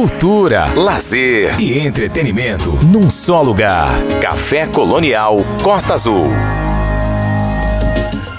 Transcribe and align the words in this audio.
cultura, 0.00 0.72
lazer 0.72 1.60
e 1.60 1.78
entretenimento 1.78 2.70
num 2.86 3.10
só 3.10 3.42
lugar. 3.42 3.90
Café 4.22 4.66
Colonial 4.66 5.44
Costa 5.62 5.92
Azul. 5.92 6.26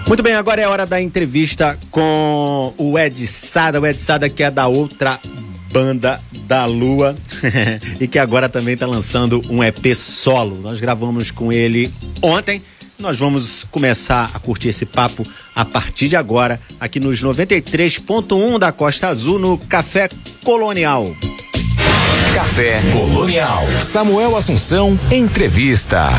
Muito 0.08 0.24
bem, 0.24 0.34
agora 0.34 0.60
é 0.60 0.68
hora 0.68 0.88
da 0.88 1.00
entrevista 1.00 1.78
com 1.92 2.74
o 2.76 2.98
Ed 2.98 3.28
Sada, 3.28 3.80
o 3.80 3.86
Ed 3.86 4.02
Sada 4.02 4.28
que 4.28 4.42
é 4.42 4.50
da 4.50 4.66
outra 4.66 5.20
banda 5.72 6.20
da 6.48 6.66
Lua 6.66 7.14
e 8.02 8.08
que 8.08 8.18
agora 8.18 8.50
também 8.50 8.74
está 8.74 8.88
lançando 8.88 9.40
um 9.48 9.64
EP 9.64 9.94
solo. 9.96 10.56
Nós 10.64 10.82
gravamos 10.82 11.30
com 11.30 11.54
ele 11.54 11.94
ontem. 12.24 12.60
Nós 12.98 13.20
vamos 13.20 13.66
começar 13.70 14.32
a 14.34 14.40
curtir 14.40 14.70
esse 14.70 14.88
papo 14.88 15.24
a 15.56 15.64
partir 15.64 16.08
de 16.08 16.16
agora, 16.16 16.60
aqui 16.80 17.00
nos 17.00 17.24
93.1 17.24 18.58
da 18.58 18.72
Costa 18.72 19.10
Azul, 19.10 19.38
no 19.38 19.60
Café 19.60 20.10
Colonial. 20.44 21.06
Café 22.34 22.82
Colonial. 22.94 23.66
Samuel 23.82 24.38
Assunção, 24.38 24.98
entrevista. 25.12 26.10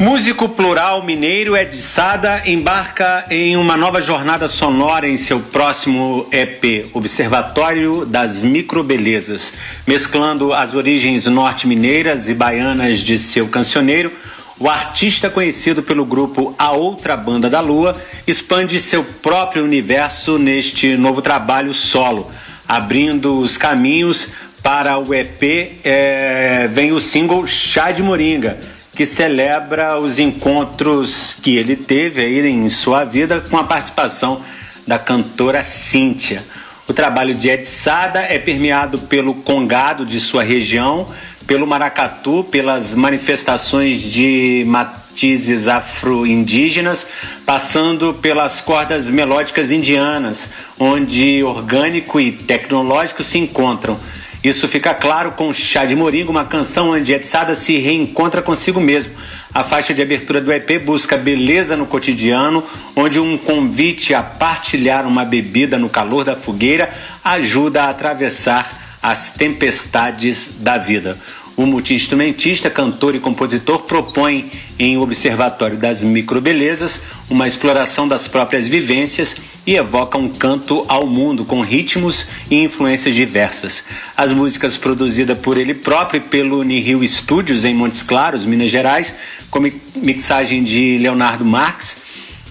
Músico 0.00 0.48
plural 0.48 1.02
mineiro 1.02 1.54
Ed 1.54 1.76
Sada 1.76 2.42
embarca 2.46 3.26
em 3.30 3.54
uma 3.54 3.76
nova 3.76 4.00
jornada 4.00 4.48
sonora 4.48 5.06
em 5.06 5.18
seu 5.18 5.40
próximo 5.40 6.26
EP, 6.32 6.88
Observatório 6.94 8.06
das 8.06 8.42
Microbelezas, 8.42 9.52
mesclando 9.86 10.54
as 10.54 10.74
origens 10.74 11.26
norte-mineiras 11.26 12.30
e 12.30 12.34
baianas 12.34 13.00
de 13.00 13.18
seu 13.18 13.46
cancioneiro. 13.48 14.10
O 14.58 14.68
artista 14.70 15.28
conhecido 15.28 15.82
pelo 15.82 16.04
grupo 16.04 16.54
A 16.58 16.72
Outra 16.72 17.14
Banda 17.14 17.50
da 17.50 17.60
Lua 17.60 17.94
expande 18.26 18.80
seu 18.80 19.04
próprio 19.04 19.64
universo 19.64 20.38
neste 20.38 20.96
novo 20.96 21.20
trabalho 21.20 21.74
solo, 21.74 22.30
abrindo 22.66 23.38
os 23.38 23.56
caminhos 23.56 24.28
para 24.62 24.98
o 24.98 25.14
EP 25.14 25.78
é, 25.84 26.68
vem 26.72 26.92
o 26.92 27.00
single 27.00 27.46
Chá 27.46 27.90
de 27.90 28.02
Moringa, 28.02 28.58
que 28.94 29.06
celebra 29.06 29.98
os 29.98 30.18
encontros 30.18 31.38
que 31.40 31.56
ele 31.56 31.76
teve 31.76 32.20
aí 32.20 32.48
em 32.48 32.68
sua 32.68 33.04
vida 33.04 33.40
com 33.48 33.56
a 33.56 33.64
participação 33.64 34.40
da 34.86 34.98
cantora 34.98 35.62
Cíntia. 35.62 36.42
O 36.88 36.92
trabalho 36.94 37.34
de 37.34 37.48
Ed 37.48 37.66
Sada 37.66 38.20
é 38.20 38.38
permeado 38.38 38.98
pelo 38.98 39.34
congado 39.34 40.06
de 40.06 40.18
sua 40.18 40.42
região, 40.42 41.06
pelo 41.46 41.66
maracatu, 41.66 42.42
pelas 42.50 42.94
manifestações 42.94 44.00
de 44.00 44.64
matizes 44.66 45.68
afro-indígenas, 45.68 47.06
passando 47.44 48.14
pelas 48.14 48.60
cordas 48.60 49.08
melódicas 49.08 49.70
indianas, 49.70 50.48
onde 50.78 51.42
orgânico 51.42 52.18
e 52.18 52.32
tecnológico 52.32 53.22
se 53.22 53.38
encontram. 53.38 53.98
Isso 54.42 54.68
fica 54.68 54.94
claro 54.94 55.32
com 55.32 55.52
Chá 55.52 55.84
de 55.84 55.96
Moringa, 55.96 56.30
uma 56.30 56.44
canção 56.44 56.90
onde 56.90 57.12
Etsada 57.12 57.56
se 57.56 57.76
reencontra 57.78 58.40
consigo 58.40 58.80
mesmo. 58.80 59.12
A 59.52 59.64
faixa 59.64 59.92
de 59.92 60.00
abertura 60.00 60.40
do 60.40 60.52
EP 60.52 60.80
busca 60.84 61.16
beleza 61.16 61.76
no 61.76 61.86
cotidiano, 61.86 62.62
onde 62.94 63.18
um 63.18 63.36
convite 63.36 64.14
a 64.14 64.22
partilhar 64.22 65.06
uma 65.06 65.24
bebida 65.24 65.76
no 65.76 65.88
calor 65.88 66.24
da 66.24 66.36
fogueira 66.36 66.88
ajuda 67.24 67.84
a 67.84 67.90
atravessar 67.90 68.98
as 69.02 69.32
tempestades 69.32 70.52
da 70.60 70.78
vida. 70.78 71.18
O 71.58 71.66
multiinstrumentista, 71.66 72.70
cantor 72.70 73.16
e 73.16 73.18
compositor 73.18 73.80
propõe 73.80 74.48
em 74.78 74.96
Observatório 74.96 75.76
das 75.76 76.04
Microbelezas 76.04 77.02
uma 77.28 77.48
exploração 77.48 78.06
das 78.06 78.28
próprias 78.28 78.68
vivências 78.68 79.34
e 79.66 79.74
evoca 79.74 80.16
um 80.16 80.28
canto 80.28 80.84
ao 80.86 81.04
mundo 81.04 81.44
com 81.44 81.60
ritmos 81.60 82.28
e 82.48 82.62
influências 82.62 83.12
diversas. 83.12 83.82
As 84.16 84.30
músicas 84.30 84.76
produzidas 84.76 85.36
por 85.36 85.58
ele 85.58 85.74
próprio 85.74 86.18
e 86.18 86.20
pelo 86.20 86.62
Nihil 86.62 87.04
Studios 87.04 87.64
em 87.64 87.74
Montes 87.74 88.04
Claros, 88.04 88.46
Minas 88.46 88.70
Gerais, 88.70 89.12
com 89.50 89.58
mixagem 89.96 90.62
de 90.62 90.96
Leonardo 90.98 91.44
Marques, 91.44 92.02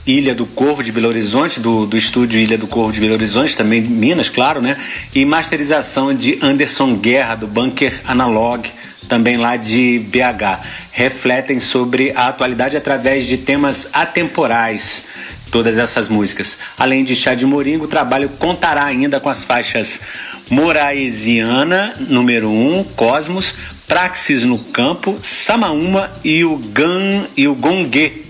Ilha 0.06 0.36
do 0.36 0.46
Corvo 0.46 0.84
de 0.84 0.92
Belo 0.92 1.08
Horizonte, 1.08 1.62
do, 1.62 1.86
do 1.86 1.96
estúdio 1.96 2.42
Ilha 2.42 2.58
do 2.58 2.68
Corvo 2.68 2.92
de 2.92 3.00
Belo 3.00 3.14
Horizonte, 3.14 3.56
também 3.56 3.82
Minas, 3.82 4.28
claro, 4.28 4.62
né? 4.62 4.78
E 5.16 5.24
masterização 5.24 6.14
de 6.14 6.38
Anderson 6.42 6.96
Guerra, 6.96 7.36
do 7.36 7.48
Bunker 7.48 8.02
Analog, 8.06 8.70
também 9.08 9.38
lá 9.38 9.56
de 9.56 10.00
BH, 10.00 10.64
refletem 10.92 11.60
sobre 11.60 12.12
a 12.16 12.28
atualidade 12.28 12.78
através 12.78 13.26
de 13.26 13.38
temas 13.38 13.88
atemporais. 13.94 15.06
Todas 15.52 15.78
essas 15.78 16.10
músicas. 16.10 16.58
Além 16.78 17.06
de 17.06 17.16
Chá 17.16 17.34
de 17.34 17.46
Moringo, 17.46 17.86
o 17.86 17.88
trabalho 17.88 18.30
contará 18.38 18.84
ainda 18.84 19.20
com 19.20 19.30
as 19.30 19.44
faixas 19.46 20.02
Moraesiana, 20.50 21.94
número 22.00 22.50
1, 22.50 22.80
um, 22.80 22.84
Cosmos, 22.84 23.54
Praxis 23.88 24.44
no 24.44 24.60
Campo, 24.60 25.18
Samaúma 25.22 26.12
e 26.24 26.44
o 26.44 26.58
Gan 26.58 27.28
e 27.36 27.48
o 27.48 27.56
Gongue. 27.56 28.26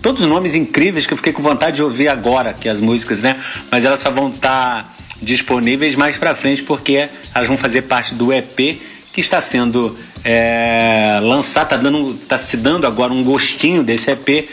Todos 0.00 0.24
nomes 0.26 0.54
incríveis 0.54 1.06
que 1.06 1.12
eu 1.12 1.16
fiquei 1.16 1.32
com 1.32 1.42
vontade 1.42 1.76
de 1.76 1.82
ouvir 1.82 2.08
agora, 2.08 2.52
que 2.52 2.68
as 2.68 2.80
músicas, 2.80 3.20
né? 3.20 3.38
Mas 3.70 3.84
elas 3.84 4.00
só 4.00 4.10
vão 4.10 4.30
estar 4.30 4.96
disponíveis 5.20 5.94
mais 5.94 6.16
para 6.16 6.34
frente 6.34 6.62
porque 6.62 7.08
elas 7.34 7.46
vão 7.46 7.56
fazer 7.56 7.82
parte 7.82 8.14
do 8.14 8.32
EP 8.32 8.80
que 9.12 9.20
está 9.20 9.40
sendo 9.40 9.96
é, 10.24 11.20
lançar, 11.22 11.66
tá, 11.66 11.76
dando, 11.76 12.14
tá 12.14 12.38
se 12.38 12.56
dando 12.56 12.86
agora 12.86 13.12
um 13.12 13.22
gostinho 13.22 13.82
desse 13.82 14.10
EP 14.10 14.48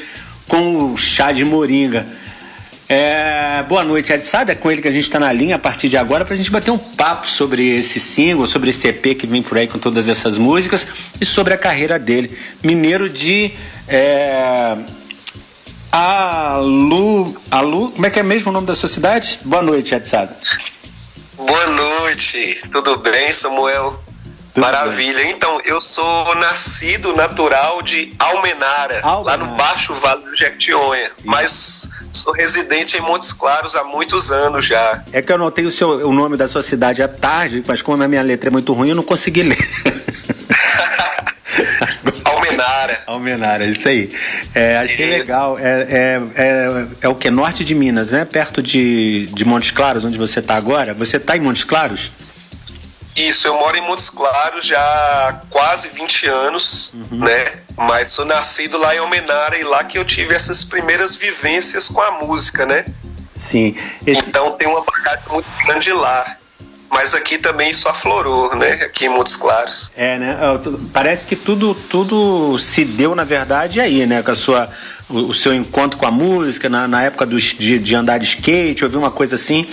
com 0.47 0.91
o 0.91 0.97
chá 0.97 1.31
de 1.31 1.45
moringa. 1.45 2.05
É, 2.91 3.63
boa 3.69 3.83
noite, 3.83 4.11
Ed 4.11 4.25
Sada, 4.25 4.51
é 4.51 4.55
com 4.55 4.71
ele 4.71 4.81
que 4.81 4.87
a 4.87 4.91
gente 4.91 5.03
está 5.03 5.19
na 5.19 5.31
linha 5.31 5.57
a 5.57 5.59
partir 5.59 5.89
de 5.89 5.95
agora 5.95 6.25
para 6.25 6.33
a 6.33 6.37
gente 6.37 6.49
bater 6.49 6.71
um 6.71 6.77
papo 6.77 7.29
sobre 7.29 7.77
esse 7.77 7.99
single, 7.99 8.47
sobre 8.47 8.71
esse 8.71 8.87
EP 8.87 9.15
que 9.15 9.27
vem 9.27 9.43
por 9.43 9.59
aí 9.59 9.67
com 9.67 9.77
todas 9.77 10.09
essas 10.09 10.39
músicas 10.39 10.87
e 11.21 11.25
sobre 11.25 11.53
a 11.53 11.57
carreira 11.57 11.99
dele. 11.99 12.35
Mineiro 12.63 13.07
de. 13.07 13.53
É, 13.87 14.75
Alu, 15.91 17.39
Alu, 17.49 17.91
como 17.91 18.05
é 18.05 18.09
que 18.09 18.19
é 18.19 18.23
mesmo 18.23 18.49
o 18.49 18.53
nome 18.53 18.65
da 18.65 18.75
sua 18.75 18.89
cidade? 18.89 19.39
Boa 19.45 19.61
noite, 19.61 19.93
Ed 19.93 20.07
Sada. 20.07 20.35
Boa 21.37 21.67
noite, 21.67 22.59
tudo 22.71 22.97
bem, 22.97 23.31
Samuel? 23.31 24.08
Maravilha. 24.59 25.23
Então, 25.29 25.61
eu 25.65 25.81
sou 25.81 26.35
nascido 26.35 27.15
natural 27.15 27.81
de 27.81 28.13
Almenara, 28.19 28.99
Almenara. 29.01 29.19
lá 29.23 29.37
no 29.37 29.55
Baixo 29.55 29.93
Vale 29.95 30.23
do 30.23 30.35
Jequitinhonha, 30.35 31.11
mas 31.23 31.89
sou 32.11 32.33
residente 32.33 32.97
em 32.97 33.01
Montes 33.01 33.31
Claros 33.31 33.75
há 33.75 33.83
muitos 33.83 34.31
anos 34.31 34.65
já. 34.65 35.03
É 35.13 35.21
que 35.21 35.31
eu 35.31 35.37
notei 35.37 35.65
o, 35.65 35.71
seu, 35.71 36.07
o 36.07 36.13
nome 36.13 36.35
da 36.37 36.47
sua 36.47 36.61
cidade 36.61 37.01
à 37.01 37.07
tarde, 37.07 37.63
mas 37.65 37.81
como 37.81 38.03
a 38.03 38.07
minha 38.07 38.21
letra 38.21 38.49
é 38.49 38.51
muito 38.51 38.73
ruim, 38.73 38.89
eu 38.89 38.95
não 38.95 39.03
consegui 39.03 39.43
ler. 39.43 39.57
Almenara. 42.25 43.03
Almenara, 43.07 43.65
isso 43.65 43.87
aí. 43.87 44.09
É, 44.53 44.77
achei 44.77 45.19
isso. 45.19 45.31
legal. 45.31 45.57
É, 45.59 45.87
é, 45.89 46.21
é, 46.35 46.87
é, 47.01 47.09
o 47.09 47.15
que? 47.15 47.29
Norte 47.29 47.63
de 47.63 47.73
Minas, 47.75 48.11
né? 48.11 48.25
Perto 48.25 48.61
de, 48.61 49.27
de 49.31 49.45
Montes 49.45 49.71
Claros, 49.71 50.03
onde 50.03 50.17
você 50.17 50.39
está 50.39 50.55
agora. 50.55 50.93
Você 50.93 51.17
está 51.17 51.37
em 51.37 51.39
Montes 51.39 51.63
Claros? 51.63 52.11
Isso, 53.19 53.47
eu 53.47 53.53
moro 53.55 53.75
em 53.75 53.81
Montes 53.81 54.09
Claros 54.09 54.65
já 54.65 54.79
há 54.79 55.33
quase 55.49 55.89
20 55.89 56.27
anos, 56.27 56.93
uhum. 56.93 57.19
né? 57.19 57.59
Mas 57.75 58.11
sou 58.11 58.23
nascido 58.23 58.77
lá 58.77 58.95
em 58.95 58.99
Almenara 58.99 59.57
e 59.57 59.63
lá 59.63 59.83
que 59.83 59.97
eu 59.97 60.05
tive 60.05 60.33
essas 60.33 60.63
primeiras 60.63 61.17
vivências 61.17 61.89
com 61.89 62.01
a 62.01 62.11
música, 62.11 62.65
né? 62.65 62.85
Sim. 63.35 63.75
Esse... 64.07 64.21
Então 64.21 64.53
tem 64.53 64.69
uma 64.69 64.81
bagagem 64.81 65.23
muito 65.29 65.47
grande 65.65 65.91
lá. 65.91 66.37
Mas 66.89 67.13
aqui 67.13 67.37
também 67.37 67.69
isso 67.69 67.87
aflorou, 67.89 68.55
né? 68.55 68.73
Aqui 68.83 69.05
em 69.05 69.09
Montes 69.09 69.35
Claros. 69.35 69.91
É, 69.97 70.17
né? 70.17 70.37
Parece 70.93 71.27
que 71.27 71.35
tudo, 71.35 71.75
tudo 71.75 72.57
se 72.57 72.85
deu, 72.85 73.13
na 73.13 73.23
verdade, 73.25 73.81
aí, 73.81 74.05
né? 74.05 74.23
Com 74.23 74.31
a 74.31 74.35
sua, 74.35 74.69
o, 75.09 75.17
o 75.19 75.33
seu 75.33 75.53
encontro 75.53 75.99
com 75.99 76.07
a 76.07 76.11
música, 76.11 76.69
na, 76.69 76.87
na 76.87 77.03
época 77.03 77.25
do, 77.25 77.37
de, 77.37 77.79
de 77.79 77.95
andar 77.95 78.17
de 78.17 78.25
skate, 78.25 78.83
ouvi 78.83 78.95
uma 78.95 79.11
coisa 79.11 79.35
assim 79.35 79.67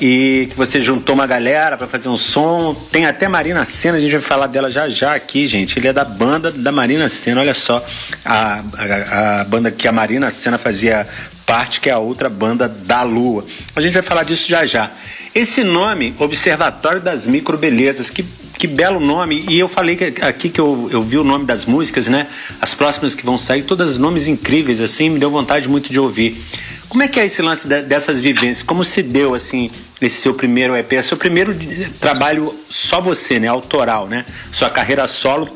e 0.00 0.46
que 0.50 0.56
você 0.56 0.80
juntou 0.80 1.14
uma 1.14 1.26
galera 1.26 1.76
para 1.76 1.86
fazer 1.86 2.08
um 2.08 2.16
som. 2.16 2.74
Tem 2.90 3.06
até 3.06 3.26
Marina 3.26 3.64
Senna, 3.64 3.98
a 3.98 4.00
gente 4.00 4.12
vai 4.12 4.20
falar 4.20 4.46
dela 4.46 4.70
já 4.70 4.88
já 4.88 5.14
aqui, 5.14 5.46
gente. 5.46 5.78
Ele 5.78 5.88
é 5.88 5.92
da 5.92 6.04
banda 6.04 6.50
da 6.50 6.70
Marina 6.70 7.08
Senna, 7.08 7.40
olha 7.40 7.54
só, 7.54 7.84
a, 8.24 8.62
a, 8.76 9.40
a 9.40 9.44
banda 9.44 9.70
que 9.70 9.88
a 9.88 9.92
Marina 9.92 10.30
Senna 10.30 10.58
fazia 10.58 11.06
parte, 11.44 11.80
que 11.80 11.88
é 11.88 11.92
a 11.92 11.98
outra 11.98 12.28
banda 12.28 12.68
da 12.68 13.02
Lua. 13.02 13.44
A 13.74 13.80
gente 13.80 13.94
vai 13.94 14.02
falar 14.02 14.22
disso 14.22 14.48
já 14.48 14.66
já. 14.66 14.90
Esse 15.34 15.64
nome, 15.64 16.14
Observatório 16.18 17.00
das 17.00 17.26
Microbelezas, 17.26 18.10
que, 18.10 18.24
que 18.58 18.66
belo 18.66 19.00
nome. 19.00 19.44
E 19.48 19.58
eu 19.58 19.68
falei 19.68 19.96
que, 19.96 20.20
aqui 20.22 20.48
que 20.48 20.60
eu, 20.60 20.88
eu 20.92 21.00
vi 21.00 21.16
o 21.16 21.24
nome 21.24 21.46
das 21.46 21.64
músicas, 21.64 22.06
né? 22.06 22.26
As 22.60 22.74
próximas 22.74 23.14
que 23.14 23.24
vão 23.24 23.38
sair, 23.38 23.62
todas 23.62 23.96
nomes 23.96 24.26
incríveis, 24.26 24.80
assim, 24.80 25.08
me 25.08 25.18
deu 25.18 25.30
vontade 25.30 25.68
muito 25.68 25.90
de 25.90 25.98
ouvir. 25.98 26.42
Como 26.88 27.02
é 27.02 27.08
que 27.08 27.20
é 27.20 27.26
esse 27.26 27.42
lance 27.42 27.68
dessas 27.68 28.20
vivências? 28.20 28.62
Como 28.62 28.82
se 28.82 29.02
deu, 29.02 29.34
assim, 29.34 29.70
esse 30.00 30.20
seu 30.20 30.32
primeiro 30.32 30.76
EP? 30.76 30.94
É 30.94 31.02
seu 31.02 31.16
primeiro 31.16 31.54
trabalho 32.00 32.58
só 32.70 33.00
você, 33.00 33.38
né? 33.38 33.46
Autoral, 33.46 34.06
né? 34.06 34.24
Sua 34.50 34.70
carreira 34.70 35.06
solo 35.06 35.48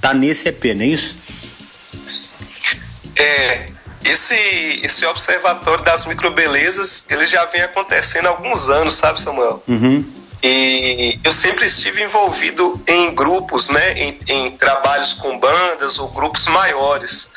tá 0.00 0.14
nesse 0.14 0.48
EP, 0.48 0.64
não 0.74 0.82
é 0.82 0.86
isso? 0.86 1.16
É, 3.14 3.66
esse, 4.02 4.80
esse 4.82 5.04
observatório 5.04 5.84
das 5.84 6.06
microbelezas, 6.06 7.04
ele 7.10 7.26
já 7.26 7.44
vem 7.44 7.60
acontecendo 7.60 8.26
há 8.26 8.30
alguns 8.30 8.70
anos, 8.70 8.94
sabe, 8.94 9.20
Samuel? 9.20 9.62
Uhum. 9.68 10.04
E 10.42 11.20
eu 11.22 11.32
sempre 11.32 11.66
estive 11.66 12.02
envolvido 12.02 12.80
em 12.86 13.14
grupos, 13.14 13.68
né, 13.68 13.92
em, 13.92 14.18
em 14.26 14.50
trabalhos 14.52 15.12
com 15.12 15.38
bandas 15.38 15.98
ou 15.98 16.08
grupos 16.08 16.46
maiores. 16.46 17.28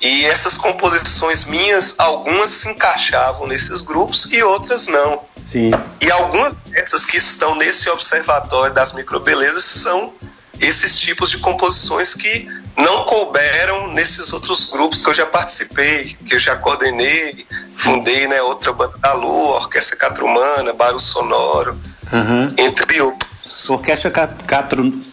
E 0.00 0.24
essas 0.26 0.56
composições 0.58 1.44
minhas, 1.44 1.94
algumas 1.98 2.50
se 2.50 2.68
encaixavam 2.68 3.46
nesses 3.46 3.80
grupos 3.80 4.30
e 4.30 4.42
outras 4.42 4.86
não. 4.86 5.22
Sim. 5.50 5.70
E 6.00 6.10
algumas 6.10 6.54
dessas 6.66 7.04
que 7.04 7.16
estão 7.16 7.54
nesse 7.54 7.88
observatório 7.88 8.74
das 8.74 8.92
microbelezas 8.92 9.64
são 9.64 10.12
esses 10.60 10.98
tipos 10.98 11.30
de 11.30 11.38
composições 11.38 12.14
que 12.14 12.48
não 12.76 13.04
couberam 13.04 13.88
nesses 13.88 14.32
outros 14.32 14.70
grupos 14.70 15.02
que 15.02 15.10
eu 15.10 15.14
já 15.14 15.26
participei, 15.26 16.16
que 16.26 16.34
eu 16.34 16.38
já 16.38 16.56
coordenei, 16.56 17.46
fundei 17.70 18.26
né, 18.26 18.40
outra 18.42 18.72
banda 18.72 18.96
da 18.98 19.12
Lua, 19.12 19.56
Orquestra 19.56 19.96
Catrumana, 19.96 20.72
Barulho 20.72 21.00
Sonoro, 21.00 21.78
uhum. 22.12 22.54
entre 22.56 23.00
outros. 23.00 23.70
Orquestra 23.70 24.10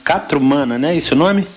Catrumana, 0.04 0.78
né? 0.78 0.96
Esse 0.96 1.14
o 1.14 1.16
nome? 1.16 1.48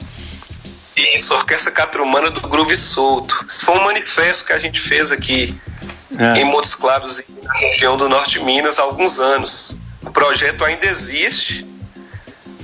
Isso, 0.96 1.34
Orquestra 1.34 1.70
Catrumana 1.70 2.30
do 2.30 2.40
Groove 2.48 2.76
Solto. 2.76 3.44
Isso 3.46 3.64
foi 3.64 3.76
um 3.76 3.84
manifesto 3.84 4.44
que 4.46 4.52
a 4.52 4.58
gente 4.58 4.80
fez 4.80 5.12
aqui 5.12 5.58
é. 6.18 6.40
em 6.40 6.44
Montes 6.44 6.74
Claros, 6.74 7.20
na 7.42 7.52
região 7.54 7.96
do 7.96 8.08
norte 8.08 8.38
de 8.38 8.44
Minas, 8.44 8.78
há 8.78 8.82
alguns 8.82 9.20
anos. 9.20 9.78
O 10.02 10.10
projeto 10.10 10.64
ainda 10.64 10.86
existe, 10.86 11.66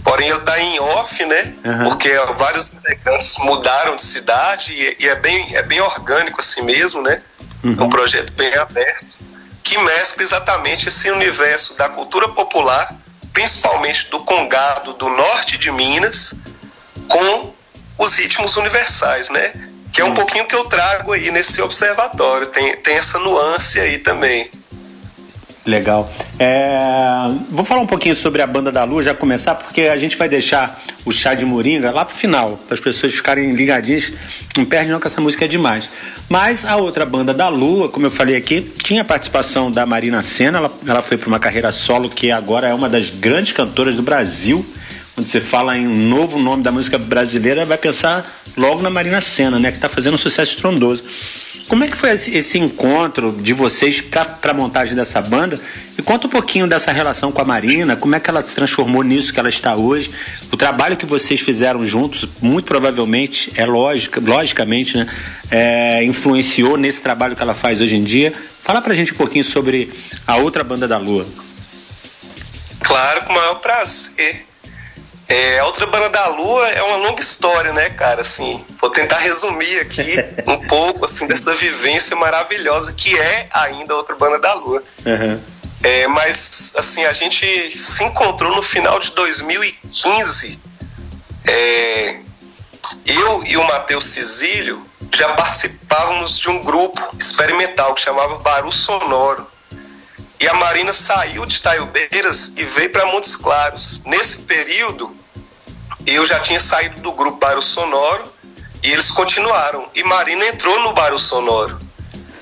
Porém, 0.05 0.29
ele 0.29 0.39
está 0.39 0.59
em 0.59 0.81
off, 0.81 1.25
né? 1.25 1.55
Uhum. 1.65 1.89
Porque 1.89 2.13
vários 2.37 2.73
integrantes 2.73 3.37
mudaram 3.39 3.95
de 3.95 4.03
cidade 4.03 4.73
e, 4.73 5.05
e, 5.05 5.09
é, 5.09 5.15
bem, 5.15 5.55
é 5.55 5.63
bem 5.63 5.81
orgânico 5.81 6.41
assim 6.41 6.63
mesmo, 6.63 7.01
né? 7.01 7.23
Uhum. 7.63 7.77
É 7.79 7.83
um 7.85 7.89
projeto 7.89 8.33
bem 8.33 8.53
aberto 8.55 9.07
que 9.63 9.79
mescla 9.79 10.23
exatamente 10.23 10.89
esse 10.89 11.09
universo 11.11 11.75
da 11.75 11.89
cultura 11.89 12.29
popular, 12.29 12.95
principalmente 13.33 14.11
do 14.11 14.21
congado 14.21 14.93
do 14.95 15.09
norte 15.09 15.57
de 15.57 15.71
Minas, 15.71 16.35
com 17.09 17.55
os 18.03 18.15
ritmos 18.15 18.57
universais, 18.57 19.31
né? 19.31 19.53
Que 19.93 20.01
é 20.01 20.05
um 20.05 20.15
pouquinho 20.15 20.47
que 20.47 20.55
eu 20.55 20.65
trago 20.65 21.13
aí 21.13 21.31
nesse 21.31 21.61
observatório. 21.63 22.47
Tem, 22.47 22.77
tem 22.79 22.97
essa 22.97 23.19
nuance 23.19 23.79
aí 23.79 23.99
também. 23.99 24.51
Legal. 25.65 26.13
É, 26.41 27.31
vou 27.49 27.65
falar 27.65 27.83
um 27.83 27.87
pouquinho 27.87 28.17
sobre 28.17 28.43
a 28.43 28.47
banda 28.47 28.73
da 28.73 28.83
Lua, 28.83 29.01
já 29.01 29.15
começar, 29.15 29.55
porque 29.55 29.83
a 29.83 29.97
gente 29.97 30.17
vai 30.17 30.29
deixar 30.29 30.83
o 31.05 31.13
chá 31.13 31.35
de 31.35 31.45
moringa 31.45 31.93
lá 31.93 32.05
pro 32.05 32.17
final, 32.17 32.59
para 32.67 32.75
as 32.75 32.81
pessoas 32.81 33.15
ficarem 33.15 33.53
ligadinhas. 33.53 34.13
Não 34.57 34.65
perde 34.65 34.91
não 34.91 34.99
que 34.99 35.07
essa 35.07 35.21
música 35.21 35.45
é 35.45 35.49
demais. 35.49 35.89
Mas 36.29 36.65
a 36.65 36.77
outra 36.77 37.07
banda 37.07 37.33
da 37.33 37.49
Lua, 37.49 37.89
como 37.89 38.07
eu 38.07 38.11
falei 38.11 38.35
aqui, 38.35 38.73
tinha 38.83 39.05
participação 39.05 39.71
da 39.71 39.87
Marina 39.87 40.21
Senna, 40.23 40.59
ela, 40.59 40.73
ela 40.85 41.03
foi 41.03 41.17
para 41.17 41.29
uma 41.29 41.39
carreira 41.39 41.71
solo 41.71 42.11
que 42.11 42.33
agora 42.33 42.67
é 42.67 42.75
uma 42.75 42.89
das 42.89 43.11
grandes 43.11 43.53
cantoras 43.53 43.95
do 43.95 44.03
Brasil. 44.03 44.67
Quando 45.23 45.31
você 45.31 45.41
fala 45.41 45.79
em 45.79 45.87
um 45.87 46.09
novo 46.09 46.37
nome 46.37 46.65
da 46.65 46.73
música 46.73 46.99
brasileira, 46.99 47.65
vai 47.65 47.79
pensar 47.79 48.29
logo 48.57 48.83
na 48.83 48.91
Marina 48.91 49.21
Senna, 49.21 49.57
né, 49.57 49.71
que 49.71 49.77
está 49.77 49.89
fazendo 49.89 50.15
um 50.15 50.19
sucesso 50.19 50.57
estrondoso. 50.57 51.05
Como 51.69 51.85
é 51.85 51.87
que 51.87 51.97
foi 51.97 52.11
esse, 52.11 52.59
encontro 52.59 53.31
de 53.41 53.53
vocês 53.53 54.01
para 54.01 54.37
a 54.43 54.53
montagem 54.53 54.97
dessa 54.97 55.21
banda? 55.21 55.61
E 55.97 56.03
conta 56.03 56.27
um 56.27 56.31
pouquinho 56.31 56.67
dessa 56.67 56.91
relação 56.91 57.31
com 57.31 57.41
a 57.41 57.45
Marina, 57.45 57.95
como 57.95 58.17
é 58.17 58.21
que 58.21 58.29
ela 58.29 58.43
se 58.43 58.53
transformou 58.53 59.05
nisso 59.05 59.33
que 59.33 59.39
ela 59.39 59.49
está 59.49 59.77
hoje. 59.77 60.11
O 60.51 60.57
trabalho 60.57 60.97
que 60.97 61.07
vocês 61.07 61.39
fizeram 61.39 61.87
juntos, 61.87 62.29
muito 62.41 62.65
provavelmente, 62.65 63.53
é 63.55 63.65
lógico, 63.65 64.21
logicamente, 64.21 64.97
né, 64.97 65.07
é, 65.53 66.03
influenciou 66.03 66.77
nesse 66.77 67.01
trabalho 67.01 67.37
que 67.37 67.43
ela 67.43 67.55
faz 67.55 67.81
hoje 67.81 67.95
em 67.95 68.03
dia. 68.03 68.35
Fala 68.65 68.83
pra 68.83 68.93
gente 68.93 69.13
um 69.13 69.17
pouquinho 69.17 69.45
sobre 69.45 69.93
a 70.27 70.35
outra 70.35 70.65
banda 70.65 70.89
da 70.89 70.99
Lua. 70.99 71.25
Claro, 72.81 73.23
com 73.23 73.33
o 73.33 73.37
maior 73.37 73.55
prazer. 73.61 74.52
É, 75.33 75.61
a 75.61 75.65
outra 75.65 75.87
banda 75.87 76.11
da 76.11 76.27
Lua 76.27 76.69
é 76.69 76.83
uma 76.83 76.97
longa 76.97 77.23
história, 77.23 77.73
né, 77.73 77.89
cara? 77.89 78.21
Assim, 78.21 78.63
vou 78.79 78.91
tentar 78.91 79.17
resumir 79.17 79.81
aqui 79.81 80.17
um 80.47 80.59
pouco 80.67 81.07
assim 81.07 81.27
dessa 81.27 81.55
vivência 81.55 82.15
maravilhosa 82.15 82.93
que 82.93 83.19
é 83.19 83.49
ainda 83.51 83.95
a 83.95 83.97
outra 83.97 84.15
banda 84.15 84.39
da 84.39 84.53
Lua. 84.53 84.85
Uhum. 85.07 85.41
É, 85.83 86.07
mas 86.07 86.75
assim 86.77 87.07
a 87.07 87.15
gente 87.15 87.79
se 87.79 88.05
encontrou 88.05 88.55
no 88.55 88.61
final 88.61 89.01
de 89.01 89.11
2015. 89.13 90.61
É, 91.49 92.19
eu 93.07 93.43
e 93.45 93.57
o 93.57 93.65
Matheus 93.65 94.05
Cisílio 94.05 94.87
já 95.15 95.33
participávamos 95.33 96.39
de 96.39 96.51
um 96.51 96.63
grupo 96.63 97.01
experimental 97.19 97.95
que 97.95 98.03
chamava 98.03 98.37
Barulho 98.41 98.71
Sonoro. 98.71 99.47
E 100.39 100.47
a 100.47 100.53
Marina 100.53 100.93
saiu 100.93 101.47
de 101.47 101.63
Taiobeiras 101.63 102.53
e 102.55 102.65
veio 102.65 102.91
para 102.91 103.07
Montes 103.07 103.35
Claros. 103.35 104.03
Nesse 104.05 104.41
período, 104.41 105.22
eu 106.07 106.25
já 106.25 106.41
tinha 106.41 106.61
saído 106.61 107.01
do 107.01 107.13
grupo 107.13 107.39
Barulho 107.39 107.63
Sonoro 107.63 108.25
e 108.83 108.91
eles 108.91 109.11
continuaram. 109.11 109.89
E 109.95 110.03
Marina 110.03 110.47
entrou 110.47 110.81
no 110.83 110.93
Barulho 110.93 111.19
Sonoro. 111.19 111.81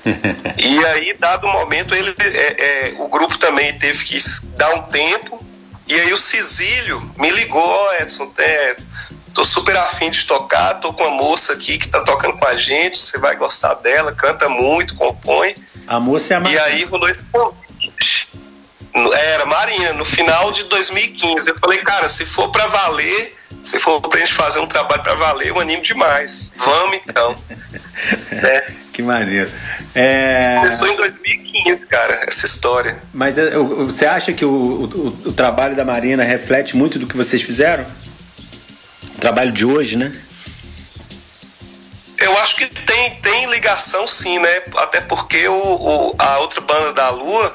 e 0.57 0.85
aí, 0.85 1.15
dado 1.19 1.45
o 1.45 1.51
momento, 1.51 1.93
ele, 1.93 2.15
é, 2.19 2.89
é, 2.89 2.95
o 2.97 3.07
grupo 3.07 3.37
também 3.37 3.77
teve 3.77 4.03
que 4.03 4.17
dar 4.55 4.73
um 4.73 4.83
tempo. 4.83 5.45
E 5.87 5.99
aí 5.99 6.11
o 6.11 6.17
Cisílio 6.17 7.11
me 7.17 7.29
ligou, 7.29 7.61
ó 7.61 7.89
oh, 7.89 8.01
Edson, 8.01 8.31
é, 8.37 8.75
tô 9.33 9.43
super 9.43 9.75
afim 9.77 10.09
de 10.09 10.25
tocar, 10.25 10.75
tô 10.75 10.93
com 10.93 11.03
uma 11.03 11.17
moça 11.17 11.53
aqui 11.53 11.77
que 11.77 11.87
tá 11.87 12.01
tocando 12.01 12.37
com 12.37 12.47
a 12.47 12.59
gente, 12.61 12.97
você 12.97 13.17
vai 13.17 13.35
gostar 13.35 13.73
dela, 13.75 14.13
canta 14.13 14.47
muito, 14.47 14.95
compõe. 14.95 15.55
A 15.87 15.99
moça 15.99 16.33
é 16.33 16.37
a 16.37 16.39
Marina. 16.39 16.61
E 16.61 16.63
aí 16.63 16.83
rolou 16.85 17.09
esse 17.09 17.23
convite. 17.25 18.29
Era 19.13 19.45
Marina, 19.45 19.93
no 19.93 20.05
final 20.05 20.51
de 20.51 20.63
2015. 20.63 21.49
Eu 21.49 21.57
falei, 21.59 21.79
cara, 21.79 22.07
se 22.09 22.25
for 22.25 22.51
para 22.51 22.67
valer, 22.67 23.37
se 23.63 23.79
for 23.79 24.01
pra 24.01 24.19
gente 24.19 24.33
fazer 24.33 24.59
um 24.59 24.67
trabalho 24.67 25.01
para 25.03 25.13
valer, 25.15 25.49
eu 25.49 25.59
animo 25.59 25.81
demais. 25.81 26.53
Vamos 26.57 26.99
então. 27.05 27.35
é. 28.31 28.81
Que 28.91 29.01
maneiro. 29.01 29.49
É... 29.95 30.57
Começou 30.59 30.87
em 30.87 30.95
2015, 30.97 31.85
cara, 31.87 32.25
essa 32.27 32.45
história. 32.45 32.97
Mas 33.13 33.37
é, 33.37 33.51
você 33.51 34.05
acha 34.05 34.33
que 34.33 34.43
o, 34.43 34.51
o, 34.51 35.07
o, 35.29 35.33
trabalho 35.33 35.75
da 35.75 35.85
Marina 35.85 36.23
reflete 36.23 36.75
muito 36.75 36.99
do 36.99 37.07
que 37.07 37.15
vocês 37.15 37.41
fizeram? 37.41 37.85
O 39.15 39.19
trabalho 39.19 39.51
de 39.51 39.65
hoje, 39.65 39.95
né? 39.95 40.13
Eu 42.19 42.37
acho 42.39 42.55
que 42.55 42.67
tem, 42.67 43.15
tem 43.21 43.49
ligação 43.49 44.05
sim, 44.05 44.39
né? 44.39 44.61
Até 44.75 45.01
porque 45.01 45.47
o, 45.47 45.55
o 45.55 46.15
a 46.19 46.39
outra 46.39 46.61
banda 46.61 46.93
da 46.93 47.09
Lua 47.09 47.53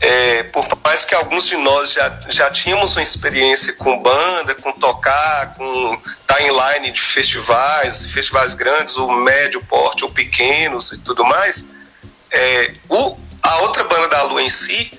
é, 0.00 0.42
por 0.44 0.66
mais 0.84 1.04
que 1.04 1.14
alguns 1.14 1.46
de 1.46 1.56
nós 1.56 1.92
já, 1.92 2.20
já 2.28 2.50
tínhamos 2.50 2.96
uma 2.96 3.02
experiência 3.02 3.72
com 3.72 3.98
banda, 3.98 4.54
com 4.54 4.72
tocar, 4.72 5.54
com 5.54 6.00
timeline 6.26 6.90
de 6.92 7.00
festivais, 7.00 8.04
festivais 8.06 8.54
grandes, 8.54 8.96
ou 8.96 9.10
médio 9.10 9.64
porte, 9.64 10.04
ou 10.04 10.10
pequenos 10.10 10.92
e 10.92 10.98
tudo 10.98 11.24
mais, 11.24 11.64
é, 12.30 12.72
o, 12.88 13.16
a 13.42 13.60
outra 13.60 13.84
banda 13.84 14.08
da 14.08 14.22
Lua 14.22 14.42
em 14.42 14.48
si 14.48 14.90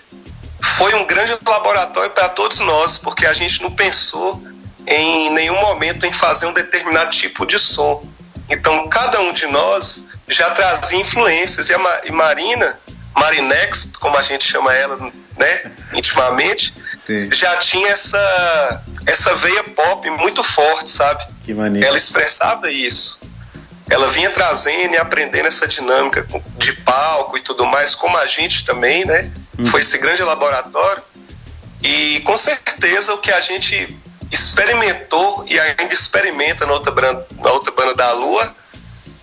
foi 0.61 0.93
um 0.95 1.05
grande 1.05 1.37
laboratório 1.45 2.09
para 2.11 2.29
todos 2.29 2.59
nós, 2.59 2.97
porque 2.97 3.25
a 3.25 3.33
gente 3.33 3.61
não 3.61 3.71
pensou 3.71 4.41
em 4.87 5.29
nenhum 5.29 5.59
momento 5.61 6.05
em 6.05 6.11
fazer 6.11 6.47
um 6.47 6.53
determinado 6.53 7.11
tipo 7.11 7.45
de 7.45 7.59
som. 7.59 8.03
Então, 8.49 8.87
cada 8.87 9.19
um 9.19 9.33
de 9.33 9.45
nós 9.45 10.07
já 10.27 10.49
trazia 10.51 10.99
influências, 10.99 11.69
e 11.69 11.73
a 11.73 12.01
e 12.05 12.11
Marina 12.11 12.79
Marinex, 13.17 13.89
como 13.99 14.17
a 14.17 14.21
gente 14.21 14.45
chama 14.45 14.73
ela, 14.73 15.11
né, 15.37 15.71
intimamente, 15.93 16.73
Sim. 17.05 17.31
já 17.31 17.57
tinha 17.57 17.89
essa 17.89 18.83
essa 19.05 19.33
veia 19.35 19.63
pop 19.63 20.09
muito 20.11 20.43
forte, 20.43 20.89
sabe? 20.89 21.25
Que 21.45 21.53
maneiro. 21.53 21.87
Ela 21.87 21.97
expressava 21.97 22.69
isso. 22.69 23.19
Ela 23.89 24.07
vinha 24.09 24.29
trazendo 24.29 24.95
e 24.95 24.97
aprendendo 24.97 25.47
essa 25.47 25.65
dinâmica 25.65 26.27
de 26.57 26.73
palco 26.73 27.37
e 27.37 27.41
tudo 27.41 27.65
mais, 27.65 27.95
como 27.95 28.17
a 28.17 28.25
gente 28.25 28.65
também, 28.65 29.05
né? 29.05 29.31
Hum. 29.57 29.65
Foi 29.65 29.79
esse 29.79 29.97
grande 29.97 30.21
laboratório. 30.23 31.01
E 31.81 32.19
com 32.21 32.35
certeza 32.35 33.13
o 33.13 33.19
que 33.19 33.31
a 33.31 33.39
gente 33.39 33.97
experimentou 34.29 35.45
e 35.47 35.57
ainda 35.57 35.93
experimenta 35.93 36.65
na 36.65 36.73
outra 36.73 36.91
banda, 36.91 37.27
na 37.39 37.51
outra 37.51 37.71
banda 37.71 37.95
da 37.95 38.11
Lua 38.11 38.53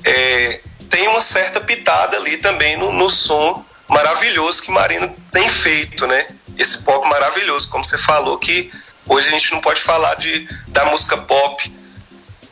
é, 0.02 0.60
tem 0.88 1.08
uma 1.08 1.20
certa 1.20 1.60
pitada 1.60 2.16
ali 2.16 2.38
também 2.38 2.76
no, 2.76 2.90
no 2.90 3.10
som 3.10 3.64
maravilhoso 3.88 4.62
que 4.62 4.70
Marina 4.70 5.12
tem 5.32 5.48
feito, 5.48 6.06
né? 6.06 6.26
Esse 6.56 6.78
pop 6.82 7.08
maravilhoso, 7.08 7.68
como 7.68 7.84
você 7.84 7.98
falou, 7.98 8.38
que 8.38 8.70
hoje 9.06 9.28
a 9.28 9.30
gente 9.30 9.52
não 9.52 9.60
pode 9.60 9.80
falar 9.80 10.14
de, 10.14 10.48
da 10.68 10.84
música 10.86 11.16
pop 11.16 11.72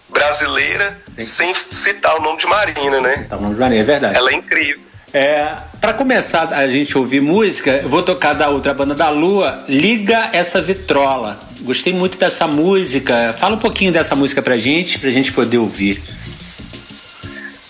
brasileira 0.08 0.98
Sim. 1.16 1.52
sem 1.52 1.54
citar 1.70 2.16
o 2.16 2.22
nome 2.22 2.38
de 2.38 2.46
Marina, 2.46 3.00
né? 3.00 3.26
o 3.30 3.36
nome 3.36 3.54
de 3.54 3.60
Marina, 3.60 3.80
é 3.80 3.84
verdade. 3.84 4.16
Ela 4.16 4.30
é 4.30 4.34
incrível. 4.34 4.82
É, 5.14 5.54
para 5.78 5.92
começar 5.92 6.48
a 6.54 6.66
gente 6.66 6.96
ouvir 6.96 7.20
música, 7.20 7.70
eu 7.70 7.88
vou 7.88 8.02
tocar 8.02 8.32
da 8.32 8.48
outra 8.48 8.72
banda 8.72 8.94
da 8.94 9.10
Lua, 9.10 9.62
Liga 9.68 10.30
essa 10.32 10.60
Vitrola. 10.60 11.38
Gostei 11.60 11.92
muito 11.92 12.16
dessa 12.16 12.46
música. 12.46 13.34
Fala 13.38 13.56
um 13.56 13.58
pouquinho 13.58 13.92
dessa 13.92 14.16
música 14.16 14.40
pra 14.40 14.56
gente, 14.56 14.98
pra 14.98 15.10
gente 15.10 15.30
poder 15.30 15.58
ouvir. 15.58 16.02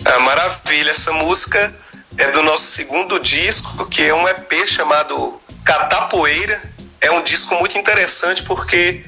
Ah, 0.04 0.21
maravilha, 0.21 0.90
essa 0.92 1.12
música 1.12 1.75
é 2.16 2.31
do 2.31 2.42
nosso 2.42 2.64
segundo 2.64 3.19
disco, 3.19 3.87
que 3.87 4.02
é 4.02 4.14
um 4.14 4.28
EP 4.28 4.66
chamado 4.66 5.40
Catapoeira. 5.64 6.61
é 7.00 7.11
um 7.11 7.23
disco 7.23 7.54
muito 7.57 7.76
interessante 7.78 8.42
porque 8.42 9.04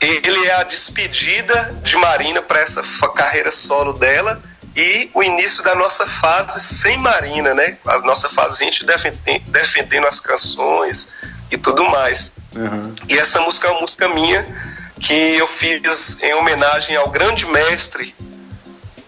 ele 0.00 0.46
é 0.46 0.54
a 0.54 0.62
despedida 0.62 1.74
de 1.82 1.96
Marina 1.96 2.42
para 2.42 2.60
essa 2.60 2.82
carreira 3.14 3.50
solo 3.50 3.92
dela 3.94 4.42
e 4.76 5.08
o 5.14 5.22
início 5.22 5.62
da 5.62 5.74
nossa 5.74 6.06
fase 6.06 6.60
sem 6.60 6.98
Marina, 6.98 7.54
né? 7.54 7.78
A 7.86 7.98
nossa 8.00 8.28
fase 8.28 8.62
a 8.62 8.66
gente 8.66 8.84
defendendo, 9.46 10.06
as 10.06 10.18
canções 10.18 11.14
e 11.50 11.56
tudo 11.56 11.88
mais. 11.88 12.32
Uhum. 12.54 12.94
E 13.08 13.16
essa 13.16 13.40
música 13.40 13.68
é 13.68 13.70
uma 13.70 13.80
música 13.80 14.08
minha 14.08 14.46
que 15.00 15.36
eu 15.36 15.46
fiz 15.46 16.20
em 16.22 16.34
homenagem 16.34 16.96
ao 16.96 17.08
grande 17.10 17.46
mestre 17.46 18.14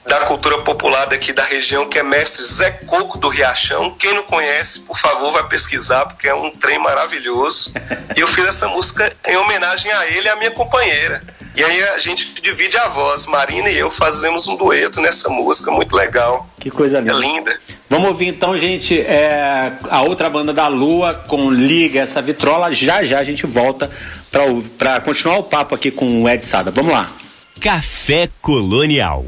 da 0.07 0.21
cultura 0.21 0.59
popular 0.59 1.07
daqui 1.07 1.33
da 1.33 1.43
região, 1.43 1.89
que 1.89 1.99
é 1.99 2.03
mestre 2.03 2.43
Zé 2.45 2.71
Coco 2.71 3.19
do 3.19 3.29
Riachão. 3.29 3.91
Quem 3.91 4.15
não 4.15 4.23
conhece, 4.23 4.81
por 4.81 4.97
favor, 4.97 5.33
vai 5.33 5.49
pesquisar, 5.49 6.07
porque 6.07 6.29
é 6.29 6.35
um 6.35 6.51
trem 6.51 6.79
maravilhoso. 6.79 7.73
E 8.17 8.21
eu 8.21 8.29
fiz 8.29 8.47
essa 8.47 8.69
música 8.69 9.13
em 9.27 9.37
homenagem 9.37 9.91
a 9.91 10.07
ele 10.07 10.27
e 10.27 10.31
a 10.31 10.37
minha 10.37 10.51
companheira. 10.53 11.23
E 11.57 11.65
aí 11.65 11.83
a 11.89 11.99
gente 11.99 12.41
divide 12.41 12.77
a 12.77 12.87
voz, 12.89 13.27
Marina 13.27 13.71
e 13.71 13.79
eu 13.79 13.91
fazemos 13.91 14.47
um 14.47 14.57
dueto 14.57 15.01
nessa 15.01 15.29
música, 15.31 15.71
muito 15.71 15.97
legal. 15.97 16.47
Que 16.61 16.71
coisa 16.71 17.01
linda. 17.01 17.13
É 17.13 17.19
linda. 17.19 17.61
Vamos 17.89 18.09
ouvir 18.09 18.29
então, 18.29 18.57
gente, 18.59 19.01
é, 19.01 19.73
a 19.89 20.03
outra 20.03 20.29
banda 20.29 20.53
da 20.53 20.69
Lua 20.69 21.15
com 21.15 21.51
Liga 21.51 22.01
essa 22.01 22.21
vitrola. 22.21 22.73
Já 22.73 23.03
já 23.03 23.19
a 23.19 23.25
gente 23.25 23.47
volta 23.47 23.91
para 24.79 25.01
continuar 25.01 25.39
o 25.39 25.45
papo 25.45 25.75
aqui 25.75 25.91
com 25.91 26.23
o 26.23 26.29
Ed 26.29 26.45
Sada. 26.45 26.71
Vamos 26.71 26.93
lá. 26.93 27.09
Café 27.59 28.29
Colonial. 28.43 29.25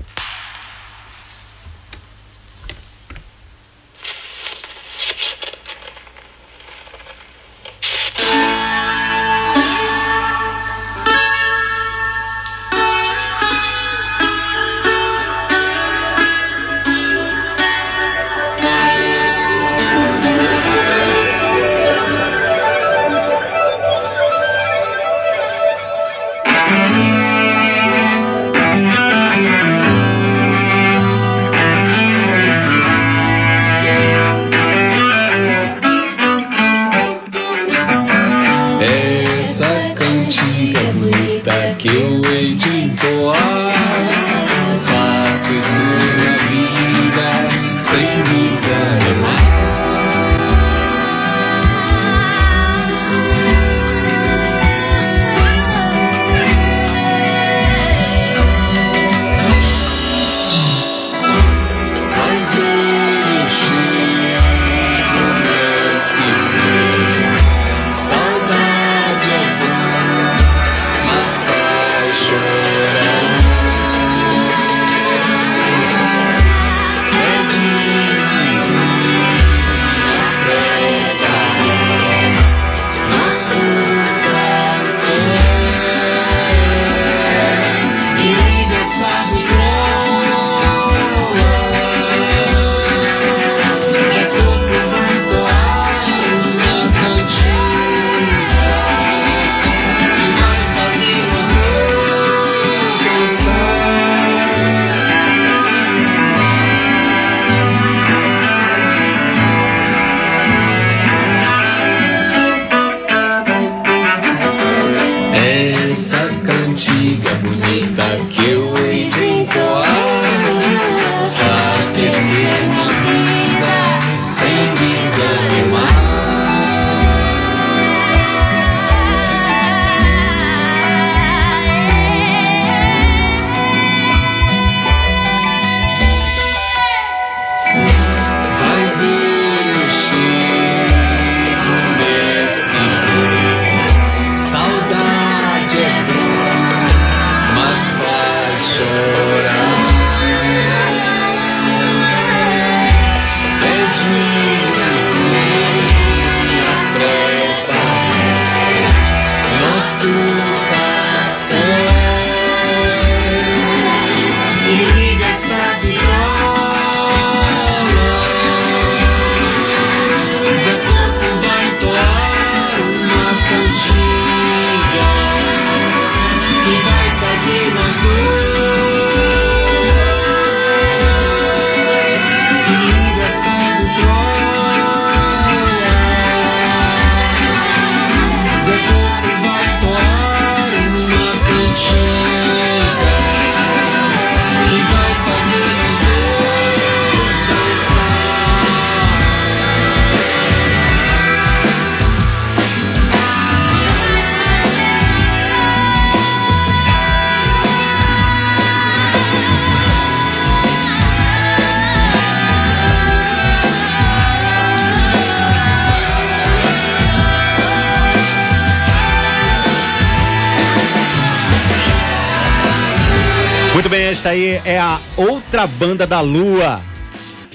Esta 224.08 224.30
aí 224.30 224.58
é 224.64 224.78
a 224.78 224.98
outra 225.18 225.66
banda 225.66 226.06
da 226.06 226.22
Lua. 226.22 226.80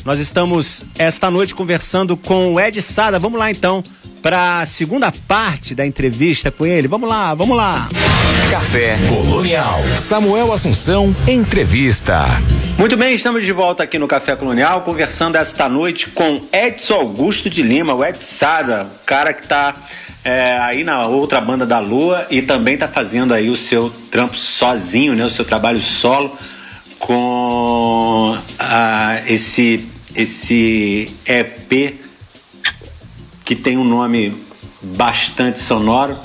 Nós 0.05 0.19
estamos 0.19 0.85
esta 0.99 1.31
noite 1.31 1.55
conversando 1.55 2.15
com 2.15 2.53
o 2.53 2.59
Ed 2.59 2.79
Sada. 2.79 3.17
Vamos 3.17 3.39
lá 3.39 3.49
então 3.49 3.83
para 4.21 4.59
a 4.59 4.65
segunda 4.67 5.11
parte 5.27 5.73
da 5.73 5.83
entrevista 5.83 6.51
com 6.51 6.63
ele. 6.63 6.87
Vamos 6.87 7.09
lá, 7.09 7.33
vamos 7.33 7.57
lá. 7.57 7.89
Café 8.51 8.99
Colonial. 9.09 9.81
Samuel 9.97 10.53
Assunção, 10.53 11.15
entrevista. 11.27 12.23
Muito 12.77 12.95
bem, 12.95 13.15
estamos 13.15 13.43
de 13.43 13.51
volta 13.51 13.81
aqui 13.81 13.97
no 13.97 14.07
Café 14.07 14.35
Colonial, 14.35 14.81
conversando 14.81 15.37
esta 15.37 15.67
noite 15.67 16.09
com 16.09 16.39
Edson 16.53 16.93
Augusto 16.93 17.49
de 17.49 17.63
Lima, 17.63 17.95
o 17.95 18.05
Ed 18.05 18.23
Sada, 18.23 18.91
o 19.01 19.05
cara 19.07 19.33
que 19.33 19.41
está 19.41 19.73
é, 20.23 20.57
aí 20.59 20.83
na 20.83 21.05
outra 21.05 21.41
banda 21.41 21.65
da 21.65 21.79
Lua 21.79 22.25
e 22.29 22.41
também 22.41 22.77
tá 22.77 22.87
fazendo 22.87 23.33
aí 23.33 23.49
o 23.49 23.57
seu 23.57 23.89
trampo 24.09 24.37
sozinho, 24.37 25.15
né? 25.15 25.25
O 25.25 25.29
seu 25.29 25.43
trabalho 25.43 25.81
solo 25.81 26.37
com 26.97 28.37
ah, 28.57 29.21
esse, 29.27 29.87
esse 30.15 31.09
EP 31.25 31.99
que 33.43 33.55
tem 33.55 33.77
um 33.77 33.83
nome 33.83 34.33
bastante 34.81 35.59
sonoro, 35.59 36.17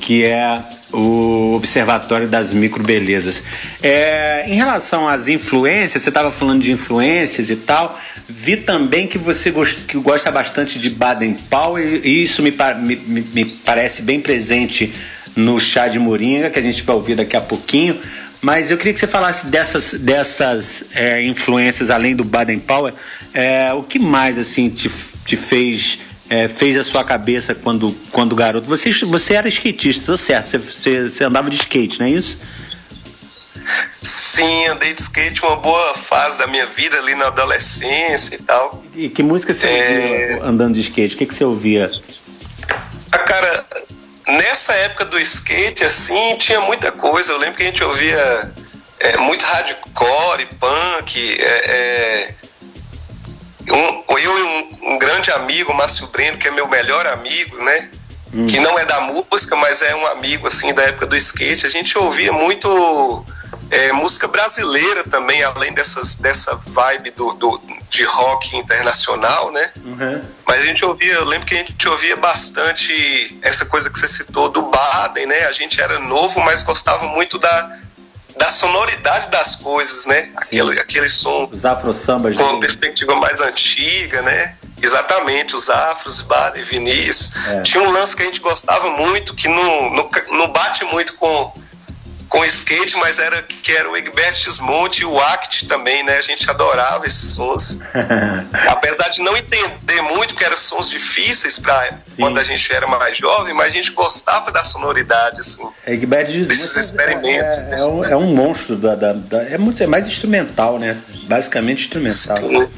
que 0.00 0.24
é 0.24 0.62
o 0.92 1.54
Observatório 1.54 2.28
das 2.28 2.52
Microbelezas. 2.52 3.42
É, 3.82 4.44
em 4.46 4.54
relação 4.54 5.08
às 5.08 5.28
influências, 5.28 6.02
você 6.02 6.10
estava 6.10 6.30
falando 6.30 6.62
de 6.62 6.72
influências 6.72 7.50
e 7.50 7.56
tal, 7.56 7.98
vi 8.28 8.56
também 8.56 9.06
que 9.06 9.18
você 9.18 9.50
gosta, 9.50 9.82
que 9.86 9.96
gosta 9.98 10.30
bastante 10.30 10.78
de 10.78 10.90
Baden 10.90 11.34
Powell 11.48 12.00
e 12.04 12.22
isso 12.22 12.42
me, 12.42 12.54
me, 12.80 12.96
me 13.20 13.44
parece 13.64 14.02
bem 14.02 14.20
presente 14.20 14.92
no 15.34 15.58
Chá 15.58 15.88
de 15.88 15.98
Moringa, 15.98 16.50
que 16.50 16.58
a 16.58 16.62
gente 16.62 16.82
vai 16.82 16.94
ouvir 16.94 17.16
daqui 17.16 17.36
a 17.36 17.40
pouquinho. 17.40 17.98
Mas 18.40 18.70
eu 18.70 18.76
queria 18.76 18.92
que 18.92 18.98
você 18.98 19.06
falasse 19.06 19.46
dessas, 19.46 19.94
dessas 19.94 20.84
é, 20.94 21.22
influências 21.22 21.90
além 21.90 22.14
do 22.14 22.24
Baden 22.24 22.58
Powell. 22.58 22.92
É, 23.32 23.72
o 23.72 23.84
que 23.84 24.00
mais 24.00 24.36
assim 24.36 24.68
te, 24.68 24.90
te 25.24 25.36
fez 25.36 26.00
é, 26.32 26.48
fez 26.48 26.78
a 26.78 26.84
sua 26.84 27.04
cabeça 27.04 27.54
quando, 27.54 27.94
quando 28.10 28.34
garoto? 28.34 28.66
Você, 28.66 28.90
você 29.04 29.34
era 29.34 29.48
skatista, 29.48 30.06
tô 30.06 30.16
certo? 30.16 30.46
Você, 30.46 30.58
você, 30.58 31.02
você 31.02 31.24
andava 31.24 31.50
de 31.50 31.56
skate, 31.56 32.00
não 32.00 32.06
é 32.06 32.10
isso? 32.10 32.38
Sim, 34.00 34.66
andei 34.68 34.94
de 34.94 35.00
skate 35.02 35.42
uma 35.42 35.56
boa 35.56 35.92
fase 35.92 36.38
da 36.38 36.46
minha 36.46 36.64
vida 36.64 36.96
ali 36.96 37.14
na 37.14 37.26
adolescência 37.26 38.36
e 38.36 38.38
tal. 38.38 38.82
E 38.96 39.10
que 39.10 39.22
música 39.22 39.52
você 39.52 39.66
é... 39.66 40.30
ouvia 40.30 40.44
andando 40.48 40.74
de 40.74 40.80
skate? 40.80 41.16
O 41.16 41.18
que, 41.18 41.26
que 41.26 41.34
você 41.34 41.44
ouvia? 41.44 41.92
A 43.12 43.16
ah, 43.16 43.18
cara, 43.18 43.66
nessa 44.26 44.72
época 44.72 45.04
do 45.04 45.20
skate, 45.20 45.84
assim, 45.84 46.36
tinha 46.38 46.62
muita 46.62 46.90
coisa. 46.90 47.32
Eu 47.32 47.36
lembro 47.36 47.58
que 47.58 47.62
a 47.62 47.66
gente 47.66 47.84
ouvia 47.84 48.50
é, 49.00 49.18
muito 49.18 49.44
hardcore, 49.44 50.46
punk, 50.58 51.36
é, 51.38 52.34
eu 54.18 54.38
e 54.38 54.42
um, 54.42 54.92
um, 54.92 54.98
grande 54.98 55.30
amigo, 55.30 55.72
Márcio 55.72 56.06
Breno, 56.08 56.38
que 56.38 56.48
é 56.48 56.50
meu 56.50 56.68
melhor 56.68 57.06
amigo, 57.06 57.62
né? 57.62 57.90
Hum. 58.34 58.46
Que 58.46 58.58
não 58.58 58.78
é 58.78 58.84
da 58.84 59.00
música, 59.00 59.54
mas 59.56 59.82
é 59.82 59.94
um 59.94 60.06
amigo, 60.06 60.48
assim, 60.48 60.72
da 60.72 60.82
época 60.84 61.06
do 61.06 61.16
skate. 61.16 61.66
A 61.66 61.68
gente 61.68 61.96
ouvia 61.98 62.32
muito 62.32 63.24
é, 63.70 63.92
música 63.92 64.26
brasileira 64.26 65.04
também, 65.04 65.42
além 65.42 65.72
dessas, 65.72 66.14
dessa 66.14 66.54
vibe 66.54 67.10
do, 67.10 67.32
do 67.34 67.60
de 67.92 68.04
rock 68.04 68.56
internacional, 68.56 69.52
né? 69.52 69.70
Uhum. 69.84 70.22
Mas 70.46 70.60
a 70.60 70.64
gente 70.64 70.82
ouvia, 70.82 71.12
eu 71.12 71.24
lembro 71.24 71.46
que 71.46 71.54
a 71.54 71.58
gente 71.58 71.88
ouvia 71.88 72.16
bastante 72.16 73.38
essa 73.42 73.66
coisa 73.66 73.90
que 73.90 73.98
você 73.98 74.08
citou 74.08 74.48
do 74.48 74.62
Baden, 74.62 75.26
né? 75.26 75.44
A 75.44 75.52
gente 75.52 75.78
era 75.78 75.98
novo, 75.98 76.40
mas 76.40 76.62
gostava 76.62 77.06
muito 77.08 77.38
da 77.38 77.78
da 78.36 78.48
sonoridade 78.48 79.30
das 79.30 79.56
coisas, 79.56 80.06
né? 80.06 80.30
Aquele, 80.36 80.80
aquele 80.80 81.08
som. 81.08 81.48
Os 81.50 81.64
afro-sambas. 81.64 82.36
Com 82.36 82.42
uma 82.42 82.60
perspectiva 82.60 83.14
mais 83.16 83.40
antiga, 83.40 84.22
né? 84.22 84.56
Exatamente, 84.80 85.54
os 85.54 85.70
afros, 85.70 86.20
Bada 86.20 86.58
e 86.58 86.62
Vinícius. 86.62 87.32
É. 87.46 87.62
Tinha 87.62 87.82
um 87.82 87.92
lance 87.92 88.16
que 88.16 88.22
a 88.22 88.26
gente 88.26 88.40
gostava 88.40 88.90
muito, 88.90 89.34
que 89.34 89.48
não, 89.48 89.90
não, 89.90 90.10
não 90.32 90.48
bate 90.48 90.84
muito 90.86 91.14
com 91.14 91.52
com 92.32 92.42
skate, 92.46 92.96
mas 92.96 93.18
era 93.18 93.42
que 93.42 93.70
era 93.70 93.90
o 93.90 93.94
Egbert 93.94 94.32
Monte 94.62 95.02
e 95.02 95.04
o 95.04 95.20
Act 95.20 95.68
também, 95.68 96.02
né? 96.02 96.16
A 96.16 96.22
gente 96.22 96.48
adorava 96.48 97.06
esses 97.06 97.34
sons. 97.34 97.78
Apesar 98.68 99.10
de 99.10 99.20
não 99.20 99.36
entender 99.36 100.00
muito 100.00 100.34
que 100.34 100.42
eram 100.42 100.56
sons 100.56 100.88
difíceis 100.88 101.58
para 101.58 101.98
quando 102.16 102.38
a 102.38 102.42
gente 102.42 102.72
era 102.72 102.86
mais 102.86 103.18
jovem, 103.18 103.52
mas 103.52 103.66
a 103.66 103.70
gente 103.70 103.92
gostava 103.92 104.50
da 104.50 104.64
sonoridade, 104.64 105.40
assim. 105.40 105.68
Egbert 105.86 106.32
desses 106.46 106.74
experimentos. 106.74 107.58
É, 107.64 107.74
é, 107.74 107.78
é, 107.80 107.84
um, 107.84 108.04
é 108.04 108.16
um 108.16 108.34
monstro 108.34 108.76
da, 108.76 108.94
da, 108.94 109.12
da, 109.12 109.42
é 109.42 109.58
muito 109.58 109.82
é 109.82 109.86
mais 109.86 110.06
instrumental, 110.06 110.78
né? 110.78 110.98
Basicamente 111.28 111.84
instrumental. 111.84 112.38
Sim. 112.38 112.68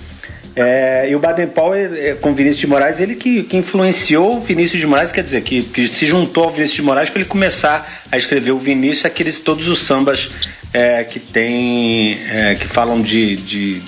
É, 0.57 1.09
e 1.11 1.17
o 1.17 1.19
Baden 1.19 1.49
Powell, 1.49 1.95
é, 1.97 2.15
com 2.15 2.33
Vinícius 2.33 2.61
de 2.61 2.67
Moraes, 2.69 3.01
ele 3.01 3.17
que, 3.17 3.43
que 3.43 3.57
influenciou 3.57 4.37
o 4.37 4.41
Vinícius 4.41 4.81
de 4.81 4.87
Moraes, 4.87 5.11
quer 5.11 5.25
dizer, 5.25 5.43
que, 5.43 5.63
que 5.63 5.89
se 5.89 6.07
juntou 6.07 6.45
ao 6.45 6.51
Vinícius 6.51 6.77
de 6.77 6.83
Moraes 6.83 7.11
para 7.11 7.21
ele 7.21 7.29
começar 7.29 8.03
a 8.11 8.17
escrever 8.17 8.53
o 8.53 8.59
Vinícius, 8.59 9.05
aqueles 9.05 9.41
todos 9.41 9.67
os 9.67 9.83
sambas 9.83 10.31
é, 10.73 11.03
que 11.03 11.19
tem, 11.19 12.21
é, 12.31 12.55
que 12.55 12.69
falam 12.69 13.01
de, 13.03 13.35
de, 13.37 13.83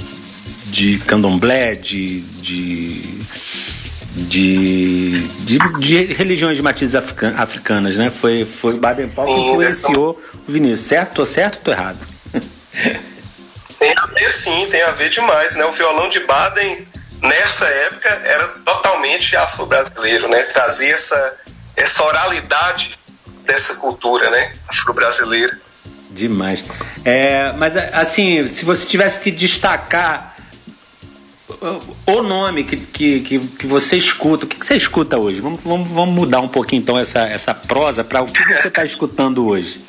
de 0.67 0.99
candomblé, 1.07 1.77
de, 1.77 2.21
de, 2.21 3.03
de, 4.17 5.23
de, 5.45 5.59
de 5.79 6.05
religiões 6.15 6.57
de 6.57 6.65
matizes 6.65 6.97
africanas, 6.97 7.97
né? 7.97 8.11
Foi, 8.11 8.45
foi 8.45 8.75
o 8.75 8.81
Baden 8.81 9.09
Powell 9.15 9.35
que 9.35 9.51
influenciou 9.51 10.23
o 10.49 10.53
Vinícius, 10.53 10.89
certo? 10.89 11.15
Tô 11.15 11.25
certo 11.25 11.59
ou 11.59 11.63
tô 11.63 11.71
errado? 11.71 11.99
Tem 13.79 13.93
a 13.97 14.07
ver 14.07 14.33
sim, 14.33 14.67
tem 14.71 14.83
a 14.83 14.93
ver 14.93 15.11
demais, 15.11 15.55
né? 15.55 15.65
O 15.65 15.73
violão 15.73 16.09
de 16.09 16.21
Baden 16.21 16.87
nessa 17.23 17.67
época 17.67 18.09
era 18.09 18.49
totalmente 18.65 19.37
afro-brasileiro, 19.37 20.29
né? 20.29 20.43
Trazia 20.45 20.95
essa, 20.95 21.37
essa 21.77 22.05
oralidade 22.05 22.99
dessa 23.45 23.75
cultura, 23.77 24.31
né? 24.31 24.53
Afro-brasileira. 24.69 25.59
Demais. 26.11 26.65
É, 27.05 27.53
mas 27.53 27.77
assim, 27.77 28.49
se 28.49 28.65
você 28.65 28.87
tivesse 28.87 29.21
que 29.21 29.31
destacar 29.31 30.37
o 32.07 32.23
nome 32.23 32.65
que, 32.65 32.77
que, 32.77 33.21
que, 33.21 33.39
que 33.39 33.67
você 33.67 33.97
escuta, 33.97 34.45
o 34.45 34.49
que, 34.49 34.59
que 34.59 34.67
você 34.67 34.77
escuta 34.77 35.19
hoje? 35.19 35.41
Vamos, 35.41 35.61
vamos, 35.63 35.89
vamos 35.89 36.15
mudar 36.15 36.41
um 36.41 36.49
pouquinho 36.49 36.83
então 36.83 36.99
essa, 36.99 37.21
essa 37.21 37.55
prosa 37.55 38.03
para 38.03 38.23
o 38.23 38.27
que 38.27 38.43
você 38.45 38.69
está 38.69 38.85
escutando 38.85 39.47
hoje. 39.47 39.81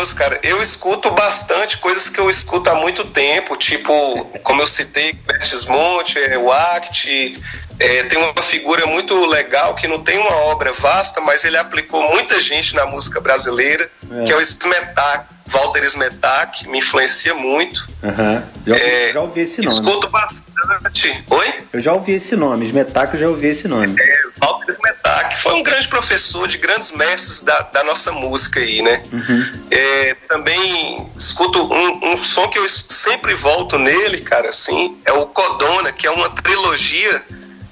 Curioso, 0.00 0.16
cara. 0.16 0.40
Eu 0.42 0.62
escuto 0.62 1.10
bastante 1.10 1.78
coisas 1.78 2.08
que 2.08 2.18
eu 2.18 2.30
escuto 2.30 2.70
há 2.70 2.74
muito 2.74 3.04
tempo, 3.04 3.56
tipo, 3.56 4.24
como 4.42 4.62
eu 4.62 4.66
citei, 4.66 5.12
Bertismonte, 5.12 6.18
é, 6.18 6.38
o 6.38 6.50
Act, 6.50 7.38
é, 7.78 8.02
tem 8.04 8.18
uma 8.18 8.42
figura 8.42 8.86
muito 8.86 9.14
legal 9.26 9.74
que 9.74 9.86
não 9.86 10.02
tem 10.02 10.18
uma 10.18 10.34
obra 10.46 10.72
vasta, 10.72 11.20
mas 11.20 11.44
ele 11.44 11.56
aplicou 11.56 12.02
muita 12.10 12.40
gente 12.40 12.74
na 12.74 12.86
música 12.86 13.20
brasileira, 13.20 13.90
é. 14.10 14.24
que 14.24 14.32
é 14.32 14.36
o 14.36 14.40
Smetak 14.40 15.26
Walter 15.50 15.84
Smetak, 15.84 16.68
me 16.68 16.78
influencia 16.78 17.34
muito. 17.34 17.86
Uhum. 18.02 18.42
Já, 18.66 18.76
é, 18.76 19.12
já 19.12 19.20
ouvi 19.20 19.40
esse 19.40 19.60
nome. 19.60 19.80
Escuto 19.80 20.08
bastante. 20.08 21.24
Oi? 21.28 21.54
Eu 21.72 21.80
já 21.80 21.92
ouvi 21.92 22.12
esse 22.12 22.36
nome, 22.36 22.66
Smetak 22.66 23.14
eu 23.14 23.20
já 23.20 23.28
ouvi 23.28 23.48
esse 23.48 23.66
nome. 23.66 23.94
É, 23.98 24.20
Walter 24.40 24.72
Smetak 24.72 25.40
foi 25.40 25.54
um 25.54 25.62
grande 25.62 25.88
professor 25.88 26.46
de 26.46 26.56
grandes 26.56 26.92
mestres 26.92 27.40
da, 27.40 27.60
da 27.60 27.82
nossa 27.82 28.12
música 28.12 28.60
aí, 28.60 28.80
né? 28.80 29.02
Uhum. 29.12 29.60
É, 29.70 30.16
também 30.28 31.10
escuto 31.16 31.60
um, 31.62 32.12
um 32.12 32.18
som 32.18 32.48
que 32.48 32.58
eu 32.58 32.68
sempre 32.68 33.34
volto 33.34 33.78
nele, 33.78 34.20
cara, 34.20 34.50
assim, 34.50 34.98
é 35.04 35.12
o 35.12 35.26
Codona, 35.26 35.92
que 35.92 36.06
é 36.06 36.10
uma 36.10 36.30
trilogia 36.30 37.22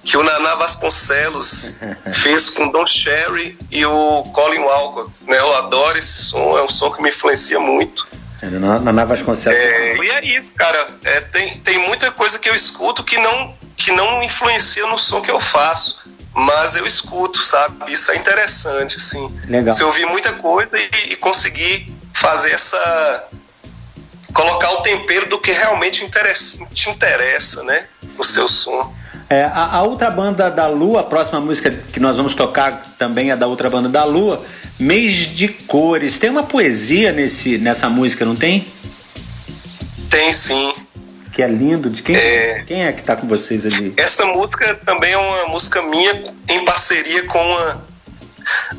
que 0.09 0.17
o 0.17 0.23
Naná 0.23 0.55
Vasconcelos 0.55 1.77
fez 2.23 2.49
com 2.49 2.71
Don 2.71 2.87
Cherry 2.87 3.59
e 3.71 3.85
o 3.85 4.23
Colin 4.33 4.61
Walcott. 4.61 5.23
Né? 5.27 5.39
Eu 5.39 5.55
adoro 5.59 5.99
esse 5.99 6.15
som, 6.15 6.57
é 6.57 6.63
um 6.63 6.69
som 6.69 6.91
que 6.91 7.03
me 7.03 7.11
influencia 7.11 7.61
muito. 7.61 8.09
É, 8.41 8.47
Naná 8.47 9.05
Vasconcelos. 9.05 9.59
É, 9.59 9.97
e 9.97 10.11
é 10.11 10.39
isso, 10.39 10.55
cara. 10.55 10.89
É, 11.05 11.21
tem, 11.21 11.59
tem 11.59 11.79
muita 11.87 12.11
coisa 12.11 12.39
que 12.39 12.49
eu 12.49 12.55
escuto 12.55 13.05
que 13.05 13.19
não, 13.19 13.55
que 13.77 13.93
não 13.93 14.23
influencia 14.23 14.87
no 14.87 14.97
som 14.97 15.21
que 15.21 15.31
eu 15.31 15.39
faço. 15.39 16.09
Mas 16.35 16.75
eu 16.75 16.87
escuto, 16.87 17.43
sabe? 17.43 17.93
Isso 17.93 18.11
é 18.11 18.17
interessante, 18.17 18.97
assim. 18.97 19.37
Legal. 19.47 19.75
Se 19.75 19.83
ouvir 19.83 20.07
muita 20.07 20.35
coisa 20.35 20.79
e, 20.79 21.13
e 21.13 21.17
conseguir 21.17 21.93
fazer 22.15 22.53
essa 22.53 23.25
colocar 24.33 24.71
o 24.71 24.83
tempero 24.83 25.29
do 25.29 25.39
que 25.39 25.51
realmente 25.51 26.05
interessa, 26.05 26.65
te 26.67 26.89
interessa, 26.89 27.63
né? 27.65 27.89
No 28.17 28.23
seu 28.23 28.47
som. 28.47 28.95
É, 29.31 29.45
a, 29.45 29.77
a, 29.77 29.83
outra 29.83 30.11
banda 30.11 30.51
da 30.51 30.67
Lua, 30.67 31.01
a 31.01 31.05
próxima 31.05 31.39
música 31.39 31.71
que 31.71 32.01
nós 32.01 32.17
vamos 32.17 32.35
tocar 32.35 32.95
também 32.99 33.31
é 33.31 33.37
da 33.37 33.47
outra 33.47 33.69
banda 33.69 33.89
da 33.89 34.03
Lua, 34.03 34.43
Mês 34.79 35.13
de 35.13 35.49
Cores. 35.49 36.19
Tem 36.19 36.31
uma 36.31 36.45
poesia 36.45 37.13
nesse, 37.13 37.59
nessa 37.59 37.91
música, 37.91 38.25
não 38.25 38.35
tem? 38.35 38.67
Tem 40.09 40.33
sim. 40.33 40.75
Que 41.33 41.43
é 41.43 41.47
lindo. 41.47 41.91
De 41.91 42.03
quem 42.03 42.17
é, 42.17 42.65
quem 42.67 42.85
é 42.85 42.93
que 42.93 43.03
tá 43.03 43.17
com 43.17 43.29
vocês 43.29 43.67
ali? 43.67 43.93
Essa 43.99 44.25
música 44.25 44.75
também 44.87 45.13
é 45.13 45.19
uma 45.19 45.49
música 45.49 45.83
minha 45.83 46.23
em 46.49 46.65
parceria 46.65 47.25
com 47.27 47.39
uma, 47.39 47.85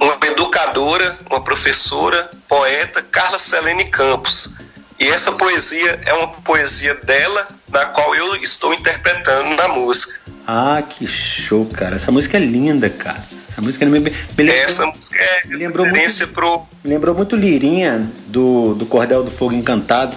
uma 0.01 0.17
educadora, 0.25 1.19
uma 1.29 1.41
professora, 1.41 2.29
poeta, 2.47 3.03
Carla 3.03 3.37
Selene 3.37 3.85
Campos. 3.85 4.51
E 4.99 5.07
essa 5.07 5.31
poesia 5.31 5.99
é 6.05 6.13
uma 6.13 6.27
poesia 6.27 6.93
dela, 6.93 7.47
na 7.69 7.85
qual 7.85 8.13
eu 8.15 8.35
estou 8.35 8.73
interpretando 8.73 9.55
na 9.55 9.69
música. 9.69 10.19
Ah, 10.45 10.83
que 10.87 11.07
show, 11.07 11.65
cara. 11.65 11.95
Essa 11.95 12.11
música 12.11 12.37
é 12.37 12.41
linda, 12.41 12.89
cara. 12.89 13.23
Essa 13.47 13.61
música 13.61 13.85
me, 13.85 13.99
me 13.99 14.11
lembrou, 14.37 14.55
Essa 14.55 14.85
música 14.85 15.23
é 15.23 15.47
me 15.47 15.55
lembrou 15.55 15.85
muito, 15.85 16.27
pro... 16.29 16.67
Me 16.83 16.89
lembrou 16.89 17.15
muito 17.15 17.35
Lirinha 17.35 18.09
do, 18.27 18.73
do 18.73 18.85
Cordel 18.85 19.23
do 19.23 19.31
Fogo 19.31 19.53
Encantado. 19.53 20.15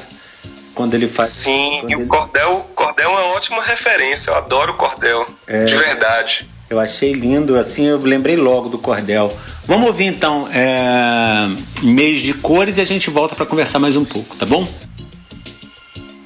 Quando 0.74 0.94
ele 0.94 1.06
faz. 1.06 1.28
Sim, 1.28 1.82
e 1.86 1.92
ele... 1.92 2.04
o 2.04 2.06
Cordel, 2.06 2.70
Cordel 2.74 3.10
é 3.10 3.12
uma 3.12 3.26
ótima 3.34 3.62
referência. 3.62 4.30
Eu 4.30 4.36
adoro 4.36 4.72
o 4.72 4.76
Cordel. 4.76 5.26
É... 5.46 5.64
De 5.64 5.76
verdade. 5.76 6.48
Eu 6.72 6.80
achei 6.80 7.12
lindo, 7.12 7.58
assim, 7.58 7.84
eu 7.84 7.98
lembrei 7.98 8.34
logo 8.34 8.70
do 8.70 8.78
cordel. 8.78 9.30
Vamos 9.66 9.86
ouvir 9.86 10.06
então 10.06 10.48
é, 10.52 11.48
mês 11.82 12.20
de 12.20 12.34
cores 12.34 12.78
e 12.78 12.80
a 12.80 12.84
gente 12.84 13.08
volta 13.10 13.34
para 13.34 13.46
conversar 13.46 13.78
mais 13.78 13.96
um 13.96 14.04
pouco, 14.04 14.36
tá 14.36 14.44
bom? 14.44 14.66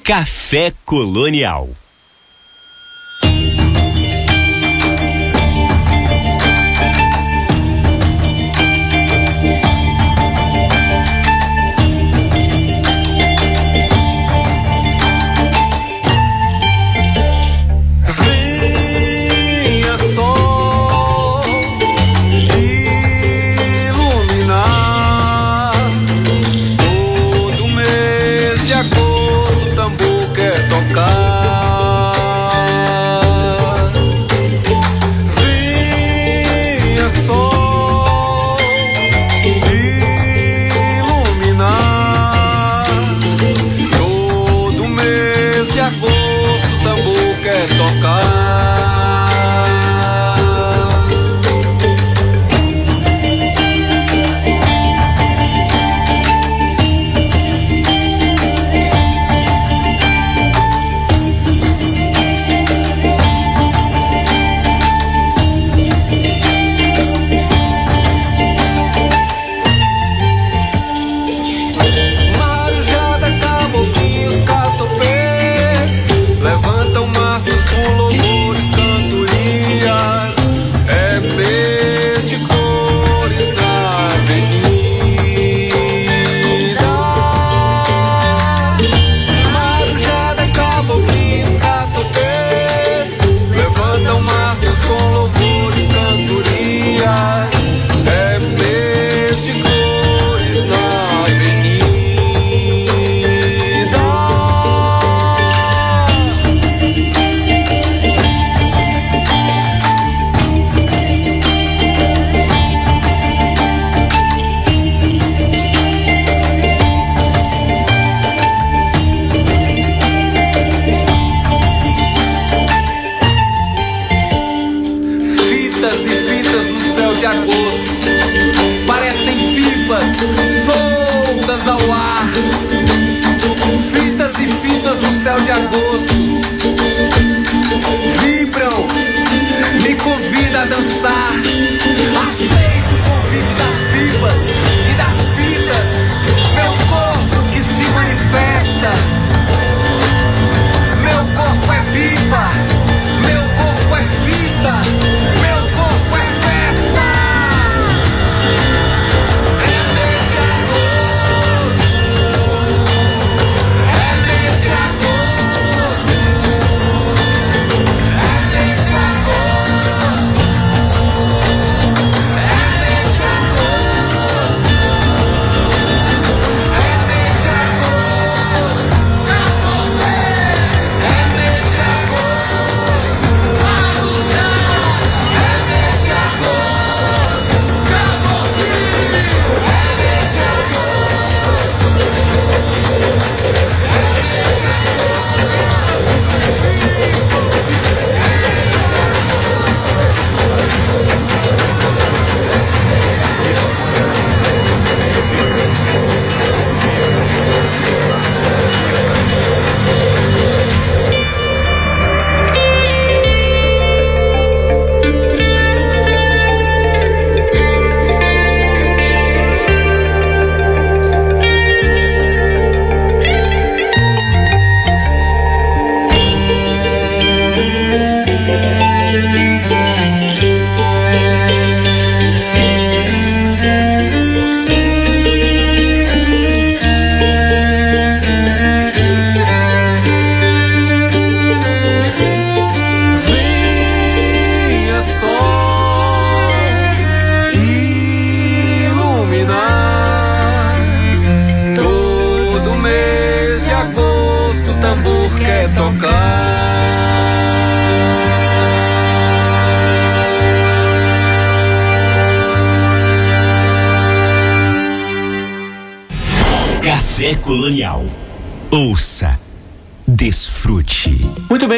Café 0.03 0.73
Colonial. 0.85 1.65
Colonial. 1.65 1.86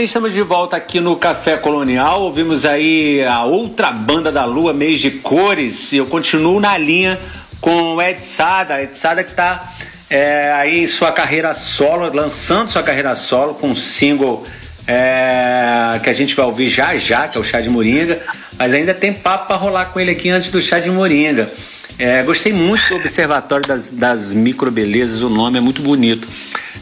Estamos 0.09 0.33
de 0.33 0.41
volta 0.41 0.75
aqui 0.75 0.99
no 0.99 1.15
Café 1.15 1.55
Colonial. 1.55 2.23
Ouvimos 2.23 2.65
aí 2.65 3.23
a 3.23 3.43
outra 3.43 3.91
banda 3.91 4.31
da 4.31 4.43
Lua, 4.43 4.73
Mês 4.73 4.99
de 4.99 5.11
Cores. 5.11 5.93
E 5.93 5.97
eu 5.97 6.07
continuo 6.07 6.59
na 6.59 6.75
linha 6.79 7.19
com 7.61 7.93
o 7.93 8.01
Ed 8.01 8.23
Sada. 8.23 8.81
Ed 8.81 8.95
Sada 8.95 9.23
que 9.23 9.29
está 9.29 9.71
é, 10.09 10.51
aí 10.53 10.79
em 10.79 10.87
sua 10.87 11.11
carreira 11.11 11.53
solo, 11.53 12.11
lançando 12.11 12.71
sua 12.71 12.81
carreira 12.81 13.13
solo 13.13 13.53
com 13.53 13.69
um 13.69 13.75
single 13.75 14.43
é, 14.87 15.99
que 16.03 16.09
a 16.09 16.13
gente 16.13 16.35
vai 16.35 16.47
ouvir 16.47 16.65
já 16.65 16.95
já, 16.95 17.27
que 17.27 17.37
é 17.37 17.41
o 17.41 17.43
Chá 17.43 17.61
de 17.61 17.69
Moringa. 17.69 18.19
mas 18.57 18.73
ainda 18.73 18.95
tem 18.95 19.13
papo 19.13 19.45
para 19.45 19.57
rolar 19.57 19.85
com 19.93 19.99
ele 19.99 20.09
aqui 20.09 20.31
antes 20.31 20.49
do 20.49 20.59
chá 20.59 20.79
de 20.79 20.89
moringa. 20.89 21.53
É, 21.99 22.23
gostei 22.23 22.51
muito 22.51 22.89
do 22.89 22.95
Observatório 22.95 23.67
das, 23.67 23.91
das 23.91 24.33
Microbelezas, 24.33 25.21
o 25.21 25.29
nome 25.29 25.59
é 25.59 25.61
muito 25.61 25.83
bonito. 25.83 26.27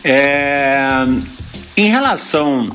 É, 0.02 1.06
em 1.76 1.90
relação 1.90 2.72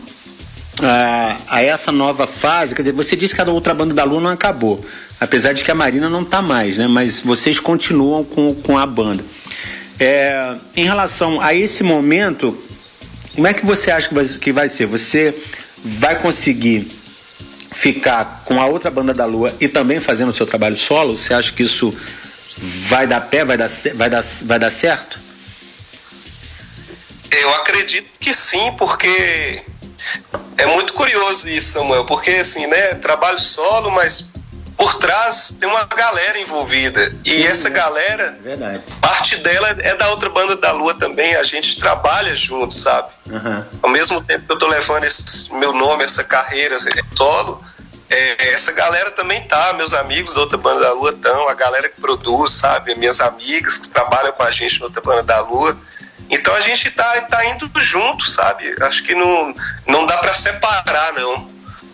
a, 0.83 1.37
a, 1.49 1.63
essa 1.63 1.93
nova 1.93 2.27
fase, 2.27 2.75
quer 2.75 2.83
dizer, 2.83 2.93
você 2.93 3.17
disse 3.17 3.35
que 3.35 3.41
a 3.41 3.45
outra 3.45 3.75
banda 3.75 3.95
da 3.95 4.05
Lua 4.05 4.21
não 4.21 4.31
acabou, 4.31 4.85
apesar 5.21 5.53
de 5.53 5.65
que 5.65 5.71
a 5.71 5.75
Marina 5.75 6.09
não 6.09 6.23
está 6.23 6.43
mais, 6.43 6.77
né? 6.77 6.87
Mas 6.87 7.21
vocês 7.21 7.59
continuam 7.61 8.25
com, 8.25 8.55
com 8.55 8.79
a 8.79 8.87
banda. 8.87 9.25
É, 9.99 10.57
em 10.77 10.85
relação 10.85 11.41
a 11.41 11.55
esse 11.55 11.83
momento, 11.83 12.57
como 13.35 13.47
é 13.47 13.55
que 13.55 13.65
você 13.65 13.91
acha 13.91 14.09
que 14.09 14.15
vai, 14.15 14.25
que 14.27 14.53
vai 14.53 14.69
ser? 14.69 14.87
Você 14.87 15.35
vai 15.85 16.19
conseguir 16.21 16.89
ficar 17.71 18.43
com 18.45 18.61
a 18.61 18.67
outra 18.67 18.91
banda 18.91 19.15
da 19.15 19.25
Lua 19.25 19.55
e 19.61 19.69
também 19.69 20.01
fazendo 20.01 20.31
o 20.31 20.35
seu 20.35 20.47
trabalho 20.47 20.77
solo? 20.77 21.17
Você 21.17 21.33
acha 21.33 21.53
que 21.53 21.63
isso 21.63 21.97
vai 22.89 23.07
dar 23.07 23.21
pé, 23.23 23.45
vai 23.45 23.57
dar, 23.57 23.71
vai 23.95 24.11
dar, 24.11 24.25
vai 24.43 24.59
dar 24.59 24.71
certo? 24.71 25.19
Eu 27.31 27.55
acredito 27.55 28.09
que 28.21 28.35
sim, 28.35 28.73
porque 28.77 29.65
é 30.59 30.67
muito 30.67 30.93
curioso 30.93 31.49
isso, 31.49 31.73
Samuel, 31.73 32.05
porque 32.05 32.31
assim, 32.33 32.67
né, 32.67 32.95
trabalho 32.95 33.39
solo, 33.39 33.91
mas 33.91 34.31
por 34.77 34.95
trás 34.97 35.55
tem 35.61 35.69
uma 35.69 35.85
galera 35.85 36.41
envolvida. 36.41 37.15
E 37.25 37.31
Sim, 37.35 37.45
essa 37.45 37.69
galera, 37.69 38.37
verdade. 38.43 38.83
parte 39.01 39.37
dela 39.37 39.77
é 39.79 39.95
da 39.95 40.11
outra 40.11 40.29
banda 40.29 40.57
da 40.57 40.73
Lua 40.73 40.95
também. 40.95 41.37
A 41.37 41.45
gente 41.45 41.79
trabalha 41.79 42.35
junto, 42.35 42.75
sabe? 42.75 43.11
Uhum. 43.31 43.65
Ao 43.83 43.91
mesmo 43.91 44.21
tempo 44.23 44.47
que 44.47 44.53
eu 44.53 44.59
tô 44.59 44.67
levando 44.67 45.05
esse 45.05 45.53
meu 45.55 45.73
nome, 45.73 46.03
essa 46.03 46.25
carreira 46.25 46.79
solo, 47.17 47.63
é, 48.11 48.53
essa 48.53 48.73
galera 48.73 49.11
também 49.13 49.47
tá. 49.47 49.73
Meus 49.75 49.93
amigos 49.93 50.35
da 50.35 50.41
outra 50.41 50.59
banda 50.59 50.81
da 50.81 50.93
Lua 50.93 51.11
estão, 51.11 51.49
a 51.49 51.55
galera 51.55 51.89
que 51.89 52.01
produz, 52.01 52.55
sabe? 52.55 52.95
Minhas 52.95 53.21
amigas 53.21 53.79
que 53.79 53.89
trabalham 53.89 54.33
com 54.33 54.43
a 54.43 54.51
gente 54.51 54.81
na 54.81 54.87
outra 54.87 55.01
banda 55.01 55.23
da 55.23 55.41
Lua. 55.41 55.77
Então 56.31 56.55
a 56.55 56.61
gente 56.61 56.91
tá, 56.91 57.21
tá 57.23 57.45
indo 57.45 57.71
junto, 57.81 58.29
sabe? 58.31 58.75
Acho 58.83 59.03
que 59.03 59.15
não, 59.15 59.55
não 59.87 60.07
dá 60.07 60.19
para 60.19 60.35
separar, 60.35 61.13
não. 61.13 61.51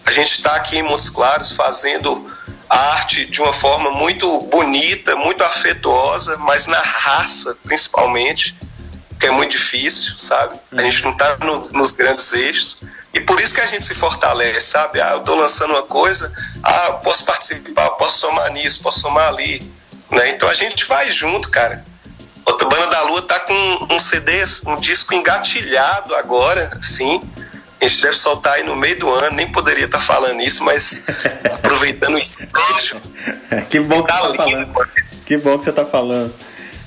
A 0.07 0.13
gente 0.13 0.39
está 0.39 0.55
aqui 0.57 0.79
em 0.79 0.83
Montes 0.83 1.11
Claros 1.11 1.53
fazendo 1.53 2.31
arte 2.69 3.25
de 3.27 3.41
uma 3.41 3.53
forma 3.53 3.91
muito 3.91 4.41
bonita, 4.43 5.17
muito 5.17 5.43
afetuosa, 5.43 6.37
mas 6.37 6.67
na 6.67 6.81
raça, 6.81 7.57
principalmente, 7.65 8.55
que 9.19 9.27
é 9.27 9.31
muito 9.31 9.53
difícil, 9.53 10.17
sabe? 10.17 10.59
A 10.73 10.83
gente 10.83 11.03
não 11.03 11.13
está 11.13 11.37
no, 11.39 11.69
nos 11.71 11.93
grandes 11.93 12.33
eixos. 12.33 12.83
E 13.13 13.21
por 13.21 13.41
isso 13.41 13.55
que 13.55 13.61
a 13.61 13.67
gente 13.67 13.85
se 13.85 13.95
fortalece, 13.95 14.61
sabe? 14.61 15.01
Ah, 15.01 15.13
eu 15.13 15.21
estou 15.21 15.35
lançando 15.35 15.71
uma 15.71 15.83
coisa, 15.83 16.33
ah, 16.63 16.93
posso 16.93 17.25
participar, 17.25 17.91
posso 17.91 18.19
somar 18.19 18.53
nisso, 18.53 18.83
posso 18.83 19.01
somar 19.01 19.29
ali. 19.29 19.61
Né? 20.11 20.31
Então 20.31 20.49
a 20.49 20.55
gente 20.55 20.85
vai 20.85 21.11
junto, 21.11 21.51
cara. 21.51 21.85
Outra 22.49 22.69
Banda 22.69 22.87
da 22.87 23.03
Lua 23.03 23.23
tá 23.23 23.41
com 23.41 23.87
um 23.91 23.99
CD, 23.99 24.45
um 24.67 24.81
disco 24.81 25.15
engatilhado 25.15 26.15
agora, 26.15 26.71
sim 26.81 27.21
a 27.81 27.87
gente 27.87 28.03
deve 28.03 28.17
soltar 28.17 28.55
aí 28.55 28.65
no 28.65 28.75
meio 28.75 28.99
do 28.99 29.09
ano, 29.09 29.37
nem 29.37 29.51
poderia 29.51 29.85
estar 29.85 29.99
tá 29.99 30.05
falando 30.05 30.41
isso, 30.41 30.65
mas 30.65 31.03
aproveitando 31.45 32.15
o 32.15 32.19
estágio. 32.19 33.01
que 33.71 33.79
bom 33.81 34.03
que, 34.03 34.09
tá 34.09 34.21
você 34.21 34.37
tá 34.37 34.45
falando. 34.45 34.89
que 35.25 35.37
bom 35.37 35.59
que 35.59 35.65
você 35.65 35.71
está 35.71 35.85
falando. 35.85 36.35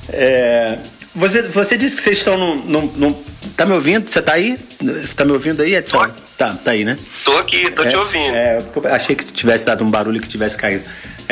É, 0.09 0.79
você, 1.15 1.43
você 1.43 1.77
disse 1.77 1.95
que 1.95 2.01
vocês 2.01 2.17
estão 2.17 2.37
no, 2.37 2.81
no, 2.87 3.23
Tá 3.55 3.65
me 3.65 3.73
ouvindo? 3.73 4.09
Você 4.09 4.21
tá 4.21 4.33
aí? 4.33 4.57
Você 4.81 5.13
tá 5.13 5.25
me 5.25 5.31
ouvindo 5.31 5.61
aí, 5.61 5.75
Edson? 5.75 5.97
Tá, 6.37 6.55
tá 6.63 6.71
aí, 6.71 6.83
né? 6.83 6.97
Tô 7.23 7.37
aqui, 7.37 7.69
tô 7.71 7.83
é, 7.83 7.89
te 7.89 7.95
ouvindo. 7.95 8.35
É, 8.35 8.59
achei 8.91 9.15
que 9.15 9.25
tivesse 9.25 9.65
dado 9.65 9.83
um 9.83 9.89
barulho 9.89 10.21
que 10.21 10.27
tivesse 10.27 10.57
caído. 10.57 10.83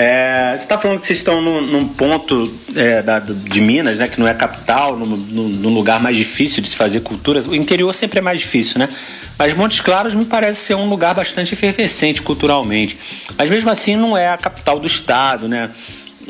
É, 0.01 0.55
você 0.55 0.63
está 0.63 0.77
falando 0.77 1.01
que 1.01 1.07
vocês 1.07 1.19
estão 1.19 1.41
num, 1.41 1.59
num 1.59 1.85
ponto 1.85 2.49
é, 2.73 3.01
da, 3.01 3.19
de 3.19 3.59
Minas, 3.59 3.97
né, 3.97 4.07
que 4.07 4.17
não 4.17 4.25
é 4.25 4.33
capital, 4.33 4.95
num, 4.97 5.17
num, 5.17 5.73
lugar 5.73 5.99
mais 5.99 6.15
difícil 6.15 6.63
de 6.63 6.69
se 6.69 6.77
fazer 6.77 7.01
cultura. 7.01 7.41
O 7.41 7.53
interior 7.53 7.93
sempre 7.93 8.19
é 8.19 8.21
mais 8.21 8.39
difícil, 8.39 8.79
né? 8.79 8.87
Mas 9.37 9.53
Montes 9.53 9.81
Claros 9.81 10.15
me 10.15 10.23
parece 10.23 10.61
ser 10.61 10.75
um 10.75 10.87
lugar 10.87 11.13
bastante 11.13 11.53
efervescente 11.53 12.21
culturalmente. 12.21 12.97
Mas 13.37 13.49
mesmo 13.49 13.69
assim 13.69 13.97
não 13.97 14.17
é 14.17 14.29
a 14.29 14.37
capital 14.37 14.79
do 14.79 14.87
estado, 14.87 15.49
né? 15.49 15.69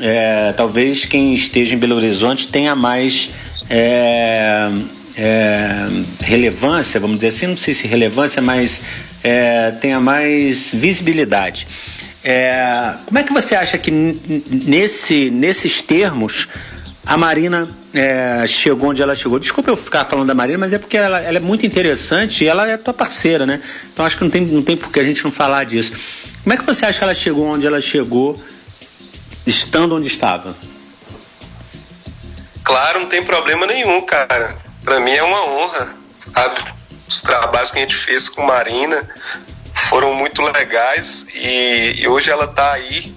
É, 0.00 0.52
talvez 0.56 1.04
quem 1.04 1.32
esteja 1.32 1.72
em 1.72 1.78
Belo 1.78 1.94
Horizonte 1.94 2.48
tenha 2.48 2.74
mais 2.74 3.30
é, 3.70 4.68
é, 5.16 5.86
relevância, 6.20 6.98
vamos 6.98 7.18
dizer 7.18 7.28
assim, 7.28 7.46
não 7.46 7.56
sei 7.56 7.72
se 7.72 7.86
relevância, 7.86 8.42
mas 8.42 8.82
é, 9.22 9.70
tenha 9.70 10.00
mais 10.00 10.74
visibilidade. 10.74 11.68
É, 12.22 12.94
como 13.06 13.18
é 13.18 13.22
que 13.22 13.32
você 13.32 13.54
acha 13.54 13.78
que 13.78 13.90
nesse, 13.90 15.30
nesses 15.30 15.80
termos 15.80 16.48
a 17.04 17.16
Marina 17.16 17.68
é, 17.94 18.46
chegou 18.46 18.90
onde 18.90 19.00
ela 19.00 19.14
chegou? 19.14 19.38
Desculpa 19.38 19.70
eu 19.70 19.76
ficar 19.76 20.04
falando 20.04 20.28
da 20.28 20.34
Marina, 20.34 20.58
mas 20.58 20.72
é 20.72 20.78
porque 20.78 20.96
ela, 20.96 21.20
ela, 21.20 21.38
é 21.38 21.40
muito 21.40 21.64
interessante 21.64 22.44
e 22.44 22.46
ela 22.46 22.68
é 22.68 22.76
tua 22.76 22.92
parceira, 22.92 23.46
né? 23.46 23.62
Então 23.92 24.04
acho 24.04 24.18
que 24.18 24.24
não 24.24 24.30
tem, 24.30 24.42
não 24.42 24.62
tem 24.62 24.76
por 24.76 24.92
que 24.92 25.00
a 25.00 25.04
gente 25.04 25.24
não 25.24 25.32
falar 25.32 25.64
disso. 25.64 25.92
Como 26.42 26.52
é 26.52 26.56
que 26.56 26.64
você 26.64 26.84
acha 26.84 26.98
que 26.98 27.04
ela 27.04 27.14
chegou 27.14 27.46
onde 27.46 27.66
ela 27.66 27.80
chegou, 27.80 28.40
estando 29.46 29.96
onde 29.96 30.08
estava? 30.08 30.54
Claro, 32.62 33.00
não 33.00 33.06
tem 33.06 33.24
problema 33.24 33.66
nenhum, 33.66 34.02
cara. 34.02 34.56
Para 34.84 35.00
mim 35.00 35.12
é 35.12 35.22
uma 35.22 35.44
honra, 35.44 35.96
sabe? 36.18 36.60
Os 37.08 37.22
trabalhos 37.22 37.72
que 37.72 37.78
a 37.78 37.82
gente 37.82 37.96
fez 37.96 38.28
com 38.28 38.42
Marina, 38.42 39.08
foram 39.90 40.14
muito 40.14 40.40
legais 40.40 41.26
e, 41.34 41.96
e 41.98 42.06
hoje 42.06 42.30
ela 42.30 42.44
está 42.44 42.74
aí 42.74 43.12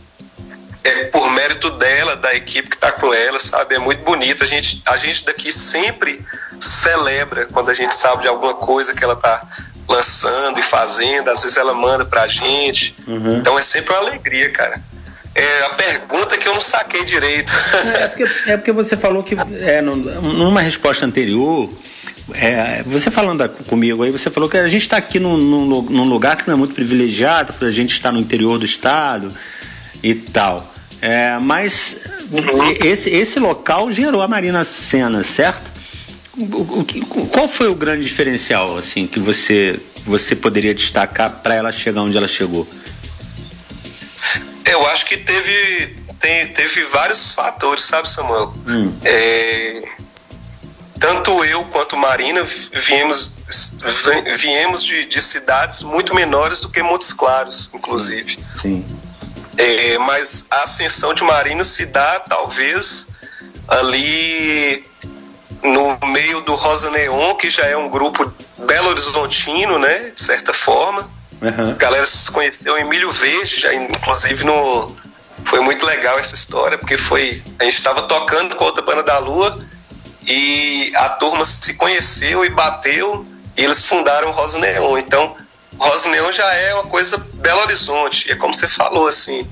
é, 0.84 1.04
por 1.06 1.30
mérito 1.30 1.70
dela, 1.70 2.16
da 2.16 2.34
equipe 2.34 2.68
que 2.68 2.76
está 2.76 2.92
com 2.92 3.14
ela, 3.14 3.40
sabe? 3.40 3.76
É 3.76 3.80
muito 3.80 4.04
bonito. 4.04 4.44
A 4.44 4.48
gente, 4.48 4.82
a 4.84 4.98
gente 4.98 5.24
daqui 5.24 5.52
sempre 5.54 6.20
celebra 6.60 7.46
quando 7.46 7.70
a 7.70 7.76
gente 7.76 7.94
sabe 7.94 8.24
de 8.24 8.28
alguma 8.28 8.56
coisa 8.56 8.92
que 8.92 9.04
ela 9.04 9.14
está 9.14 9.48
lançando 9.88 10.60
e 10.60 10.64
fazendo. 10.64 11.30
Às 11.30 11.44
vezes 11.44 11.58
ela 11.58 11.76
manda 11.76 12.06
pra 12.06 12.28
gente. 12.28 12.96
Uhum. 13.08 13.38
Então 13.38 13.58
é 13.58 13.62
sempre 13.62 13.94
uma 13.94 14.00
alegria, 14.00 14.50
cara. 14.50 14.82
É 15.36 15.66
a 15.66 15.70
pergunta 15.70 16.38
que 16.38 16.48
eu 16.48 16.56
não 16.56 16.62
saquei 16.62 17.06
direito. 17.06 17.54
É 17.86 18.08
porque, 18.08 18.24
é 18.48 18.58
porque 18.58 18.72
você 18.72 18.98
falou 18.98 19.22
que 19.22 19.36
é, 19.62 19.80
numa 19.80 20.62
resposta 20.62 21.06
anterior 21.06 21.72
é, 22.36 22.84
você 22.84 23.12
falando 23.12 23.48
comigo 23.68 24.04
aí, 24.04 24.12
você 24.12 24.30
falou 24.30 24.50
que 24.50 24.58
a 24.58 24.68
gente 24.68 24.84
está 24.84 24.98
aqui 24.98 25.20
num, 25.20 25.38
num, 25.38 25.82
num, 25.82 26.04
lugar 26.06 26.36
que 26.36 26.48
não 26.48 26.54
é 26.54 26.58
muito 26.58 26.74
privilegiado, 26.74 27.54
para 27.54 27.68
a 27.68 27.72
gente 27.72 27.94
estar 27.94 28.12
no 28.12 28.20
interior 28.20 28.58
do 28.58 28.66
estado 28.66 29.34
e 30.02 30.14
tal. 30.14 30.74
É, 31.02 31.38
mas 31.40 31.98
uhum. 32.32 32.78
esse, 32.84 33.10
esse 33.10 33.40
local 33.40 33.92
gerou 33.92 34.22
a 34.22 34.28
Marina 34.28 34.64
Senna, 34.64 35.24
certo? 35.24 35.72
O, 36.38 36.80
o, 36.80 37.28
qual 37.28 37.48
foi 37.48 37.68
o 37.68 37.76
grande 37.76 38.04
diferencial 38.04 38.78
assim 38.78 39.06
que 39.06 39.20
você, 39.20 39.80
você 40.06 40.36
poderia 40.36 40.74
destacar 40.74 41.42
para 41.44 41.54
ela 41.56 41.72
chegar 41.72 42.02
onde 42.02 42.18
ela 42.18 42.28
chegou? 42.28 42.68
Eu 44.66 44.88
acho 44.88 45.06
que 45.06 45.18
teve, 45.18 45.98
tem, 46.20 46.48
teve 46.48 46.84
vários 46.86 47.34
fatores, 47.34 47.84
sabe, 47.84 48.10
Samuel? 48.10 48.54
Hum. 48.68 48.94
É, 49.04 49.84
tanto 51.04 51.44
eu 51.44 51.66
quanto 51.66 51.98
Marina 51.98 52.44
viemos, 52.72 53.34
viemos 54.38 54.82
de, 54.82 55.04
de 55.04 55.22
cidades 55.22 55.84
muito 55.84 56.16
menores 56.16 56.62
do 56.62 56.70
que 56.70 56.82
Montes 56.82 57.12
Claros, 57.12 57.70
inclusive. 57.74 58.40
Sim. 58.62 58.86
É, 59.58 59.98
mas 59.98 60.46
a 60.50 60.64
ascensão 60.64 61.14
de 61.14 61.22
Marina 61.22 61.66
se 61.66 61.86
dá 61.86 62.22
talvez 62.22 63.06
ali 63.68 64.86
no 65.62 66.00
meio 66.08 66.40
do 66.40 66.56
Rosa 66.56 66.90
Neon, 66.90 67.36
que 67.36 67.50
já 67.50 67.66
é 67.66 67.76
um 67.76 67.90
grupo 67.90 68.34
belo 68.60 68.88
horizontino, 68.88 69.78
né, 69.78 70.12
de 70.16 70.22
certa 70.22 70.54
forma. 70.54 71.12
Uhum. 71.42 71.72
A 71.72 71.74
galera 71.74 72.06
se 72.06 72.32
conheceu 72.32 72.78
em 72.78 72.88
Milho 72.88 73.12
Verde, 73.12 73.60
já, 73.60 73.74
inclusive 73.74 74.46
no 74.46 74.96
foi 75.44 75.60
muito 75.60 75.86
legal 75.86 76.18
essa 76.18 76.34
história, 76.34 76.78
porque 76.78 76.98
foi 76.98 77.44
a 77.60 77.66
gente 77.66 77.76
estava 77.76 78.04
tocando 78.04 78.56
com 78.56 78.64
outra 78.64 78.82
banda 78.82 79.04
da 79.04 79.18
Lua 79.18 79.60
e 80.26 80.92
a 80.96 81.10
turma 81.10 81.46
se 81.46 81.74
conheceu 81.74 82.46
e 82.46 82.50
bateu 82.50 83.26
e 83.56 83.64
eles 83.64 83.86
fundaram 83.86 84.30
o 84.30 84.32
Rosa 84.32 84.58
Neon. 84.60 84.98
Então, 84.98 85.36
Rosa 85.78 86.10
Neon 86.10 86.32
já 86.32 86.52
é 86.54 86.74
uma 86.74 86.84
coisa 86.84 87.18
Belo 87.18 87.62
Horizonte, 87.62 88.32
é 88.32 88.36
como 88.36 88.54
você 88.54 88.68
falou 88.68 89.08
assim, 89.08 89.48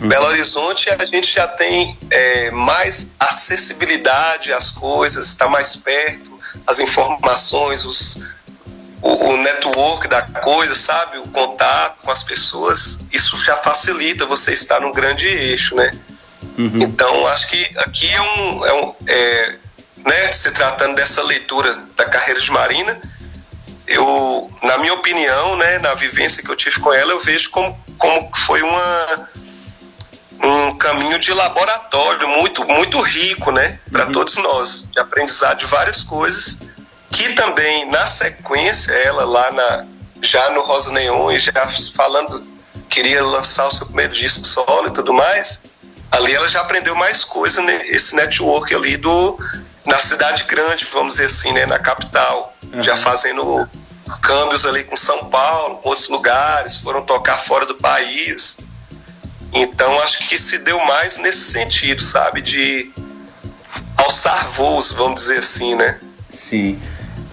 uhum. 0.00 0.08
Belo 0.08 0.26
Horizonte 0.26 0.90
a 0.90 1.04
gente 1.04 1.32
já 1.32 1.46
tem 1.46 1.98
é, 2.10 2.50
mais 2.50 3.12
acessibilidade 3.18 4.52
às 4.52 4.70
coisas, 4.70 5.26
está 5.26 5.48
mais 5.48 5.76
perto, 5.76 6.38
as 6.66 6.78
informações, 6.78 7.84
os, 7.84 8.16
o, 9.02 9.30
o, 9.30 9.36
network 9.36 10.08
da 10.08 10.22
coisa, 10.22 10.74
sabe? 10.74 11.18
O 11.18 11.28
contato 11.28 12.02
com 12.02 12.10
as 12.10 12.22
pessoas, 12.22 12.98
isso 13.12 13.36
já 13.44 13.56
facilita 13.56 14.24
você 14.24 14.52
estar 14.52 14.80
num 14.80 14.92
grande 14.92 15.26
eixo, 15.26 15.74
né? 15.74 15.90
Uhum. 16.56 16.78
Então, 16.82 17.26
acho 17.28 17.48
que 17.48 17.70
aqui 17.76 18.08
é 18.08 18.20
um, 18.20 18.66
é 18.66 18.72
um 18.74 18.94
é, 19.06 19.56
né, 19.96 20.32
se 20.32 20.50
tratando 20.50 20.96
dessa 20.96 21.22
leitura 21.22 21.78
da 21.96 22.04
carreira 22.04 22.40
de 22.40 22.50
Marina, 22.50 23.00
eu, 23.86 24.50
na 24.62 24.78
minha 24.78 24.94
opinião, 24.94 25.56
né, 25.56 25.78
na 25.78 25.94
vivência 25.94 26.42
que 26.42 26.50
eu 26.50 26.56
tive 26.56 26.80
com 26.80 26.92
ela, 26.92 27.12
eu 27.12 27.20
vejo 27.20 27.50
como 27.50 27.82
como 27.98 28.28
foi 28.34 28.60
uma 28.62 29.28
um 30.42 30.76
caminho 30.76 31.18
de 31.18 31.32
laboratório 31.32 32.28
muito 32.28 32.64
muito 32.64 33.00
rico, 33.00 33.50
né, 33.50 33.78
para 33.90 34.06
uhum. 34.06 34.12
todos 34.12 34.36
nós, 34.36 34.88
de 34.90 34.98
aprendizado 34.98 35.58
de 35.58 35.66
várias 35.66 36.02
coisas 36.02 36.58
que 37.10 37.32
também 37.34 37.88
na 37.90 38.06
sequência 38.06 38.92
ela 38.92 39.24
lá 39.24 39.50
na 39.52 39.86
já 40.20 40.50
no 40.50 40.62
Rosa 40.62 40.92
Neon 40.92 41.30
e 41.30 41.38
já 41.38 41.68
falando 41.94 42.54
queria 42.88 43.22
lançar 43.22 43.66
o 43.66 43.70
seu 43.70 43.86
primeiro 43.86 44.12
disco 44.12 44.44
solo 44.44 44.88
e 44.88 44.92
tudo 44.92 45.12
mais, 45.12 45.60
ali 46.10 46.32
ela 46.32 46.48
já 46.48 46.60
aprendeu 46.60 46.94
mais 46.94 47.24
coisa 47.24 47.60
nesse 47.62 48.14
né, 48.14 48.22
network 48.22 48.74
ali 48.74 48.96
do 48.96 49.38
na 49.84 49.98
cidade 49.98 50.44
grande, 50.44 50.86
vamos 50.92 51.14
dizer 51.14 51.26
assim, 51.26 51.52
né, 51.52 51.66
na 51.66 51.78
capital, 51.78 52.56
uhum. 52.72 52.82
já 52.82 52.96
fazendo 52.96 53.68
câmbios 54.22 54.64
ali 54.64 54.84
com 54.84 54.96
São 54.96 55.26
Paulo, 55.26 55.76
com 55.76 55.90
outros 55.90 56.08
lugares, 56.08 56.78
foram 56.78 57.02
tocar 57.02 57.38
fora 57.38 57.66
do 57.66 57.74
país. 57.74 58.56
Então 59.52 60.00
acho 60.00 60.26
que 60.28 60.38
se 60.38 60.58
deu 60.58 60.82
mais 60.84 61.16
nesse 61.16 61.52
sentido, 61.52 62.02
sabe, 62.02 62.40
de 62.40 62.90
alçar 63.96 64.48
voos, 64.50 64.92
vamos 64.92 65.20
dizer 65.20 65.38
assim, 65.38 65.74
né? 65.74 66.00
Sim. 66.30 66.80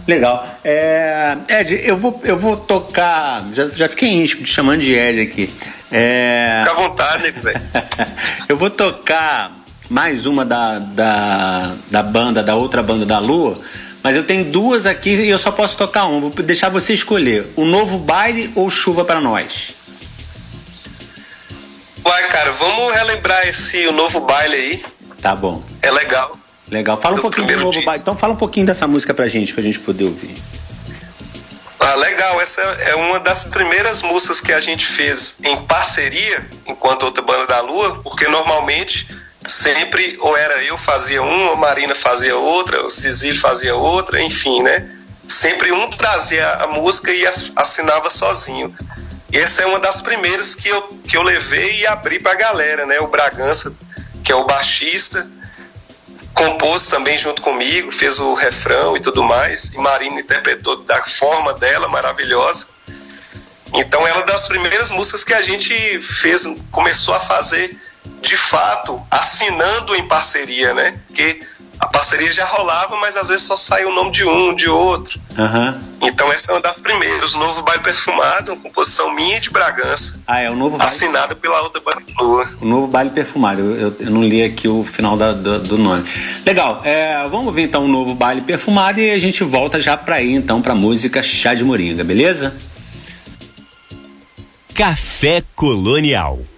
Legal. 0.08 0.46
É, 0.64 1.38
Ed, 1.48 1.82
eu 1.84 1.98
vou, 1.98 2.20
eu 2.24 2.38
vou 2.38 2.58
tocar. 2.58 3.48
Já, 3.54 3.70
já 3.70 3.88
fiquei 3.88 4.10
íntimo 4.10 4.44
te 4.44 4.52
chamando 4.52 4.82
de 4.82 4.94
Ed 4.94 5.22
aqui. 5.22 5.54
É... 5.92 6.64
Fica 6.64 6.72
à 6.72 6.82
vontade, 6.82 7.32
velho. 7.32 7.62
eu 8.48 8.58
vou 8.58 8.70
tocar 8.70 9.52
mais 9.90 10.26
uma 10.26 10.46
da, 10.46 10.80
da, 10.80 11.76
da 11.90 12.02
banda, 12.02 12.42
da 12.42 12.56
outra 12.56 12.82
banda 12.82 13.06
da 13.06 13.20
Lua, 13.20 13.60
mas 14.02 14.16
eu 14.16 14.24
tenho 14.24 14.46
duas 14.46 14.86
aqui 14.86 15.10
e 15.10 15.30
eu 15.30 15.38
só 15.38 15.52
posso 15.52 15.76
tocar 15.76 16.06
uma. 16.06 16.22
Vou 16.22 16.32
deixar 16.44 16.70
você 16.70 16.94
escolher: 16.94 17.52
o 17.56 17.66
novo 17.66 17.98
baile 17.98 18.50
ou 18.56 18.70
chuva 18.70 19.04
para 19.04 19.20
nós? 19.20 19.78
Uai, 22.04 22.28
cara, 22.30 22.52
vamos 22.52 22.94
relembrar 22.94 23.48
esse 23.48 23.86
o 23.88 23.92
novo 23.92 24.22
baile 24.22 24.56
aí. 24.56 24.84
Tá 25.22 25.36
bom. 25.36 25.62
É 25.82 25.92
legal. 25.92 26.38
Legal. 26.70 27.00
Fala 27.00 27.18
um 27.18 27.22
pouquinho 27.22 27.48
do 27.48 27.58
novo 27.58 27.72
disco. 27.72 27.86
baile. 27.86 28.02
Então 28.02 28.16
fala 28.16 28.34
um 28.34 28.38
pouquinho 28.38 28.66
dessa 28.66 28.88
música 28.88 29.14
pra 29.14 29.28
gente, 29.28 29.54
pra 29.54 29.62
gente 29.62 29.80
poder 29.80 30.06
ouvir. 30.06 30.34
Ah, 31.84 31.96
legal. 31.96 32.40
Essa 32.40 32.62
é 32.62 32.96
uma 32.96 33.20
das 33.20 33.44
primeiras 33.44 34.04
músicas 34.04 34.40
que 34.40 34.54
a 34.54 34.60
gente 34.60 34.86
fez 34.86 35.36
em 35.44 35.58
parceria, 35.66 36.48
enquanto 36.68 37.04
outra 37.04 37.24
banda 37.24 37.48
da 37.48 37.60
Lua, 37.60 38.02
porque 38.04 38.28
normalmente 38.28 39.08
sempre 39.48 40.16
ou 40.20 40.38
era 40.38 40.64
eu 40.64 40.78
fazia 40.78 41.24
uma, 41.24 41.54
a 41.54 41.56
Marina 41.56 41.96
fazia 41.96 42.38
outra, 42.38 42.86
o 42.86 42.90
Cizil 42.90 43.36
fazia 43.36 43.76
outra, 43.76 44.22
enfim, 44.22 44.62
né? 44.62 44.88
Sempre 45.28 45.72
um 45.72 45.90
trazia 45.90 46.48
a 46.48 46.68
música 46.68 47.12
e 47.12 47.26
assinava 47.56 48.12
sozinho. 48.12 48.74
E 49.32 49.38
essa 49.38 49.64
é 49.64 49.66
uma 49.66 49.80
das 49.80 50.02
primeiras 50.02 50.54
que 50.54 50.68
eu, 50.68 50.82
que 51.08 51.18
eu 51.18 51.24
levei 51.24 51.80
e 51.80 51.88
abri 51.88 52.20
pra 52.20 52.36
galera, 52.36 52.86
né? 52.86 53.00
O 53.00 53.08
Bragança, 53.08 53.74
que 54.24 54.32
é 54.32 54.36
o 54.36 54.46
baixista, 54.46 55.28
compôs 56.34 56.88
também 56.88 57.18
junto 57.18 57.42
comigo, 57.42 57.92
fez 57.92 58.20
o 58.20 58.34
refrão 58.34 58.96
e 58.98 59.02
tudo 59.02 59.24
mais, 59.24 59.66
e 59.74 59.78
Marina 59.78 60.20
interpretou 60.20 60.78
da 60.84 61.04
forma 61.04 61.54
dela, 61.54 61.88
maravilhosa. 61.88 62.68
Então, 63.74 64.06
ela 64.08 64.22
é 64.22 64.26
das 64.26 64.48
primeiras 64.48 64.90
músicas 64.92 65.24
que 65.24 65.34
a 65.34 65.42
gente 65.42 66.00
fez, 66.00 66.46
começou 66.72 67.14
a 67.14 67.20
fazer 67.20 67.80
de 68.22 68.36
fato, 68.36 69.02
assinando 69.10 69.96
em 69.96 70.08
parceria, 70.08 70.74
né? 70.74 71.00
Porque 71.08 71.42
a 71.82 71.88
parceria 71.88 72.30
já 72.30 72.46
rolava, 72.46 72.96
mas 72.98 73.18
às 73.18 73.28
vezes 73.28 73.44
só 73.48 73.56
saiu 73.56 73.90
o 73.90 73.94
nome 73.94 74.12
de 74.12 74.24
um, 74.24 74.54
de 74.54 74.70
outro. 74.70 75.20
Uhum. 75.36 75.82
Então 76.04 76.32
essa 76.32 76.52
é 76.52 76.56
uma 76.56 76.62
das 76.62 76.80
primeiras. 76.80 77.34
O 77.34 77.40
Novo 77.40 77.64
Baile 77.64 77.82
Perfumado, 77.82 78.54
uma 78.54 78.62
composição 78.62 79.12
minha 79.16 79.40
de 79.40 79.50
Bragança. 79.50 80.20
Ah, 80.28 80.40
é 80.40 80.52
o 80.52 80.56
Novo 80.56 80.78
Baile... 80.78 80.94
Assinado 80.94 81.36
pela 81.36 81.60
outra 81.62 81.82
banda 81.82 82.04
Lua. 82.20 82.48
O 82.62 82.66
Novo 82.66 82.86
Baile 82.86 83.10
Perfumado. 83.10 83.62
Eu, 83.62 83.76
eu, 83.76 83.96
eu, 84.00 84.12
não 84.12 84.24
li 84.24 84.44
aqui 84.44 84.68
o 84.68 84.84
final 84.84 85.18
da, 85.18 85.32
do, 85.32 85.58
do, 85.58 85.78
nome. 85.78 86.08
Legal. 86.46 86.82
É, 86.84 87.28
vamos 87.28 87.52
ver 87.52 87.64
então 87.64 87.84
o 87.84 87.88
Novo 87.88 88.14
Baile 88.14 88.42
Perfumado 88.42 89.00
e 89.00 89.10
a 89.10 89.18
gente 89.18 89.44
volta 89.44 89.80
já 89.80 89.98
para 89.98 90.22
ir 90.22 90.36
então 90.36 90.62
para 90.62 90.76
música 90.76 91.24
Chá 91.24 91.56
de 91.56 91.64
Moringa, 91.64 92.04
beleza? 92.04 92.56
Café 94.76 95.44
Colonial. 95.56 96.51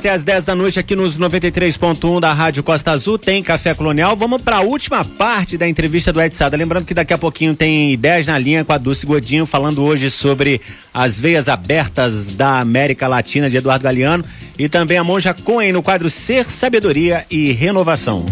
Até 0.00 0.08
às 0.08 0.24
10 0.24 0.46
da 0.46 0.54
noite 0.54 0.80
aqui 0.80 0.96
nos 0.96 1.18
93.1 1.18 2.20
da 2.20 2.32
Rádio 2.32 2.62
Costa 2.62 2.90
Azul 2.90 3.18
tem 3.18 3.42
Café 3.42 3.74
Colonial. 3.74 4.16
Vamos 4.16 4.40
para 4.40 4.56
a 4.56 4.60
última 4.62 5.04
parte 5.04 5.58
da 5.58 5.68
entrevista 5.68 6.10
do 6.10 6.22
Ed 6.22 6.34
Lembrando 6.56 6.86
que 6.86 6.94
daqui 6.94 7.12
a 7.12 7.18
pouquinho 7.18 7.54
tem 7.54 7.92
ideias 7.92 8.24
na 8.24 8.38
linha 8.38 8.64
com 8.64 8.72
a 8.72 8.78
Dulce 8.78 9.04
Godinho 9.04 9.44
falando 9.44 9.84
hoje 9.84 10.10
sobre 10.10 10.58
as 10.94 11.20
veias 11.20 11.50
abertas 11.50 12.30
da 12.30 12.60
América 12.60 13.06
Latina 13.06 13.50
de 13.50 13.58
Eduardo 13.58 13.84
Galeano 13.84 14.24
e 14.58 14.70
também 14.70 14.96
a 14.96 15.04
Monja 15.04 15.34
Cohen 15.34 15.70
no 15.70 15.82
quadro 15.82 16.08
Ser 16.08 16.46
Sabedoria 16.46 17.26
e 17.30 17.52
Renovação. 17.52 18.24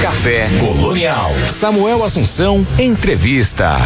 Café 0.00 0.48
Colonial. 0.60 1.30
Samuel 1.50 2.02
Assunção, 2.04 2.66
entrevista. 2.78 3.76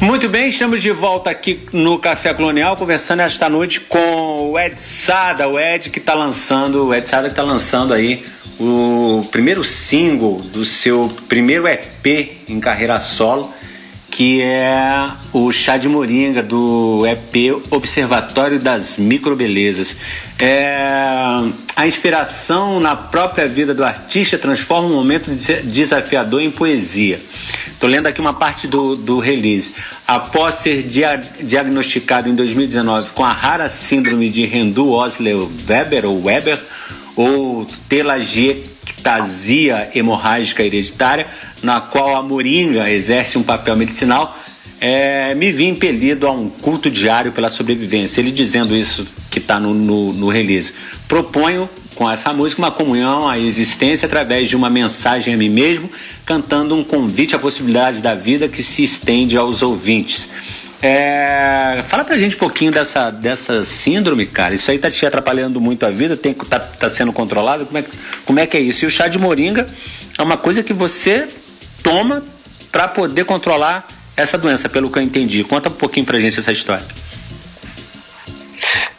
Muito 0.00 0.28
bem, 0.28 0.50
estamos 0.50 0.82
de 0.82 0.90
volta 0.90 1.30
aqui 1.30 1.60
no 1.72 1.98
Café 1.98 2.34
Colonial, 2.34 2.76
conversando 2.76 3.20
esta 3.20 3.48
noite 3.48 3.80
com 3.80 4.33
o 4.54 4.58
Ed 4.58 4.78
Sada, 4.78 5.48
o 5.48 5.58
Ed 5.58 5.90
que 5.90 5.98
está 5.98 6.14
lançando, 6.14 6.86
o 6.86 6.94
Ed 6.94 7.08
Sada 7.08 7.24
que 7.24 7.32
está 7.32 7.42
lançando 7.42 7.92
aí 7.92 8.24
o 8.60 9.20
primeiro 9.32 9.64
single 9.64 10.40
do 10.40 10.64
seu 10.64 11.12
primeiro 11.28 11.66
EP 11.66 12.38
em 12.48 12.60
carreira 12.60 13.00
solo 13.00 13.52
que 14.14 14.40
é 14.40 15.10
o 15.32 15.50
chá 15.50 15.76
de 15.76 15.88
moringa 15.88 16.40
do 16.40 17.04
EP 17.04 17.60
Observatório 17.68 18.60
das 18.60 18.96
Microbelezas. 18.96 19.96
É, 20.38 20.76
a 21.74 21.84
inspiração 21.84 22.78
na 22.78 22.94
própria 22.94 23.48
vida 23.48 23.74
do 23.74 23.84
artista 23.84 24.38
transforma 24.38 24.86
um 24.86 24.94
momento 24.94 25.32
desafiador 25.64 26.40
em 26.40 26.52
poesia. 26.52 27.20
Estou 27.66 27.90
lendo 27.90 28.06
aqui 28.06 28.20
uma 28.20 28.34
parte 28.34 28.68
do, 28.68 28.94
do 28.94 29.18
release. 29.18 29.74
Após 30.06 30.54
ser 30.54 30.84
dia, 30.84 31.20
diagnosticado 31.40 32.28
em 32.28 32.36
2019 32.36 33.10
com 33.16 33.24
a 33.24 33.32
rara 33.32 33.68
síndrome 33.68 34.30
de 34.30 34.46
Rendu-Osler-Weber 34.46 36.06
ou 36.06 36.22
Weber, 36.22 36.60
ou 37.16 37.66
telangiectasia 37.88 39.90
hemorrágica 39.92 40.62
hereditária, 40.62 41.26
na 41.64 41.80
qual 41.80 42.14
a 42.14 42.22
moringa 42.22 42.90
exerce 42.90 43.38
um 43.38 43.42
papel 43.42 43.74
medicinal, 43.74 44.36
é, 44.80 45.34
me 45.34 45.50
vi 45.50 45.64
impelido 45.64 46.26
a 46.26 46.30
um 46.30 46.50
culto 46.50 46.90
diário 46.90 47.32
pela 47.32 47.48
sobrevivência. 47.48 48.20
Ele 48.20 48.30
dizendo 48.30 48.76
isso 48.76 49.06
que 49.30 49.38
está 49.38 49.58
no, 49.58 49.72
no, 49.72 50.12
no, 50.12 50.28
release. 50.28 50.74
Proponho 51.08 51.68
com 51.94 52.10
essa 52.10 52.32
música 52.34 52.60
uma 52.60 52.70
comunhão 52.70 53.26
à 53.28 53.38
existência 53.38 54.04
através 54.04 54.48
de 54.48 54.54
uma 54.54 54.68
mensagem 54.68 55.32
a 55.32 55.36
mim 55.36 55.48
mesmo, 55.48 55.90
cantando 56.26 56.74
um 56.74 56.84
convite 56.84 57.34
à 57.34 57.38
possibilidade 57.38 58.02
da 58.02 58.14
vida 58.14 58.46
que 58.46 58.62
se 58.62 58.82
estende 58.82 59.38
aos 59.38 59.62
ouvintes. 59.62 60.28
É, 60.82 61.82
fala 61.88 62.04
pra 62.04 62.14
gente 62.18 62.36
um 62.36 62.38
pouquinho 62.38 62.70
dessa, 62.70 63.10
dessa 63.10 63.64
síndrome, 63.64 64.26
cara. 64.26 64.54
Isso 64.54 64.70
aí 64.70 64.78
tá 64.78 64.90
te 64.90 65.06
atrapalhando 65.06 65.58
muito 65.58 65.86
a 65.86 65.90
vida? 65.90 66.14
Tem, 66.14 66.34
tá, 66.34 66.60
tá 66.60 66.90
sendo 66.90 67.10
controlado? 67.10 67.64
Como 67.64 67.78
é, 67.78 67.84
como 68.26 68.38
é 68.38 68.46
que 68.46 68.54
é 68.54 68.60
isso? 68.60 68.84
E 68.84 68.86
o 68.86 68.90
chá 68.90 69.08
de 69.08 69.18
moringa 69.18 69.66
é 70.18 70.22
uma 70.22 70.36
coisa 70.36 70.62
que 70.62 70.74
você 70.74 71.26
toma 71.84 72.24
para 72.72 72.88
poder 72.88 73.24
controlar 73.24 73.86
essa 74.16 74.36
doença, 74.36 74.68
pelo 74.68 74.90
que 74.90 74.98
eu 74.98 75.02
entendi. 75.02 75.44
Conta 75.44 75.68
um 75.68 75.72
pouquinho 75.72 76.04
pra 76.04 76.18
gente 76.18 76.40
essa 76.40 76.50
história. 76.50 76.84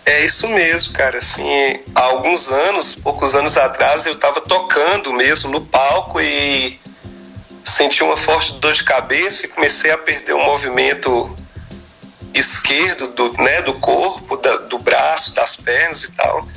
É 0.06 0.24
isso 0.24 0.48
mesmo, 0.48 0.94
cara. 0.94 1.18
Assim, 1.18 1.44
há 1.94 2.04
alguns 2.04 2.50
anos, 2.50 2.96
poucos 2.96 3.36
anos 3.36 3.58
atrás, 3.58 4.06
eu 4.06 4.14
estava 4.14 4.40
tocando 4.40 5.12
mesmo 5.12 5.50
no 5.50 5.60
palco 5.60 6.22
e 6.22 6.80
senti 7.64 8.04
uma 8.04 8.16
forte 8.16 8.54
dor 8.60 8.74
de 8.74 8.84
cabeça 8.84 9.46
e 9.46 9.50
comecei 9.50 9.90
a 9.92 9.98
perder 9.98 10.34
o 10.34 10.46
movimento 10.46 11.36
esquerdo 12.34 13.08
do, 13.08 13.34
né, 13.42 13.62
do 13.64 13.74
corpo, 13.76 14.38
da, 14.38 14.58
do 14.58 14.78
braço, 14.78 15.34
das 15.34 15.56
pernas 15.56 16.04
e 16.04 16.12
tal. 16.12 16.48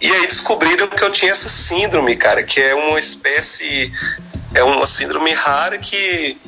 E 0.00 0.10
aí 0.10 0.26
descobriram 0.26 0.88
que 0.88 1.02
eu 1.02 1.12
tinha 1.12 1.30
essa 1.30 1.48
síndrome, 1.48 2.16
cara, 2.16 2.42
que 2.42 2.60
é 2.60 2.74
uma 2.74 2.98
espécie, 2.98 3.92
é 4.54 4.62
uma 4.62 4.86
síndrome 4.86 5.32
rara 5.32 5.78
que 5.78 6.38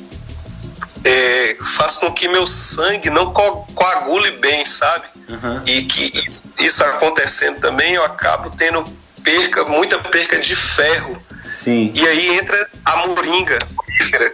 é, 1.03 1.55
faz 1.75 1.97
com 1.97 2.11
que 2.11 2.27
meu 2.27 2.45
sangue 2.45 3.09
não 3.09 3.33
co 3.33 3.65
coagule 3.73 4.31
bem, 4.31 4.65
sabe? 4.65 5.05
Uhum. 5.29 5.61
E 5.65 5.83
que 5.83 6.11
isso, 6.27 6.43
isso, 6.59 6.83
acontecendo 6.83 7.59
também, 7.59 7.93
eu 7.93 8.03
acabo 8.03 8.49
tendo 8.51 8.83
perca, 9.23 9.65
muita 9.65 9.99
perca 9.99 10.39
de 10.39 10.55
ferro. 10.55 11.21
Sim. 11.63 11.91
E 11.93 12.07
aí 12.07 12.37
entra 12.37 12.69
a 12.85 13.07
moringa, 13.07 13.59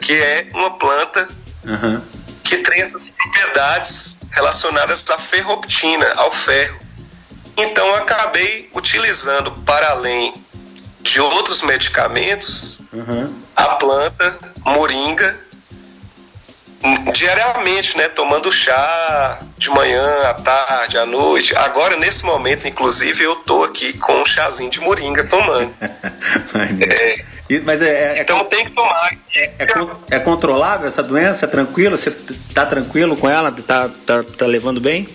que 0.02 0.14
é 0.14 0.48
uma 0.54 0.72
planta 0.72 1.28
uhum. 1.66 2.02
que 2.44 2.58
tem 2.58 2.82
essas 2.82 3.10
propriedades 3.10 4.16
relacionadas 4.32 5.10
à 5.10 5.18
ferroptina, 5.18 6.14
ao 6.16 6.32
ferro. 6.32 6.80
Então 7.56 7.88
eu 7.88 7.96
acabei 7.96 8.70
utilizando 8.74 9.52
para 9.66 9.90
além 9.90 10.34
de 11.02 11.22
outros 11.22 11.62
medicamentos 11.62 12.82
uhum. 12.92 13.34
a 13.56 13.66
planta 13.76 14.38
moringa 14.66 15.48
diariamente, 17.14 17.98
né? 17.98 18.08
Tomando 18.08 18.52
chá 18.52 19.40
de 19.58 19.70
manhã, 19.70 20.06
à 20.30 20.34
tarde, 20.36 20.98
à 20.98 21.06
noite. 21.06 21.56
Agora, 21.56 21.98
nesse 21.98 22.24
momento, 22.24 22.68
inclusive, 22.68 23.24
eu 23.24 23.36
tô 23.38 23.64
aqui 23.64 23.98
com 23.98 24.22
um 24.22 24.26
chazinho 24.26 24.70
de 24.70 24.80
moringa 24.80 25.24
tomando. 25.24 25.74
é, 25.82 27.26
mas 27.64 27.82
é, 27.82 28.18
é, 28.18 28.22
então 28.22 28.44
tem 28.46 28.66
que 28.66 28.72
tomar. 28.72 29.12
É, 29.34 29.44
é, 29.60 29.68
é, 30.12 30.20
controlável 30.20 30.88
essa 30.88 31.02
doença? 31.02 31.46
É 31.46 31.50
tranquilo? 31.50 31.98
Você 31.98 32.12
tá 32.54 32.66
tranquilo 32.66 33.18
com 33.18 33.30
ela? 33.30 33.52
Tá, 33.52 33.90
tá, 34.06 34.24
tá 34.24 34.46
levando 34.46 34.80
bem? 34.80 35.08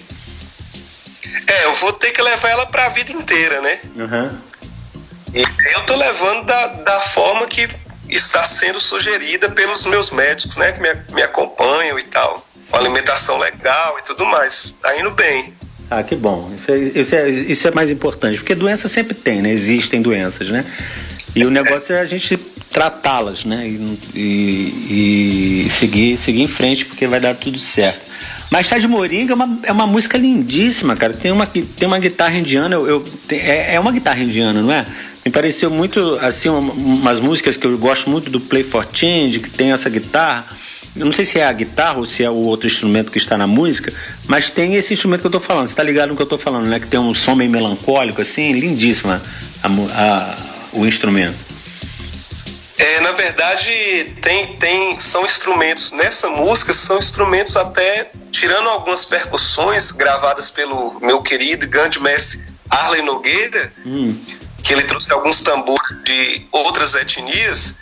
É, 1.46 1.64
eu 1.66 1.74
vou 1.74 1.92
ter 1.92 2.10
que 2.10 2.20
levar 2.20 2.48
ela 2.48 2.66
para 2.66 2.86
a 2.86 2.88
vida 2.88 3.12
inteira, 3.12 3.60
né? 3.60 3.78
Uhum. 3.94 4.38
Eu 5.34 5.86
tô 5.86 5.96
levando 5.96 6.44
da, 6.44 6.66
da 6.66 7.00
forma 7.00 7.46
que 7.46 7.68
está 8.08 8.44
sendo 8.44 8.78
sugerida 8.78 9.48
pelos 9.48 9.86
meus 9.86 10.10
médicos, 10.10 10.56
né? 10.56 10.72
Que 10.72 10.80
me, 10.80 10.88
me 11.14 11.22
acompanham 11.22 11.98
e 11.98 12.02
tal. 12.04 12.46
Com 12.70 12.76
alimentação 12.76 13.38
legal 13.38 13.98
e 13.98 14.02
tudo 14.02 14.26
mais. 14.26 14.76
Tá 14.80 14.98
indo 14.98 15.10
bem. 15.10 15.54
Ah, 15.90 16.02
que 16.02 16.14
bom. 16.14 16.50
Isso 16.54 16.70
é, 16.70 16.78
isso 16.78 17.14
é, 17.14 17.28
isso 17.28 17.68
é 17.68 17.70
mais 17.70 17.90
importante, 17.90 18.38
porque 18.38 18.54
doença 18.54 18.88
sempre 18.88 19.14
tem, 19.14 19.42
né? 19.42 19.50
Existem 19.50 20.00
doenças, 20.00 20.48
né? 20.48 20.64
E 21.34 21.44
o 21.44 21.50
negócio 21.50 21.94
é 21.94 22.00
a 22.00 22.04
gente 22.04 22.36
tratá-las, 22.70 23.44
né? 23.44 23.66
E, 23.66 23.98
e, 24.14 25.66
e, 25.66 25.70
seguir, 25.70 26.16
seguir 26.16 26.42
em 26.42 26.48
frente, 26.48 26.84
porque 26.84 27.06
vai 27.06 27.20
dar 27.20 27.34
tudo 27.34 27.58
certo. 27.58 28.00
Mas 28.50 28.66
Chá 28.66 28.78
de 28.78 28.86
Moringa 28.86 29.32
é 29.32 29.34
uma, 29.34 29.58
é 29.64 29.72
uma 29.72 29.86
música 29.86 30.18
lindíssima, 30.18 30.94
cara. 30.94 31.14
Tem 31.14 31.30
uma, 31.30 31.46
tem 31.46 31.86
uma 31.86 31.98
guitarra 31.98 32.34
indiana, 32.34 32.74
eu, 32.74 32.86
eu 32.86 33.04
tem, 33.26 33.40
é, 33.40 33.74
é 33.74 33.80
uma 33.80 33.92
guitarra 33.92 34.20
indiana, 34.20 34.60
não 34.62 34.72
é? 34.72 34.86
Me 35.24 35.30
pareceu 35.30 35.70
muito, 35.70 36.18
assim, 36.20 36.48
umas 36.48 37.20
músicas 37.20 37.56
que 37.56 37.66
eu 37.66 37.78
gosto 37.78 38.10
muito 38.10 38.28
do 38.28 38.40
Play 38.40 38.64
for 38.64 38.86
Change, 38.92 39.38
que 39.38 39.50
tem 39.50 39.72
essa 39.72 39.88
guitarra. 39.88 40.46
Eu 40.96 41.06
não 41.06 41.12
sei 41.12 41.24
se 41.24 41.38
é 41.38 41.46
a 41.46 41.52
guitarra 41.52 41.98
ou 41.98 42.06
se 42.06 42.24
é 42.24 42.28
o 42.28 42.34
outro 42.34 42.66
instrumento 42.66 43.10
que 43.10 43.18
está 43.18 43.38
na 43.38 43.46
música, 43.46 43.92
mas 44.26 44.50
tem 44.50 44.74
esse 44.74 44.92
instrumento 44.92 45.20
que 45.20 45.26
eu 45.26 45.30
estou 45.30 45.40
falando. 45.40 45.68
Você 45.68 45.72
está 45.72 45.82
ligado 45.82 46.10
no 46.10 46.16
que 46.16 46.22
eu 46.22 46.24
estou 46.24 46.38
falando, 46.38 46.66
né? 46.66 46.80
Que 46.80 46.86
tem 46.86 46.98
um 46.98 47.14
som 47.14 47.34
meio 47.34 47.50
melancólico, 47.50 48.20
assim, 48.20 48.52
lindíssima 48.52 49.22
a, 49.62 49.68
a, 49.68 50.36
o 50.72 50.84
instrumento. 50.84 51.52
É, 52.76 53.00
na 53.00 53.12
verdade, 53.12 54.12
tem, 54.20 54.56
tem, 54.56 54.98
são 54.98 55.24
instrumentos, 55.24 55.92
nessa 55.92 56.28
música, 56.28 56.72
são 56.72 56.98
instrumentos 56.98 57.54
até, 57.54 58.10
tirando 58.32 58.68
algumas 58.68 59.04
percussões 59.04 59.92
gravadas 59.92 60.50
pelo 60.50 60.98
meu 61.00 61.22
querido 61.22 61.66
grande 61.68 62.00
mestre 62.00 62.40
Arlen 62.68 63.04
Nogueira, 63.04 63.72
hum. 63.86 64.18
Que 64.62 64.72
ele 64.72 64.84
trouxe 64.84 65.12
alguns 65.12 65.40
tambores 65.40 65.88
de 66.04 66.46
outras 66.52 66.94
etnias, 66.94 67.76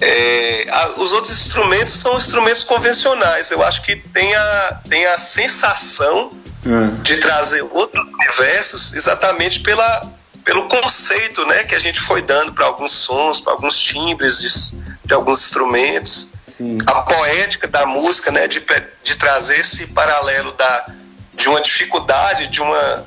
é, 0.00 0.66
a, 0.68 0.88
os 1.00 1.12
outros 1.12 1.32
instrumentos 1.32 1.92
são 1.92 2.16
instrumentos 2.16 2.64
convencionais. 2.64 3.50
Eu 3.50 3.62
acho 3.62 3.82
que 3.82 3.96
tem 3.96 4.34
a, 4.34 4.80
tem 4.88 5.06
a 5.06 5.18
sensação 5.18 6.32
hum. 6.66 6.96
de 7.02 7.18
trazer 7.18 7.62
outros 7.62 8.04
universos 8.06 8.92
exatamente 8.94 9.60
pela 9.60 10.02
pelo 10.44 10.64
conceito 10.64 11.46
né, 11.46 11.62
que 11.62 11.74
a 11.74 11.78
gente 11.78 12.00
foi 12.00 12.20
dando 12.20 12.52
para 12.52 12.66
alguns 12.66 12.90
sons, 12.90 13.40
para 13.40 13.52
alguns 13.52 13.78
timbres 13.78 14.40
de, 14.40 14.76
de 15.04 15.14
alguns 15.14 15.40
instrumentos. 15.40 16.30
Sim. 16.56 16.78
A 16.84 16.94
poética 17.02 17.68
da 17.68 17.86
música, 17.86 18.32
né, 18.32 18.48
de, 18.48 18.60
de 19.04 19.16
trazer 19.16 19.60
esse 19.60 19.86
paralelo 19.86 20.52
da, 20.52 20.86
de 21.34 21.48
uma 21.48 21.60
dificuldade, 21.60 22.48
de 22.48 22.60
uma, 22.60 23.06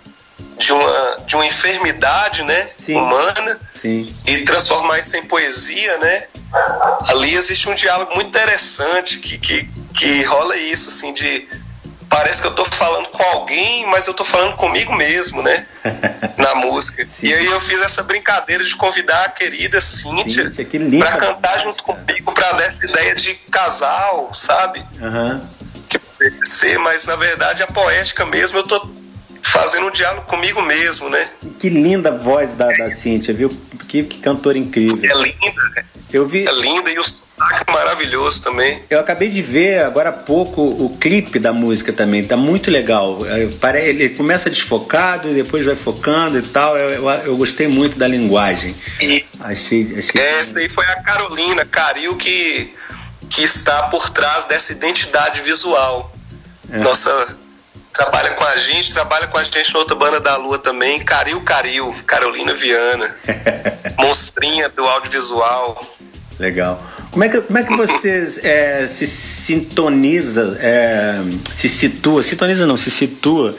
de 0.57 0.71
uma, 0.71 1.17
de 1.25 1.35
uma 1.35 1.45
enfermidade 1.45 2.43
né, 2.43 2.69
Sim. 2.77 2.95
humana 2.95 3.59
Sim. 3.73 4.13
e 4.25 4.39
transformar 4.39 4.99
isso 4.99 5.15
em 5.17 5.23
poesia. 5.23 5.97
Né? 5.97 6.25
Ali 7.07 7.35
existe 7.35 7.69
um 7.69 7.75
diálogo 7.75 8.15
muito 8.15 8.27
interessante 8.27 9.19
que, 9.19 9.37
que, 9.37 9.69
que 9.93 10.23
rola 10.23 10.57
isso, 10.57 10.89
assim, 10.89 11.13
de 11.13 11.47
parece 12.09 12.41
que 12.41 12.47
eu 12.47 12.55
tô 12.55 12.63
falando 12.65 13.09
com 13.09 13.23
alguém, 13.23 13.85
mas 13.87 14.07
eu 14.07 14.13
tô 14.13 14.23
falando 14.23 14.55
comigo 14.55 14.93
mesmo, 14.95 15.41
né? 15.41 15.67
Na 16.37 16.55
música. 16.55 17.05
Sim. 17.05 17.27
E 17.27 17.33
aí 17.33 17.45
eu 17.45 17.59
fiz 17.59 17.81
essa 17.81 18.03
brincadeira 18.03 18.63
de 18.63 18.75
convidar 18.75 19.25
a 19.25 19.29
querida 19.29 19.81
Cíntia, 19.81 20.49
Cíntia 20.51 20.99
para 20.99 21.17
cantar 21.17 21.63
junto 21.63 21.83
comigo, 21.83 22.31
para 22.31 22.53
dar 22.53 22.65
essa 22.65 22.85
ideia 22.85 23.15
de 23.15 23.35
casal, 23.51 24.33
sabe? 24.33 24.83
Uhum. 25.01 25.45
Que 25.89 25.99
ser, 26.47 26.79
mas 26.79 27.05
na 27.05 27.15
verdade 27.15 27.63
a 27.63 27.67
poética 27.67 28.25
mesmo 28.25 28.59
eu 28.59 28.63
tô 28.63 28.87
fazendo 29.45 29.87
um 29.87 29.91
diálogo 29.91 30.25
comigo 30.25 30.61
mesmo, 30.61 31.09
né? 31.09 31.29
Que 31.59 31.69
linda 31.69 32.11
voz 32.11 32.53
da, 32.55 32.67
da 32.67 32.89
Cíntia, 32.89 33.33
viu? 33.33 33.49
Que, 33.87 34.03
que 34.03 34.17
cantora 34.17 34.57
incrível. 34.57 34.99
É 35.03 35.23
linda, 35.23 35.61
né? 35.75 35.85
Eu 36.11 36.25
vi... 36.25 36.47
É 36.47 36.51
linda 36.51 36.89
e 36.91 36.97
o 36.97 37.03
sotaque 37.03 37.63
é 37.67 37.71
maravilhoso 37.71 38.41
também. 38.41 38.81
Eu 38.89 38.99
acabei 38.99 39.29
de 39.29 39.41
ver 39.41 39.83
agora 39.83 40.09
há 40.09 40.13
pouco 40.13 40.61
o 40.61 40.97
clipe 40.99 41.37
da 41.37 41.53
música 41.53 41.93
também, 41.93 42.25
tá 42.25 42.35
muito 42.35 42.71
legal. 42.71 43.19
É, 43.25 43.87
ele 43.87 44.09
começa 44.09 44.49
desfocado 44.49 45.29
e 45.29 45.33
depois 45.33 45.65
vai 45.65 45.75
focando 45.75 46.39
e 46.39 46.41
tal. 46.41 46.75
Eu, 46.75 47.03
eu, 47.03 47.09
eu 47.09 47.37
gostei 47.37 47.67
muito 47.67 47.97
da 47.99 48.07
linguagem. 48.07 48.75
E 48.99 49.23
achei, 49.41 49.95
achei... 49.99 50.21
Essa 50.21 50.59
aí 50.59 50.69
foi 50.69 50.85
a 50.85 51.01
Carolina 51.03 51.65
Caril 51.65 52.15
que, 52.15 52.73
que 53.29 53.43
está 53.43 53.83
por 53.83 54.09
trás 54.09 54.45
dessa 54.45 54.71
identidade 54.71 55.41
visual. 55.41 56.11
É. 56.71 56.79
Nossa 56.79 57.37
trabalha 57.95 58.31
com 58.31 58.43
a 58.43 58.55
gente, 58.57 58.93
trabalha 58.93 59.27
com 59.27 59.37
a 59.37 59.43
gente 59.43 59.73
na 59.73 59.79
outra 59.79 59.95
banda 59.95 60.19
da 60.19 60.35
Lua 60.37 60.57
também, 60.57 60.99
Caril 60.99 61.41
Caril, 61.41 61.95
Carolina 62.05 62.53
Viana, 62.53 63.15
monstrinha 63.97 64.69
do 64.69 64.83
audiovisual. 64.83 65.81
Legal. 66.37 66.83
Como 67.11 67.23
é 67.23 67.29
que, 67.29 67.41
como 67.41 67.57
é 67.57 67.63
que 67.63 67.75
você 67.75 68.41
é, 68.43 68.87
se 68.87 69.07
sintoniza, 69.07 70.57
é, 70.59 71.21
se 71.53 71.69
situa, 71.69 72.21
sintoniza 72.21 72.67
não, 72.67 72.77
se 72.77 72.91
situa 72.91 73.55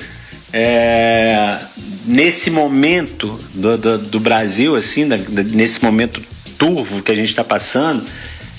é, 0.53 1.59
nesse 2.05 2.51
momento 2.51 3.41
do, 3.55 3.79
do, 3.79 3.99
do 3.99 4.21
Brasil, 4.21 4.77
assim, 4.77 5.09
da, 5.09 5.17
nesse 5.17 5.83
momento 5.83 6.23
turvo 6.59 7.03
que 7.03 7.11
a 7.11 7.15
gente 7.15 7.31
está 7.31 7.45
passando, 7.45 8.05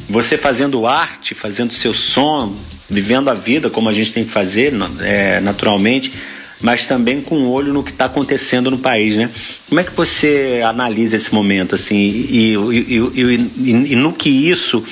você 0.09 0.37
fazendo 0.37 0.87
arte, 0.87 1.35
fazendo 1.35 1.73
seu 1.73 1.93
som, 1.93 2.55
vivendo 2.89 3.29
a 3.29 3.33
vida 3.33 3.69
como 3.69 3.89
a 3.89 3.93
gente 3.93 4.13
tem 4.13 4.23
que 4.23 4.31
fazer, 4.31 4.73
é, 5.01 5.39
naturalmente, 5.39 6.13
mas 6.61 6.85
também 6.85 7.21
com 7.21 7.37
um 7.37 7.49
olho 7.49 7.73
no 7.73 7.83
que 7.83 7.91
está 7.91 8.05
acontecendo 8.05 8.71
no 8.71 8.77
país, 8.77 9.15
né? 9.15 9.29
Como 9.67 9.79
é 9.79 9.83
que 9.83 9.91
você 9.91 10.61
analisa 10.65 11.15
esse 11.15 11.33
momento, 11.33 11.75
assim, 11.75 11.95
e, 11.95 12.55
e, 12.55 12.97
e, 13.15 13.71
e 13.91 13.95
no 13.95 14.13
que 14.13 14.29
isso 14.29 14.83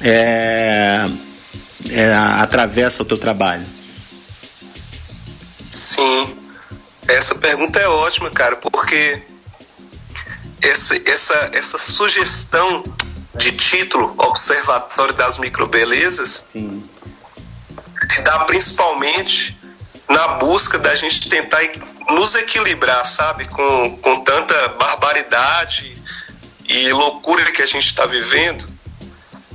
é, 0.00 1.08
é, 1.90 2.12
atravessa 2.14 3.02
o 3.02 3.06
teu 3.06 3.16
trabalho? 3.16 3.64
Sim, 5.70 6.34
essa 7.08 7.34
pergunta 7.34 7.78
é 7.78 7.88
ótima, 7.88 8.30
cara, 8.30 8.56
porque 8.56 9.22
essa, 10.60 11.00
essa, 11.08 11.50
essa 11.52 11.78
sugestão 11.78 12.84
de 13.36 13.52
título, 13.52 14.14
Observatório 14.18 15.14
das 15.14 15.38
Microbelezas, 15.38 16.44
Sim 16.52 16.82
se 18.16 18.22
dá 18.22 18.40
principalmente 18.40 19.56
na 20.08 20.28
busca 20.28 20.78
da 20.78 20.94
gente 20.94 21.28
tentar 21.28 21.62
nos 22.10 22.34
equilibrar, 22.34 23.04
sabe, 23.06 23.46
com, 23.46 23.96
com 23.98 24.20
tanta 24.22 24.68
barbaridade 24.68 26.00
e 26.68 26.92
loucura 26.92 27.50
que 27.50 27.62
a 27.62 27.66
gente 27.66 27.86
está 27.86 28.06
vivendo. 28.06 28.66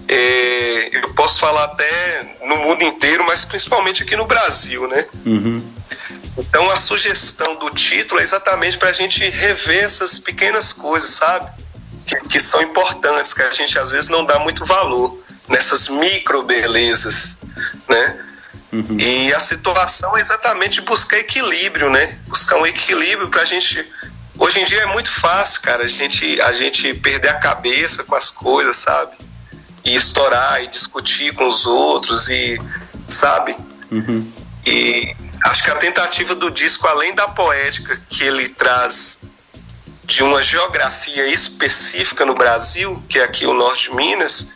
É, 0.08 0.90
eu 0.92 1.14
posso 1.14 1.40
falar 1.40 1.66
até 1.66 2.38
no 2.44 2.58
mundo 2.58 2.84
inteiro, 2.84 3.24
mas 3.26 3.46
principalmente 3.46 4.04
aqui 4.04 4.16
no 4.16 4.26
Brasil, 4.26 4.88
né? 4.88 5.08
Uhum. 5.26 5.64
Então 6.38 6.70
a 6.70 6.76
sugestão 6.76 7.56
do 7.56 7.70
título 7.70 8.20
é 8.20 8.24
exatamente 8.24 8.78
para 8.78 8.90
a 8.90 8.94
gente 8.94 9.28
rever 9.30 9.84
essas 9.84 10.20
pequenas 10.20 10.74
coisas, 10.74 11.12
sabe? 11.12 11.50
Que, 12.12 12.28
que 12.28 12.40
são 12.42 12.62
importantes, 12.62 13.34
que 13.34 13.42
a 13.42 13.52
gente 13.52 13.80
às 13.80 13.90
vezes 13.90 14.10
não 14.10 14.26
dá 14.26 14.38
muito 14.38 14.66
valor 14.66 15.18
nessas 15.48 15.88
micro 15.88 16.44
belezas, 16.44 17.38
né? 17.88 18.20
Uhum. 18.74 18.98
E 19.00 19.34
a 19.34 19.40
situação 19.40 20.18
é 20.18 20.20
exatamente 20.20 20.82
buscar 20.82 21.20
equilíbrio, 21.20 21.90
né? 21.90 22.20
Buscar 22.28 22.58
um 22.58 22.66
equilíbrio 22.66 23.30
para 23.30 23.42
a 23.42 23.46
gente. 23.46 23.86
Hoje 24.38 24.60
em 24.60 24.66
dia 24.66 24.82
é 24.82 24.86
muito 24.88 25.10
fácil, 25.10 25.62
cara, 25.62 25.84
a 25.84 25.88
gente, 25.88 26.42
a 26.42 26.52
gente 26.52 26.94
perder 26.96 27.30
a 27.30 27.40
cabeça 27.40 28.04
com 28.04 28.16
as 28.16 28.30
coisas, 28.30 28.76
sabe? 28.76 29.16
E 29.86 29.96
estourar 29.96 30.62
e 30.64 30.68
discutir 30.68 31.34
com 31.34 31.48
os 31.48 31.66
outros 31.66 32.30
e, 32.30 32.60
sabe? 33.08 33.56
Uhum. 33.90 34.32
E 34.66 35.16
acho 35.46 35.64
que 35.64 35.72
a 35.72 35.76
tentativa 35.76 36.36
do 36.36 36.52
disco, 36.52 36.88
além 36.88 37.16
da 37.16 37.28
poética 37.28 38.02
que 38.10 38.24
ele 38.24 38.50
traz 38.50 39.20
de 40.12 40.24
uma 40.24 40.42
geografia 40.42 41.26
específica 41.28 42.26
no 42.26 42.34
Brasil, 42.34 43.02
que 43.08 43.18
é 43.18 43.24
aqui 43.24 43.46
o 43.46 43.54
norte 43.54 43.90
de 43.90 43.96
Minas, 43.96 44.48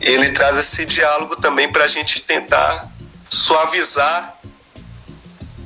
ele 0.00 0.30
traz 0.32 0.58
esse 0.58 0.84
diálogo 0.84 1.36
também 1.36 1.70
para 1.70 1.84
a 1.84 1.86
gente 1.86 2.20
tentar 2.20 2.90
suavizar 3.30 4.36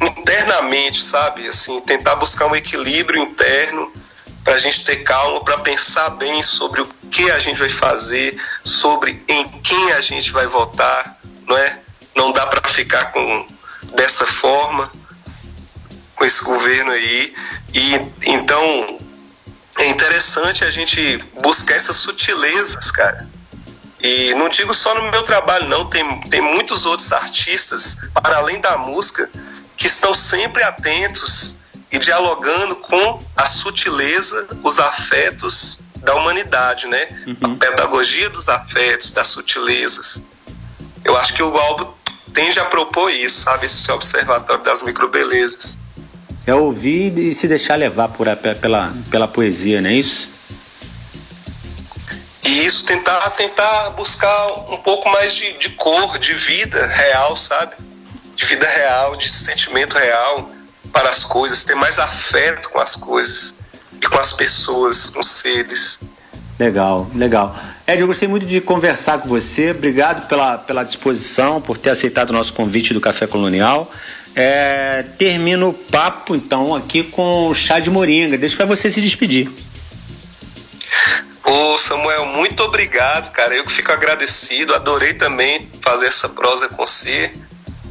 internamente, 0.00 1.02
sabe? 1.02 1.48
Assim, 1.48 1.80
tentar 1.80 2.16
buscar 2.16 2.46
um 2.46 2.54
equilíbrio 2.54 3.22
interno 3.22 3.90
para 4.44 4.54
a 4.54 4.58
gente 4.58 4.84
ter 4.84 4.96
calma, 4.96 5.42
para 5.42 5.58
pensar 5.58 6.10
bem 6.10 6.42
sobre 6.42 6.82
o 6.82 6.86
que 7.10 7.30
a 7.30 7.38
gente 7.38 7.58
vai 7.58 7.70
fazer, 7.70 8.36
sobre 8.62 9.24
em 9.28 9.48
quem 9.60 9.92
a 9.92 10.00
gente 10.02 10.30
vai 10.30 10.46
votar, 10.46 11.18
não 11.46 11.56
é? 11.56 11.80
Não 12.14 12.32
dá 12.32 12.46
para 12.46 12.68
ficar 12.68 13.06
com 13.12 13.48
dessa 13.94 14.26
forma 14.26 14.92
com 16.14 16.24
esse 16.24 16.42
governo 16.44 16.90
aí. 16.90 17.34
E 17.72 17.94
então 18.26 19.00
é 19.78 19.86
interessante 19.86 20.64
a 20.64 20.70
gente 20.70 21.18
buscar 21.40 21.74
essas 21.74 21.96
sutilezas, 21.96 22.90
cara 22.90 23.28
e 24.02 24.34
não 24.34 24.48
digo 24.48 24.74
só 24.74 24.94
no 24.96 25.10
meu 25.12 25.22
trabalho, 25.22 25.68
não, 25.68 25.88
tem, 25.88 26.20
tem 26.22 26.40
muitos 26.40 26.84
outros 26.84 27.12
artistas, 27.12 27.96
para 28.12 28.38
além 28.38 28.60
da 28.60 28.76
música, 28.76 29.30
que 29.76 29.86
estão 29.86 30.12
sempre 30.12 30.62
atentos 30.64 31.56
e 31.90 31.98
dialogando 31.98 32.74
com 32.76 33.22
a 33.36 33.46
sutileza, 33.46 34.48
os 34.64 34.80
afetos 34.80 35.78
da 35.96 36.16
humanidade, 36.16 36.88
né? 36.88 37.06
Uhum. 37.26 37.54
A 37.54 37.56
pedagogia 37.56 38.28
dos 38.28 38.48
afetos, 38.48 39.12
das 39.12 39.28
sutilezas. 39.28 40.20
Eu 41.04 41.16
acho 41.16 41.32
que 41.34 41.42
o 41.42 41.56
álbum 41.56 41.92
tende 42.34 42.58
a 42.58 42.64
propor 42.64 43.08
isso, 43.08 43.42
sabe? 43.42 43.66
Esse 43.66 43.88
observatório 43.92 44.64
das 44.64 44.82
microbelezas. 44.82 45.78
É 46.46 46.54
ouvir 46.54 47.16
e 47.18 47.34
se 47.34 47.46
deixar 47.46 47.76
levar 47.76 48.08
por, 48.08 48.26
pela, 48.60 48.92
pela 49.10 49.28
poesia, 49.28 49.80
não 49.80 49.90
é 49.90 49.94
isso? 49.94 50.28
E 52.42 52.66
isso 52.66 52.84
tentar, 52.84 53.30
tentar 53.30 53.90
buscar 53.90 54.52
um 54.68 54.76
pouco 54.78 55.08
mais 55.10 55.34
de, 55.34 55.52
de 55.54 55.70
cor, 55.70 56.18
de 56.18 56.34
vida 56.34 56.86
real, 56.86 57.36
sabe? 57.36 57.76
De 58.34 58.44
vida 58.44 58.66
real, 58.66 59.16
de 59.16 59.30
sentimento 59.30 59.96
real 59.96 60.50
para 60.92 61.08
as 61.08 61.24
coisas, 61.24 61.62
ter 61.62 61.76
mais 61.76 61.98
afeto 61.98 62.68
com 62.68 62.80
as 62.80 62.96
coisas 62.96 63.54
e 64.00 64.06
com 64.06 64.18
as 64.18 64.32
pessoas, 64.32 65.10
com 65.10 65.20
os 65.20 65.30
seres. 65.30 66.00
Legal, 66.58 67.08
legal. 67.14 67.56
Ed, 67.86 68.00
eu 68.00 68.06
gostei 68.06 68.28
muito 68.28 68.44
de 68.44 68.60
conversar 68.60 69.18
com 69.18 69.28
você. 69.28 69.70
Obrigado 69.70 70.26
pela, 70.28 70.58
pela 70.58 70.84
disposição, 70.84 71.60
por 71.60 71.78
ter 71.78 71.90
aceitado 71.90 72.30
o 72.30 72.32
nosso 72.32 72.52
convite 72.52 72.92
do 72.92 73.00
Café 73.00 73.26
Colonial. 73.26 73.90
É, 74.34 75.04
termino 75.18 75.68
o 75.68 75.74
papo, 75.74 76.34
então, 76.34 76.74
aqui 76.74 77.02
com 77.02 77.48
o 77.48 77.54
chá 77.54 77.78
de 77.78 77.90
moringa. 77.90 78.38
Deixa 78.38 78.56
para 78.56 78.66
você 78.66 78.90
se 78.90 79.00
despedir. 79.00 79.50
Ô 81.44 81.76
Samuel, 81.76 82.26
muito 82.26 82.62
obrigado, 82.62 83.30
cara. 83.32 83.54
Eu 83.54 83.64
que 83.64 83.72
fico 83.72 83.92
agradecido. 83.92 84.74
Adorei 84.74 85.14
também 85.14 85.68
fazer 85.82 86.06
essa 86.06 86.28
prosa 86.28 86.68
com 86.68 86.76
você. 86.76 87.32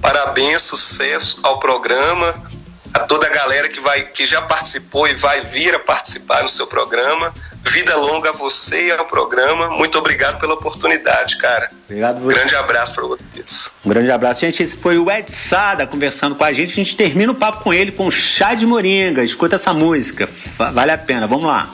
Parabéns, 0.02 0.64
sucesso 0.64 1.40
ao 1.44 1.60
programa, 1.60 2.51
a 2.94 3.00
toda 3.00 3.28
a 3.28 3.30
galera 3.30 3.70
que 3.70 3.80
vai, 3.80 4.04
que 4.04 4.26
já 4.26 4.42
participou 4.42 5.08
e 5.08 5.14
vai 5.14 5.42
vir 5.42 5.74
a 5.74 5.80
participar 5.80 6.44
no 6.44 6.50
seu 6.50 6.68
programa. 6.68 7.34
Vida 7.64 7.96
longa 7.96 8.30
a 8.30 8.34
você 8.34 8.88
e 8.88 8.92
ao 8.92 9.06
programa. 9.06 9.70
Muito 9.70 9.98
obrigado 9.98 10.40
pela 10.40 10.56
oportunidade, 10.56 11.38
cara. 11.38 11.72
Obrigado. 11.86 12.20
Você. 12.22 12.34
Grande 12.34 12.56
abraço 12.56 12.96
para 12.96 13.04
vocês. 13.04 13.72
Um 13.86 13.90
grande 13.90 14.12
abraço. 14.12 14.42
Gente, 14.42 14.64
esse 14.64 14.76
foi 14.76 14.98
o 14.98 15.12
Ed 15.12 15.32
Sada 15.32 15.86
conversando 15.86 16.36
com 16.36 16.44
a 16.44 16.52
gente. 16.52 16.72
A 16.72 16.76
gente 16.76 16.96
termina 16.96 17.32
o 17.32 17.36
papo 17.36 17.64
com 17.64 17.74
ele 17.74 17.92
com 17.92 18.10
chá 18.10 18.56
de 18.56 18.66
moringa. 18.66 19.24
Escuta 19.24 19.56
essa 19.56 19.74
música. 19.74 20.28
Vale 20.58 20.92
a 20.92 20.98
pena. 20.98 21.28
Vamos 21.28 21.46
lá. 21.46 21.70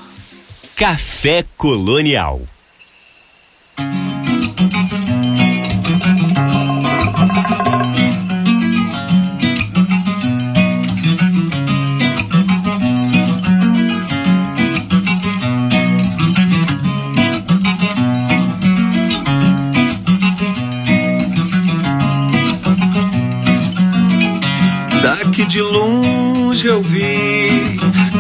Café 0.76 1.45
Colonial. 1.55 2.41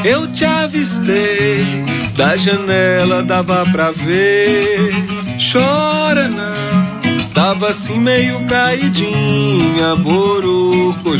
Eu 0.07 0.31
te 0.31 0.45
avistei 0.45 1.57
da 2.15 2.37
janela 2.37 3.21
dava 3.23 3.63
pra 3.71 3.91
ver. 3.91 4.89
Chora 5.51 6.27
não, 6.29 7.31
Tava 7.33 7.69
assim 7.69 7.99
meio 7.99 8.45
caidinha, 8.45 9.95
borocochô. 9.97 11.17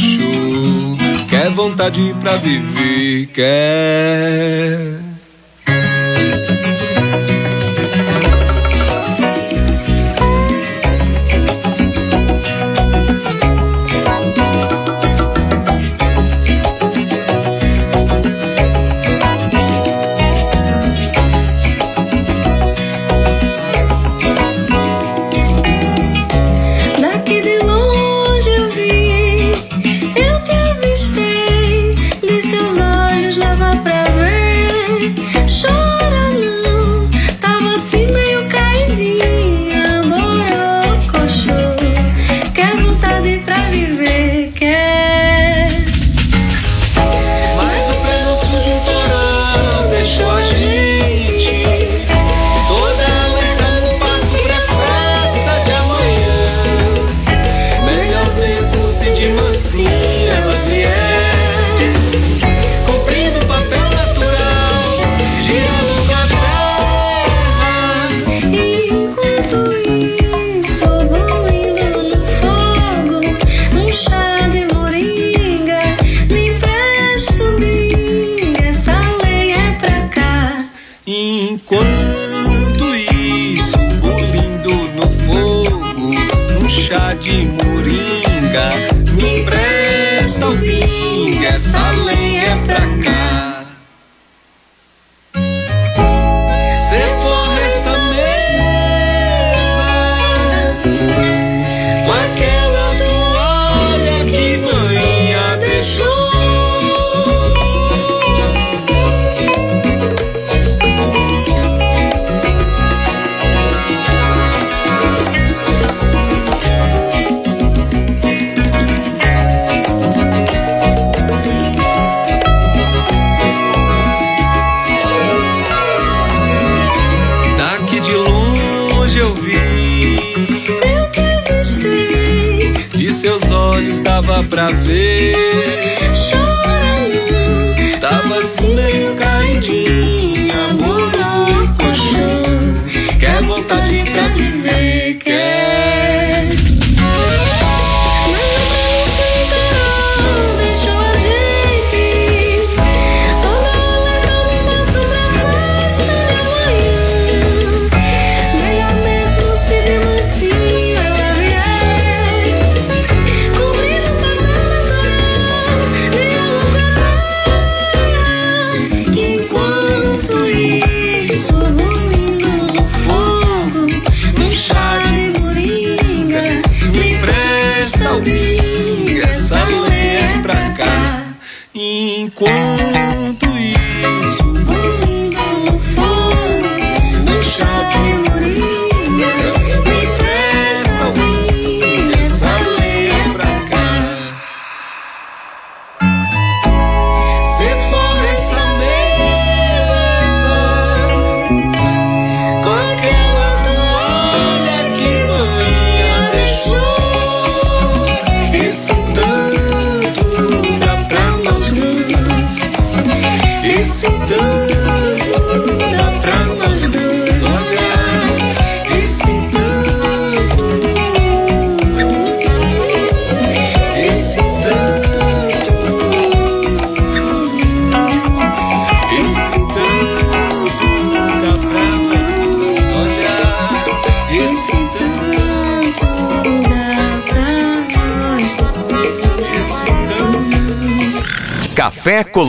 Quer 1.29 1.49
vontade 1.51 2.15
pra 2.21 2.37
viver, 2.37 3.27
quer. 3.27 5.16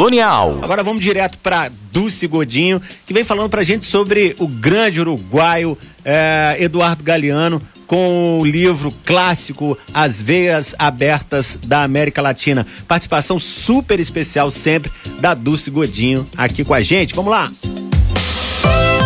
Colonial. 0.08 0.58
Agora 0.62 0.82
vamos 0.82 1.04
direto 1.04 1.38
para 1.38 1.70
Dulce 1.92 2.26
Godinho, 2.26 2.80
que 3.06 3.12
vem 3.12 3.22
falando 3.22 3.50
para 3.50 3.60
a 3.60 3.64
gente 3.64 3.84
sobre 3.84 4.34
o 4.38 4.48
grande 4.48 5.02
uruguaio 5.02 5.76
eh, 6.02 6.56
Eduardo 6.60 7.04
Galeano, 7.04 7.60
com 7.86 8.38
o 8.38 8.44
livro 8.46 8.90
clássico 9.04 9.76
As 9.92 10.22
Veias 10.22 10.74
Abertas 10.78 11.58
da 11.62 11.82
América 11.82 12.22
Latina. 12.22 12.66
Participação 12.86 13.38
super 13.38 14.00
especial 14.00 14.50
sempre 14.50 14.90
da 15.20 15.34
Dulce 15.34 15.70
Godinho 15.70 16.26
aqui 16.38 16.64
com 16.64 16.72
a 16.72 16.80
gente. 16.80 17.14
Vamos 17.14 17.30
lá! 17.30 17.52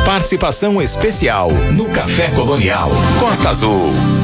Participação 0.07 0.81
especial 0.81 1.51
no 1.73 1.87
Café 1.87 2.31
Colonial 2.31 2.89
Costa 3.19 3.49
Azul. 3.49 4.22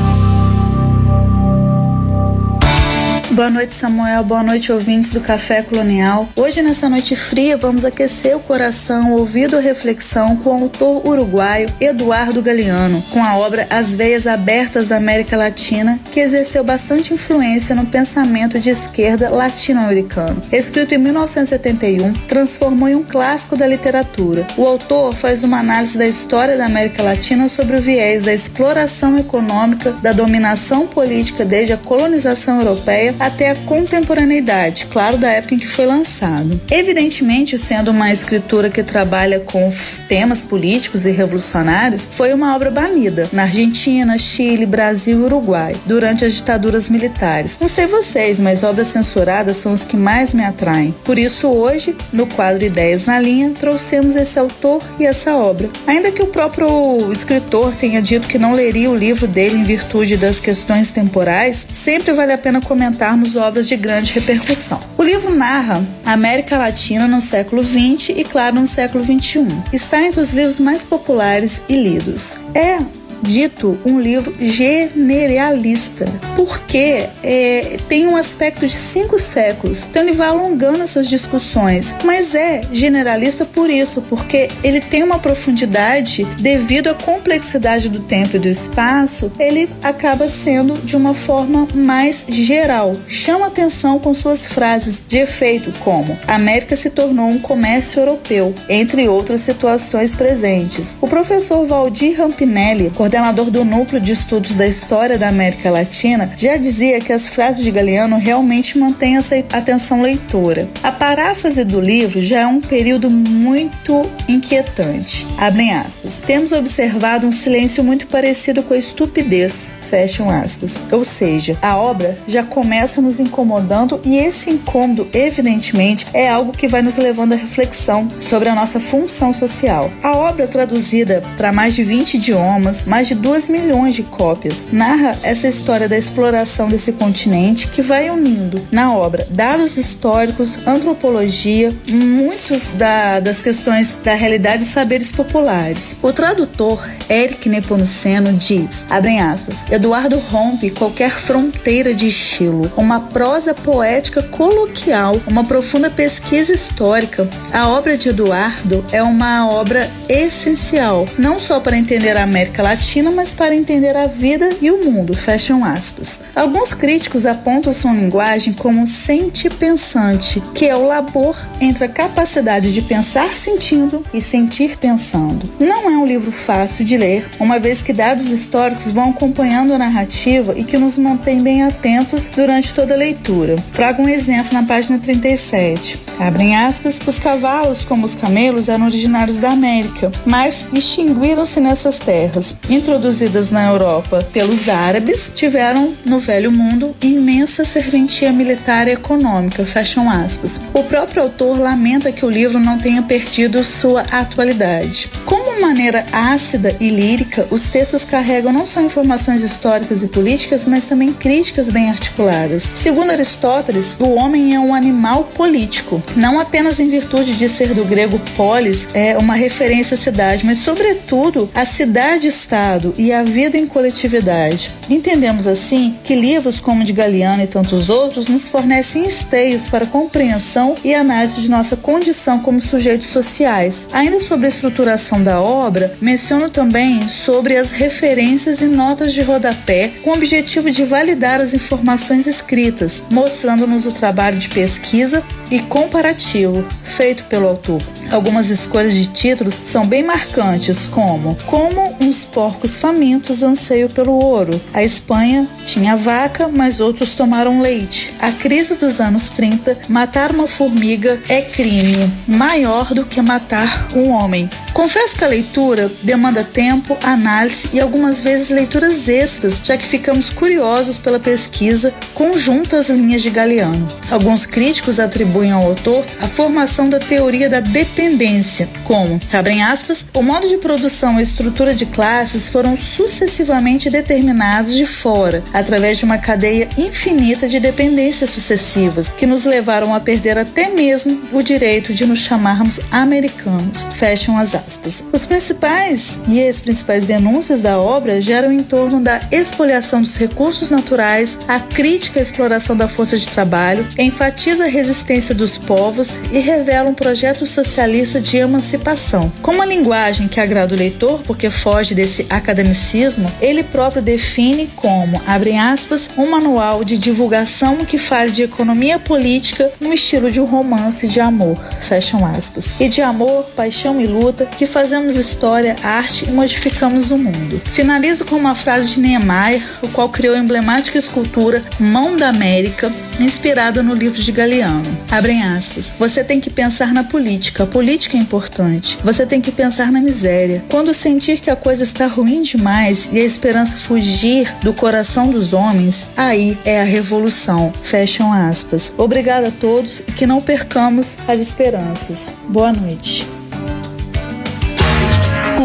Boa 3.39 3.51
noite, 3.51 3.73
Samuel. 3.73 4.25
Boa 4.25 4.43
noite, 4.43 4.73
ouvintes 4.73 5.13
do 5.13 5.21
Café 5.21 5.63
Colonial. 5.63 6.29
Hoje, 6.35 6.61
nessa 6.61 6.89
noite 6.89 7.15
fria, 7.15 7.57
vamos 7.57 7.85
aquecer 7.85 8.37
o 8.37 8.41
coração, 8.41 9.13
ouvido 9.13 9.57
a 9.57 9.61
reflexão 9.61 10.35
com 10.35 10.51
o 10.51 10.63
autor 10.65 11.07
uruguaio 11.07 11.73
Eduardo 11.81 12.43
Galeano, 12.43 13.01
com 13.13 13.23
a 13.23 13.37
obra 13.37 13.69
As 13.71 13.95
Veias 13.95 14.27
Abertas 14.27 14.89
da 14.89 14.97
América 14.97 15.37
Latina, 15.37 16.01
que 16.11 16.19
exerceu 16.19 16.65
bastante 16.65 17.15
influência 17.15 17.77
no 17.77 17.87
pensamento 17.87 18.59
de 18.59 18.71
esquerda 18.71 19.31
latino-americano. 19.31 20.43
Escrito 20.51 20.97
em 20.97 20.99
1971, 20.99 22.15
transformou 22.27 22.89
em 22.89 22.97
um 22.97 23.05
clássico 23.05 23.57
da 23.57 23.69
literatura. 23.69 24.49
O 24.57 24.67
autor 24.67 25.15
faz 25.15 25.45
uma 25.45 25.61
análise 25.61 25.97
da 25.97 26.09
história 26.09 26.57
da 26.57 26.67
América 26.67 27.05
Latina 27.05 27.49
sobre 27.49 27.77
o 27.77 27.81
viés 27.81 28.25
da 28.25 28.35
exploração 28.35 29.17
econômica, 29.17 29.93
da 30.03 30.11
dominação 30.11 30.89
política 30.89 31.45
desde 31.45 31.73
a 31.73 31.77
colonização 31.77 32.59
europeia 32.59 33.15
até 33.29 33.51
a 33.51 33.55
contemporaneidade, 33.55 34.87
claro, 34.87 35.17
da 35.17 35.31
época 35.31 35.55
em 35.55 35.59
que 35.59 35.69
foi 35.69 35.87
lançado. 35.87 36.61
Evidentemente, 36.71 37.57
sendo 37.59 37.91
uma 37.91 38.11
escritura 38.11 38.71
que 38.71 38.83
trabalha 38.83 39.41
com 39.41 39.73
temas 40.09 40.45
políticos 40.45 41.07
e 41.07 41.11
revolucionários, 41.11 42.09
foi 42.11 42.33
uma 42.33 42.57
obra 42.57 42.71
banida 42.71 43.29
na 43.33 43.43
Argentina, 43.43 44.17
Chile, 44.19 44.65
Brasil 44.65 45.21
e 45.21 45.25
Uruguai, 45.25 45.77
durante 45.85 46.25
as 46.25 46.35
ditaduras 46.35 46.89
militares. 46.89 47.59
Não 47.61 47.69
sei 47.69 47.87
vocês, 47.87 48.41
mas 48.41 48.63
obras 48.63 48.89
censuradas 48.89 49.59
são 49.59 49.73
as 49.73 49.85
que 49.85 49.97
mais 49.97 50.33
me 50.33 50.45
atraem. 50.45 50.95
Por 51.05 51.19
isso, 51.19 51.49
hoje, 51.49 51.95
no 52.13 52.27
quadro 52.27 52.65
Ideias 52.65 53.07
na 53.07 53.21
Linha, 53.21 53.51
trouxemos 53.51 54.17
esse 54.17 54.39
autor 54.39 54.83
e 54.99 55.05
essa 55.05 55.37
obra. 55.37 55.69
Ainda 55.87 56.11
que 56.11 56.23
o 56.23 56.29
próprio 56.29 57.13
escritor 57.13 57.75
tenha 57.75 58.01
dito 58.01 58.27
que 58.27 58.39
não 58.39 58.55
leria 58.55 58.91
o 58.91 58.97
livro 58.97 59.27
dele 59.27 59.57
em 59.57 59.65
virtude 59.65 60.17
das 60.17 60.41
questões 60.41 60.91
temporais, 60.91 61.69
sempre 61.75 62.13
vale 62.13 62.33
a 62.33 62.39
pena 62.39 62.61
comentar 62.61 63.18
obras 63.37 63.69
de 63.69 63.77
grande 63.77 64.13
repercussão. 64.13 64.81
O 64.97 65.03
livro 65.03 65.35
narra 65.35 65.85
a 66.05 66.13
América 66.13 66.59
Latina 66.59 67.07
no 67.07 67.21
século 67.21 67.63
XX 67.63 68.11
e, 68.11 68.25
claro, 68.25 68.57
no 68.57 68.67
século 68.67 69.05
XXI. 69.05 69.47
Está 69.73 70.03
entre 70.03 70.21
os 70.21 70.33
livros 70.33 70.61
mais 70.61 70.85
populares 70.85 71.63
e 71.69 71.75
lidos. 71.75 72.37
É 72.55 72.79
dito 73.23 73.79
um 73.85 74.01
livro 74.01 74.35
generalista, 74.39 76.07
porque 76.35 77.07
é, 77.23 77.77
tem 77.89 78.07
um 78.07 78.17
aspecto 78.17 78.67
de 78.67 78.75
cinco 78.75 79.19
séculos, 79.19 79.85
então 79.89 80.03
ele 80.03 80.13
vai 80.13 80.29
alongando 80.29 80.83
essas 80.83 81.09
discussões, 81.09 81.95
mas 82.05 82.35
é 82.35 82.63
generalista 82.71 83.45
por 83.45 83.71
isso, 83.71 84.03
porque 84.03 84.49
ele 84.63 84.81
tem 84.81 85.03
uma 85.03 85.19
profundidade 85.19 86.25
devido 86.39 86.89
à 86.89 86.95
complexidade 86.95 87.89
do 87.89 88.01
tempo 88.01 88.37
e 88.37 88.39
do 88.39 88.49
espaço, 88.49 89.31
ele 89.39 89.69
acaba 89.83 90.29
sendo 90.29 90.75
de 90.75 90.97
uma 90.97 91.15
forma 91.15 91.67
mais 91.75 92.25
geral. 92.29 92.97
Chama 93.07 93.47
atenção 93.47 93.99
com 93.99 94.13
suas 94.15 94.47
frases 94.47 95.03
de 95.07 95.19
efeito 95.19 95.73
como 95.81 96.19
a 96.27 96.35
América 96.35 96.77
se 96.77 96.91
tornou 96.91 97.27
um 97.27 97.39
comércio 97.39 98.01
europeu, 98.01 98.55
entre 98.69 99.09
outras 99.09 99.41
situações 99.41 100.15
presentes. 100.15 100.97
O 101.01 101.09
professor 101.09 101.65
Valdir 101.67 102.19
Rampinelli, 102.19 102.91
coordenador 103.09 103.51
do 103.51 103.65
Núcleo 103.65 103.99
de 103.99 104.13
Estudos 104.13 104.59
da 104.59 104.67
História 104.67 105.17
da 105.17 105.29
América 105.29 105.71
Latina, 105.71 106.31
já 106.37 106.59
dizia 106.59 107.01
que 107.01 107.11
as 107.11 107.27
frases 107.27 107.65
de 107.65 107.71
Galeano 107.71 108.19
realmente 108.19 108.77
mantêm 108.77 109.17
essa 109.17 109.35
atenção 109.51 110.03
leitora. 110.03 110.69
A 110.83 110.93
paráfrase 110.93 111.65
do 111.65 111.81
livro 111.81 112.21
já 112.21 112.41
é 112.41 112.47
um 112.47 112.61
período 112.61 113.11
muito 113.11 114.05
inquietante. 114.29 115.27
Abrem 115.39 115.73
aspas. 115.73 116.19
Temos 116.19 116.53
observado 116.53 117.27
um 117.27 117.33
silêncio 117.33 117.83
muito 117.83 118.07
parecido 118.09 118.63
com 118.63 118.75
a 118.75 118.77
estupidez. 118.77 119.75
Fecham 119.89 120.29
aspas. 120.29 120.79
Ou 120.93 121.03
seja, 121.03 121.57
a 121.63 121.79
obra 121.79 122.19
já 122.27 122.43
começa 122.43 123.01
nos 123.01 123.21
incomodando 123.21 123.99
e 124.05 124.19
esse 124.19 124.51
incômodo, 124.51 125.09
evidentemente, 125.15 126.07
é 126.13 126.29
algo 126.29 126.53
que 126.53 126.69
vai 126.69 126.83
nos 126.83 126.99
levando 126.99 127.33
à 127.33 127.37
reflexão 127.37 128.11
sobre 128.21 128.51
a 128.51 128.55
nossa 128.55 128.79
função 128.79 129.33
social. 129.33 129.91
A 130.03 130.15
obra, 130.15 130.47
traduzida 130.47 131.23
para 131.39 131.53
mais 131.53 131.75
de 131.75 131.83
20 131.83 132.15
idiomas, 132.19 132.83
mais 132.85 132.98
mais 132.99 133.07
de 133.07 133.15
2 133.15 133.49
milhões 133.49 133.95
de 133.95 134.03
cópias. 134.03 134.67
Narra 134.73 135.17
essa 135.23 135.47
história 135.47 135.89
da 135.89 135.97
exploração 135.97 136.69
desse 136.69 136.91
continente 136.91 137.69
que 137.69 137.81
vai 137.81 138.11
unindo 138.11 138.61
na 138.73 138.93
obra 138.93 139.25
dados 139.31 139.77
históricos, 139.77 140.59
antropologia, 140.67 141.73
muitos 141.89 142.67
da, 142.71 143.21
das 143.21 143.41
questões 143.41 143.97
da 144.03 144.15
realidade 144.15 144.65
e 144.65 144.67
saberes 144.67 145.13
populares. 145.13 145.97
O 146.03 146.13
tradutor 146.13 146.85
Eric 147.09 147.49
Nepomuceno 147.49 148.33
diz, 148.33 148.85
abrem 148.91 149.21
aspas, 149.21 149.63
Eduardo 149.71 150.19
rompe 150.19 150.69
qualquer 150.69 151.13
fronteira 151.13 151.95
de 151.95 152.09
estilo, 152.09 152.69
uma 152.77 152.99
prosa 152.99 153.55
poética 153.55 154.25
coloquial, 154.25 155.21
uma 155.29 155.45
profunda 155.45 155.89
pesquisa 155.89 156.53
histórica. 156.53 157.29
A 157.53 157.69
obra 157.69 157.97
de 157.97 158.09
Eduardo 158.09 158.85
é 158.91 159.01
uma 159.01 159.49
obra 159.49 159.89
essencial, 160.09 161.07
não 161.17 161.39
só 161.39 161.61
para 161.61 161.79
entender 161.79 162.17
a 162.17 162.25
América 162.25 162.61
Latina, 162.61 162.88
Latina, 162.89 163.11
mas 163.11 163.35
para 163.35 163.55
entender 163.55 163.95
a 163.95 164.07
vida 164.07 164.49
e 164.63 164.71
o 164.71 164.83
mundo. 164.83 165.15
Fecham 165.15 165.63
aspas. 165.63 166.21
Alguns 166.35 166.73
críticos 166.73 167.27
apontam 167.27 167.71
sua 167.71 167.93
linguagem 167.93 168.55
como 168.55 168.87
sente-pensante, 168.87 170.43
que 170.55 170.65
é 170.65 170.75
o 170.75 170.87
labor 170.87 171.37
entre 171.61 171.85
a 171.85 171.89
capacidade 171.89 172.73
de 172.73 172.81
pensar 172.81 173.37
sentindo 173.37 174.03
e 174.15 174.23
sentir 174.23 174.79
pensando. 174.79 175.47
Não 175.61 175.91
é 175.91 175.99
um 175.99 176.07
livro 176.07 176.33
fácil 176.33 176.83
de 176.83 176.97
ler, 176.97 177.29
uma 177.39 177.59
vez 177.59 177.83
que 177.83 177.93
dados 177.93 178.29
históricos 178.29 178.91
vão 178.91 179.11
acompanhando 179.11 179.75
a 179.75 179.79
narrativa 179.79 180.55
e 180.57 180.65
que 180.65 180.79
nos 180.79 180.97
mantém 180.97 181.43
bem 181.43 181.65
atentos 181.65 182.25
durante 182.25 182.73
toda 182.73 182.95
a 182.95 182.97
leitura. 182.97 183.57
Trago 183.75 184.03
um 184.03 184.09
exemplo 184.09 184.55
na 184.55 184.63
página 184.63 184.99
37. 184.99 185.99
Abrem 186.19 186.57
aspas, 186.57 186.99
os 187.07 187.19
cavalos, 187.19 187.85
como 187.85 188.07
os 188.07 188.15
camelos, 188.15 188.69
eram 188.69 188.87
originários 188.87 189.39
da 189.39 189.51
América, 189.51 190.11
mas 190.25 190.65
extinguiram-se 190.73 191.61
nessas 191.61 191.99
terras 191.99 192.57
introduzidas 192.79 193.51
na 193.51 193.67
Europa 193.67 194.27
pelos 194.33 194.69
árabes, 194.69 195.31
tiveram 195.35 195.95
no 196.05 196.19
Velho 196.19 196.51
Mundo 196.51 196.95
imensa 197.03 197.65
serventia 197.65 198.33
militar 198.33 198.89
e 198.89 198.93
econômica. 198.93 199.67
Fecham 199.67 200.09
aspas. 200.11 200.61
O 200.73 200.85
próprio 200.85 201.23
autor 201.23 201.59
lamenta 201.59 202.13
que 202.13 202.25
o 202.25 202.31
livro 202.31 202.59
não 202.59 202.79
tenha 202.79 203.03
perdido 203.03 203.65
sua 203.65 204.03
atualidade. 204.03 205.11
Como 205.25 205.61
maneira 205.61 206.07
ácida 206.13 206.75
e 206.81 206.89
lírica, 206.89 207.47
os 207.51 207.69
textos 207.69 208.05
carregam 208.05 208.53
não 208.53 208.65
só 208.65 208.81
informações 208.81 209.43
históricas 209.43 210.03
e 210.03 210.09
políticas, 210.09 210.67
mas 210.67 210.85
também 210.85 211.13
críticas 211.13 211.69
bem 211.69 211.91
articuladas. 211.91 212.69
Segundo 212.75 213.11
Aristóteles, 213.11 213.97
o 213.99 214.11
homem 214.15 214.55
é 214.55 214.61
um 214.61 214.75
animal 214.75 215.25
político, 215.25 216.03
não 216.17 216.39
apenas 216.39 216.79
em 216.79 216.89
virtude 216.89 217.37
de 217.37 217.49
ser 217.49 217.75
do 217.75 217.85
grego 217.85 218.21
polis, 218.37 218.87
é 218.95 219.17
uma 219.19 219.35
referência 219.35 219.95
à 219.95 219.99
cidade, 219.99 220.47
mas 220.47 220.59
sobretudo 220.59 221.51
a 221.55 221.65
cidade-estado 221.65 222.68
E 222.99 223.13
a 223.13 223.23
vida 223.23 223.57
em 223.57 223.67
coletividade. 223.67 224.71
Entendemos 224.91 225.47
assim 225.47 225.97
que 226.05 226.15
livros 226.15 226.61
como 226.61 226.85
de 226.85 226.93
Galeano 226.93 227.43
e 227.43 227.47
tantos 227.47 227.89
outros 227.89 228.29
nos 228.29 228.49
fornecem 228.49 229.07
esteios 229.07 229.67
para 229.67 229.87
compreensão 229.87 230.75
e 230.85 230.95
análise 230.95 231.41
de 231.41 231.51
nossa 231.51 231.77
condição 231.77 232.41
como 232.41 232.61
sujeitos 232.61 233.07
sociais. 233.07 233.89
Ainda 233.91 234.21
sobre 234.21 234.47
a 234.47 234.49
estruturação 234.51 235.23
da 235.23 235.41
obra, 235.41 235.97
menciono 235.99 236.51
também 236.51 237.09
sobre 237.09 237.57
as 237.57 237.71
referências 237.71 238.61
e 238.61 238.67
notas 238.67 239.15
de 239.15 239.23
rodapé 239.23 239.93
com 240.03 240.11
o 240.11 240.15
objetivo 240.15 240.71
de 240.71 240.85
validar 240.85 241.41
as 241.41 241.55
informações 241.55 242.27
escritas, 242.27 243.03
mostrando-nos 243.11 243.87
o 243.87 243.93
trabalho 243.93 244.39
de 244.39 244.51
pesquisa 244.51 245.23
e 245.51 245.61
comparativo 245.61 246.67
feito 246.85 247.25
pelo 247.25 247.49
autor. 247.49 247.81
Algumas 248.11 248.51
escolhas 248.51 248.93
de 248.93 249.07
títulos 249.07 249.59
são 249.65 249.87
bem 249.87 250.03
marcantes, 250.03 250.87
como 250.87 251.37
Como 251.47 251.88
uns 252.01 252.25
porcos 252.25 252.79
famintos 252.79 253.43
anseiam 253.43 253.89
pelo 253.89 254.13
ouro. 254.13 254.61
A 254.73 254.83
Espanha 254.83 255.49
tinha 255.65 255.97
vaca, 255.97 256.49
mas 256.49 256.81
outros 256.81 257.15
tomaram 257.15 257.61
leite. 257.61 258.13
A 258.19 258.33
crise 258.33 258.77
dos 258.77 259.01
anos 259.01 259.29
30, 259.31 259.77
matar 259.89 260.33
uma 260.33 260.47
formiga 260.47 261.21
é 261.29 261.43
crime 261.43 262.13
maior 262.27 262.95
do 262.95 263.05
que 263.05 263.21
matar 263.21 263.89
um 263.95 264.11
homem. 264.11 264.49
Confesso 264.79 265.17
que 265.17 265.25
a 265.25 265.29
leitura 265.29 265.91
demanda 266.05 266.45
tempo, 266.45 266.97
análise 267.03 267.69
e 267.73 267.81
algumas 267.81 268.23
vezes 268.23 268.49
leituras 268.49 269.09
extras, 269.09 269.61
já 269.65 269.77
que 269.77 269.85
ficamos 269.85 270.31
curiosos 270.31 270.99
pela 270.99 271.19
pesquisa 271.19 271.93
conjunta 272.15 272.77
às 272.77 272.89
linhas 272.89 273.21
de 273.21 273.29
Galeano. 273.29 273.89
Alguns 274.09 274.47
críticos 274.47 275.01
atribuem 275.01 275.51
ao 275.51 275.65
autor 275.65 276.05
a 276.21 276.29
formação 276.29 276.89
da 276.89 277.01
teoria 277.01 277.51
da 277.51 277.59
dependência, 277.59 278.69
como, 278.85 279.19
abrem 279.33 279.65
aspas, 279.65 280.07
o 280.15 280.23
modo 280.23 280.49
de 280.49 280.59
produção 280.59 281.19
e 281.19 281.25
estrutura 281.25 281.75
de 281.75 281.85
classes 281.85 282.49
foram 282.49 282.77
sucessivamente 282.77 283.91
determinados 283.91 284.77
de 284.77 284.87
fora, 284.87 285.43
através 285.53 285.99
de 285.99 286.05
uma 286.05 286.19
cadeia 286.19 286.69
infinita 286.79 287.49
de 287.49 287.59
dependências 287.59 288.31
sucessivas, 288.31 289.11
que 289.11 289.27
nos 289.27 289.45
levaram 289.45 289.93
a 289.93 289.99
perder 289.99 290.39
até 290.39 290.71
mesmo 290.71 291.21
o 291.33 291.43
direito 291.43 291.93
de 291.93 292.07
nos 292.07 292.21
chamarmos 292.21 292.79
americanos. 292.93 293.85
Fecham 293.97 294.39
as 294.39 294.55
aspas. 294.55 294.68
Os 295.13 295.25
principais 295.27 296.21
e 296.29 296.47
as 296.47 296.61
principais 296.61 297.05
denúncias 297.05 297.63
da 297.63 297.79
obra 297.79 298.21
geram 298.21 298.53
em 298.53 298.63
torno 298.63 299.01
da 299.01 299.21
expoliação 299.31 300.03
dos 300.03 300.17
recursos 300.17 300.71
naturais, 300.71 301.39
a 301.49 301.59
crítica 301.61 302.21
à 302.21 302.23
exploração 302.23 302.77
da 302.77 302.89
força 302.89 303.17
de 303.17 303.29
trabalho, 303.29 303.87
enfatiza 303.99 304.65
a 304.65 304.69
resistência 304.69 305.35
dos 305.35 305.57
povos 305.57 306.17
e 306.33 306.39
revela 306.39 306.91
um 306.91 306.95
projeto 306.95 307.47
socialista 307.47 308.21
de 308.21 308.37
emancipação. 308.37 309.33
Com 309.43 309.53
uma 309.53 309.65
linguagem 309.65 310.29
que 310.29 310.41
agrada 310.41 310.75
o 310.75 310.79
leitor, 310.79 311.21
porque 311.25 311.51
foge 311.51 311.95
desse 311.95 312.27
academicismo, 312.29 313.31
ele 313.41 313.63
próprio 313.63 314.03
define 314.03 314.69
como, 314.77 315.21
abre 315.27 315.57
aspas, 315.57 316.11
um 316.17 316.31
manual 316.31 316.85
de 316.85 316.99
divulgação 316.99 317.85
que 317.85 317.99
fale 317.99 318.31
de 318.31 318.43
economia 318.43 318.99
política 318.99 319.71
no 319.81 319.93
estilo 319.93 320.31
de 320.31 320.41
um 320.41 320.45
romance 320.45 321.07
de 321.07 321.21
amor, 321.21 321.57
fecham 321.81 322.25
aspas. 322.25 322.75
E 322.81 322.89
de 322.89 323.01
amor, 323.01 323.45
paixão 323.57 324.01
e 324.01 324.07
luta, 324.07 324.47
que 324.59 324.67
fazemos 324.67 325.15
história, 325.15 325.77
arte 325.85 326.25
e 326.29 326.33
modificamos 326.33 327.13
o 327.13 327.17
mundo. 327.17 327.63
Finalizo 327.73 328.25
com 328.25 328.35
uma 328.35 328.57
frase 328.57 328.91
de 328.91 329.01
Niemeyer, 329.01 329.63
o 329.81 329.89
qual 329.89 330.09
criou 330.09 330.35
a 330.35 330.39
emblemática 330.39 330.99
escultura 330.99 331.63
Mão 331.79 332.17
da 332.17 332.29
América, 332.29 332.93
inspirada 333.21 333.85
no 333.85 333.95
livro 333.95 334.21
de 334.21 334.33
Galeano. 334.33 334.85
Abrem 335.09 335.45
aspas. 335.45 335.93
Você 335.97 336.25
tem 336.25 336.41
que 336.41 336.51
pensar 336.51 336.93
na 336.93 337.05
política. 337.05 337.63
A 337.63 337.67
política 337.67 338.17
é 338.17 338.21
importante. 338.21 338.99
Você 339.05 339.25
tem 339.25 339.41
que 339.41 339.53
pensar 339.53 339.93
na 339.93 340.01
miséria. 340.01 340.65
Quando 340.69 340.93
sentir 340.93 341.39
que 341.39 341.51
a 341.51 341.57
coisa 341.57 341.85
está 341.85 342.09
ruim 342.09 342.43
demais 342.43 343.09
e 343.13 343.21
a 343.21 343.25
esperança 343.25 343.77
fugir 343.77 344.53
do 344.63 344.75
coração 344.75 345.31
dos 345.31 345.53
homens, 345.53 346.05
aí 346.17 346.59
é 346.65 346.81
a 346.81 346.85
revolução. 346.85 347.73
Fecham 347.85 348.33
aspas. 348.33 348.93
Obrigada 348.99 349.49
a 349.49 349.53
todos 349.53 350.01
e 350.01 350.13
que 350.13 350.27
não 350.27 350.41
percamos 350.41 351.17
as 351.29 351.41
esperanças. 351.41 352.35
Boa 352.49 352.73
noite. 352.73 353.38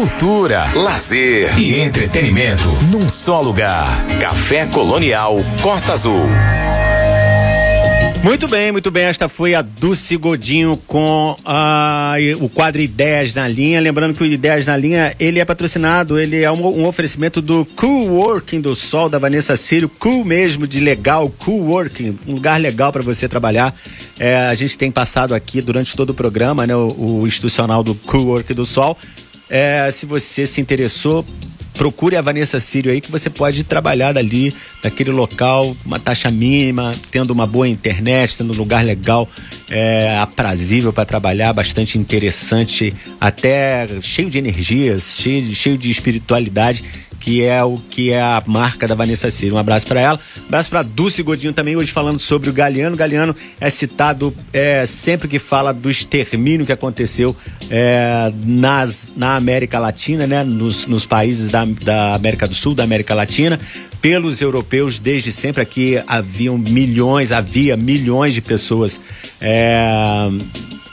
Cultura, 0.04 0.70
lazer 0.74 1.58
e 1.58 1.80
entretenimento 1.80 2.68
num 2.90 3.08
só 3.08 3.40
lugar. 3.40 3.88
Café 4.20 4.66
Colonial 4.66 5.36
Costa 5.62 5.94
Azul. 5.94 6.26
Muito 8.22 8.46
bem, 8.48 8.72
muito 8.72 8.90
bem. 8.90 9.04
Esta 9.04 9.28
foi 9.28 9.54
a 9.54 9.62
Dulce 9.62 10.16
Godinho 10.16 10.78
com 10.86 11.36
o 12.40 12.48
quadro 12.50 12.80
Ideias 12.82 13.34
na 13.34 13.48
Linha. 13.48 13.80
Lembrando 13.80 14.14
que 14.14 14.22
o 14.22 14.26
Ideias 14.26 14.66
na 14.66 14.76
Linha, 14.76 15.14
ele 15.18 15.40
é 15.40 15.44
patrocinado, 15.44 16.18
ele 16.18 16.42
é 16.42 16.50
um, 16.50 16.80
um 16.80 16.86
oferecimento 16.86 17.40
do 17.40 17.66
Cool 17.76 18.08
Working 18.12 18.60
do 18.60 18.74
Sol, 18.74 19.08
da 19.08 19.18
Vanessa 19.18 19.56
Círio. 19.56 19.90
Cool 19.98 20.24
mesmo, 20.24 20.66
de 20.66 20.80
legal, 20.80 21.32
Cool 21.38 21.68
Working. 21.68 22.18
Um 22.26 22.34
lugar 22.34 22.60
legal 22.60 22.92
para 22.92 23.02
você 23.02 23.26
trabalhar. 23.26 23.74
É, 24.18 24.36
a 24.36 24.54
gente 24.54 24.76
tem 24.76 24.90
passado 24.90 25.34
aqui 25.34 25.60
durante 25.62 25.96
todo 25.96 26.10
o 26.10 26.14
programa, 26.14 26.66
né, 26.66 26.74
o, 26.74 27.20
o 27.20 27.26
institucional 27.26 27.82
do 27.82 27.94
Cool 27.94 28.26
Working 28.26 28.54
do 28.54 28.66
Sol. 28.66 28.96
É, 29.56 29.88
se 29.92 30.04
você 30.04 30.46
se 30.46 30.60
interessou, 30.60 31.24
procure 31.74 32.16
a 32.16 32.20
Vanessa 32.20 32.58
Sírio 32.58 32.90
aí 32.90 33.00
que 33.00 33.08
você 33.08 33.30
pode 33.30 33.62
trabalhar 33.62 34.10
dali, 34.10 34.52
daquele 34.82 35.12
local, 35.12 35.76
uma 35.86 36.00
taxa 36.00 36.28
mínima, 36.28 36.92
tendo 37.08 37.30
uma 37.30 37.46
boa 37.46 37.68
internet, 37.68 38.36
tendo 38.36 38.52
um 38.52 38.56
lugar 38.56 38.84
legal, 38.84 39.28
é, 39.70 40.18
aprazível 40.18 40.92
para 40.92 41.04
trabalhar, 41.04 41.52
bastante 41.52 41.96
interessante, 41.96 42.92
até 43.20 43.86
cheio 44.02 44.28
de 44.28 44.38
energias, 44.38 45.18
cheio, 45.20 45.44
cheio 45.44 45.78
de 45.78 45.88
espiritualidade 45.88 46.82
que 47.24 47.42
é 47.42 47.64
o 47.64 47.80
que 47.88 48.10
é 48.10 48.20
a 48.20 48.42
marca 48.46 48.86
da 48.86 48.94
Vanessa 48.94 49.30
Ciro. 49.30 49.54
Um 49.54 49.58
abraço 49.58 49.86
para 49.86 49.98
ela. 49.98 50.20
Um 50.42 50.46
abraço 50.46 50.68
para 50.68 50.82
Dulce 50.82 51.22
Godinho 51.22 51.54
também, 51.54 51.74
hoje 51.74 51.90
falando 51.90 52.18
sobre 52.18 52.50
o 52.50 52.52
Galeano. 52.52 52.94
Galeano 52.94 53.34
é 53.58 53.70
citado 53.70 54.34
é, 54.52 54.84
sempre 54.84 55.26
que 55.26 55.38
fala 55.38 55.72
do 55.72 55.90
extermínio 55.90 56.66
que 56.66 56.72
aconteceu 56.72 57.34
é, 57.70 58.30
nas, 58.44 59.14
na 59.16 59.36
América 59.36 59.78
Latina, 59.78 60.26
né? 60.26 60.44
nos, 60.44 60.86
nos 60.86 61.06
países 61.06 61.50
da, 61.50 61.64
da 61.64 62.14
América 62.14 62.46
do 62.46 62.54
Sul, 62.54 62.74
da 62.74 62.84
América 62.84 63.14
Latina, 63.14 63.58
pelos 64.02 64.42
europeus 64.42 64.98
desde 64.98 65.32
sempre. 65.32 65.62
Aqui 65.62 65.98
haviam 66.06 66.58
milhões, 66.58 67.32
havia 67.32 67.74
milhões 67.74 68.34
de 68.34 68.42
pessoas. 68.42 69.00
É, 69.40 70.28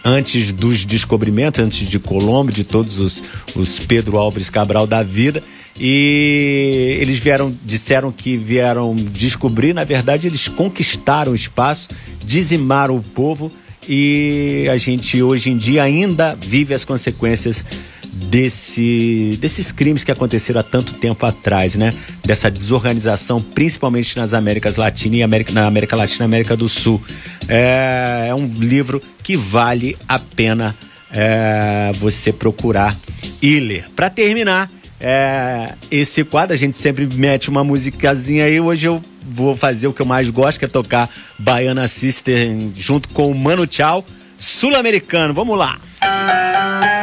antes 0.03 0.51
dos 0.51 0.85
descobrimentos, 0.85 1.59
antes 1.59 1.87
de 1.87 1.99
Colombo, 1.99 2.51
de 2.51 2.63
todos 2.63 2.99
os, 2.99 3.23
os 3.55 3.79
Pedro 3.79 4.17
Álvares 4.17 4.49
Cabral 4.49 4.87
da 4.87 5.03
vida. 5.03 5.43
E 5.79 6.97
eles 6.99 7.19
vieram, 7.19 7.53
disseram 7.63 8.11
que 8.11 8.35
vieram 8.37 8.93
descobrir, 8.95 9.73
na 9.73 9.83
verdade, 9.83 10.27
eles 10.27 10.47
conquistaram 10.47 11.31
o 11.31 11.35
espaço, 11.35 11.89
dizimaram 12.23 12.97
o 12.97 13.01
povo 13.01 13.51
e 13.87 14.67
a 14.71 14.77
gente 14.77 15.21
hoje 15.23 15.49
em 15.49 15.57
dia 15.57 15.83
ainda 15.83 16.35
vive 16.39 16.73
as 16.73 16.85
consequências 16.85 17.65
desse, 18.13 19.37
desses 19.41 19.71
crimes 19.71 20.03
que 20.03 20.11
aconteceram 20.11 20.59
há 20.59 20.63
tanto 20.63 20.93
tempo 20.93 21.25
atrás, 21.25 21.75
né? 21.75 21.93
Dessa 22.23 22.51
desorganização, 22.51 23.41
principalmente 23.41 24.15
nas 24.17 24.33
Américas 24.33 24.75
Latinas 24.75 25.19
e 25.19 25.23
América, 25.23 25.51
na 25.51 25.65
América 25.65 25.95
Latina 25.95 26.25
e 26.25 26.27
América 26.27 26.55
do 26.55 26.69
Sul. 26.69 27.01
É, 27.47 28.27
é 28.29 28.35
um 28.35 28.45
livro 28.45 29.01
que 29.21 29.35
vale 29.35 29.97
a 30.07 30.19
pena 30.19 30.75
é, 31.11 31.91
você 31.95 32.31
procurar 32.31 32.97
e 33.41 33.59
ler. 33.59 33.89
Para 33.95 34.09
terminar, 34.09 34.69
é, 34.99 35.73
esse 35.89 36.23
quadro, 36.23 36.53
a 36.53 36.57
gente 36.57 36.77
sempre 36.77 37.07
mete 37.15 37.49
uma 37.49 37.63
musicazinha 37.63 38.45
aí. 38.45 38.59
Hoje 38.59 38.87
eu 38.87 39.01
vou 39.27 39.55
fazer 39.55 39.87
o 39.87 39.93
que 39.93 40.01
eu 40.01 40.05
mais 40.05 40.29
gosto, 40.29 40.59
que 40.59 40.65
é 40.65 40.67
tocar 40.67 41.09
Baiana 41.37 41.87
Sister 41.87 42.55
junto 42.75 43.09
com 43.09 43.31
o 43.31 43.35
Mano 43.35 43.65
Tchau, 43.67 44.05
sul-americano. 44.37 45.33
Vamos 45.33 45.57
lá! 45.57 45.77
Música 46.01 47.00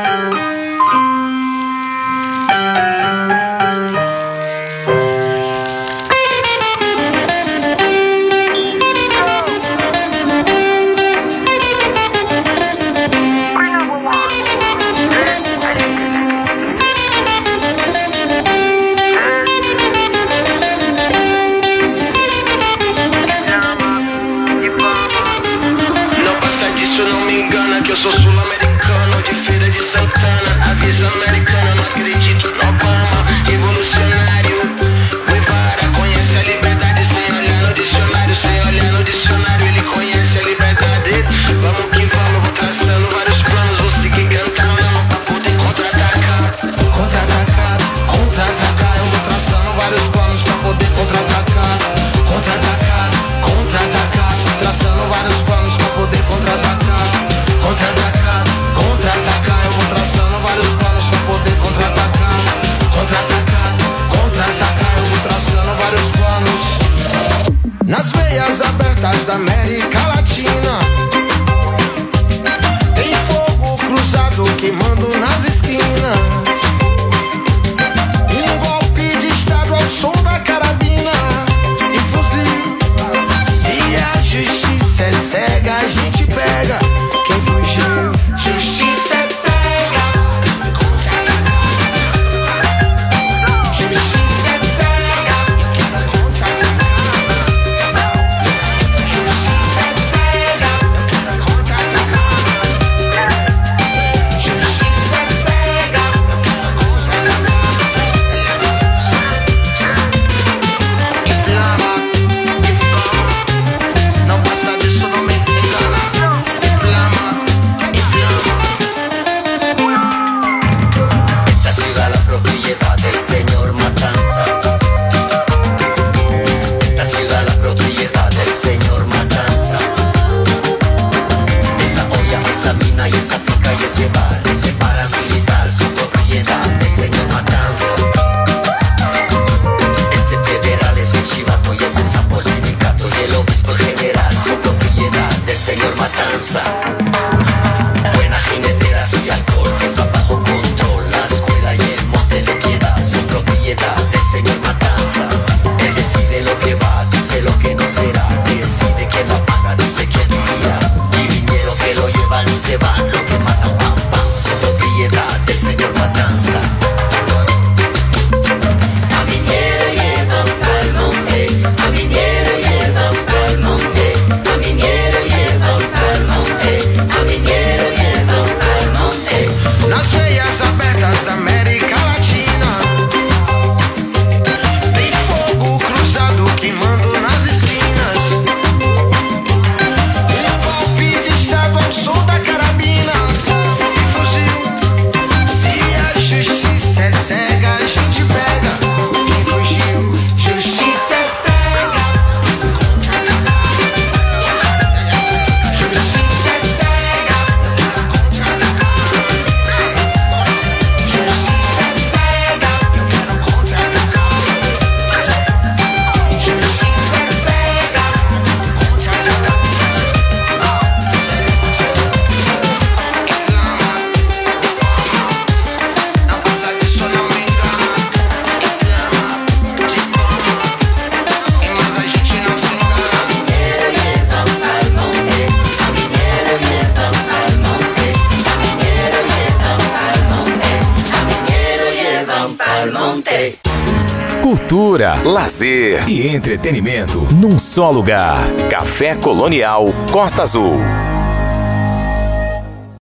entretenimento 246.68 247.26
num 247.34 247.58
só 247.58 247.90
lugar. 247.90 248.38
Café 248.68 249.16
Colonial 249.16 249.86
Costa 250.12 250.42
Azul. 250.42 250.78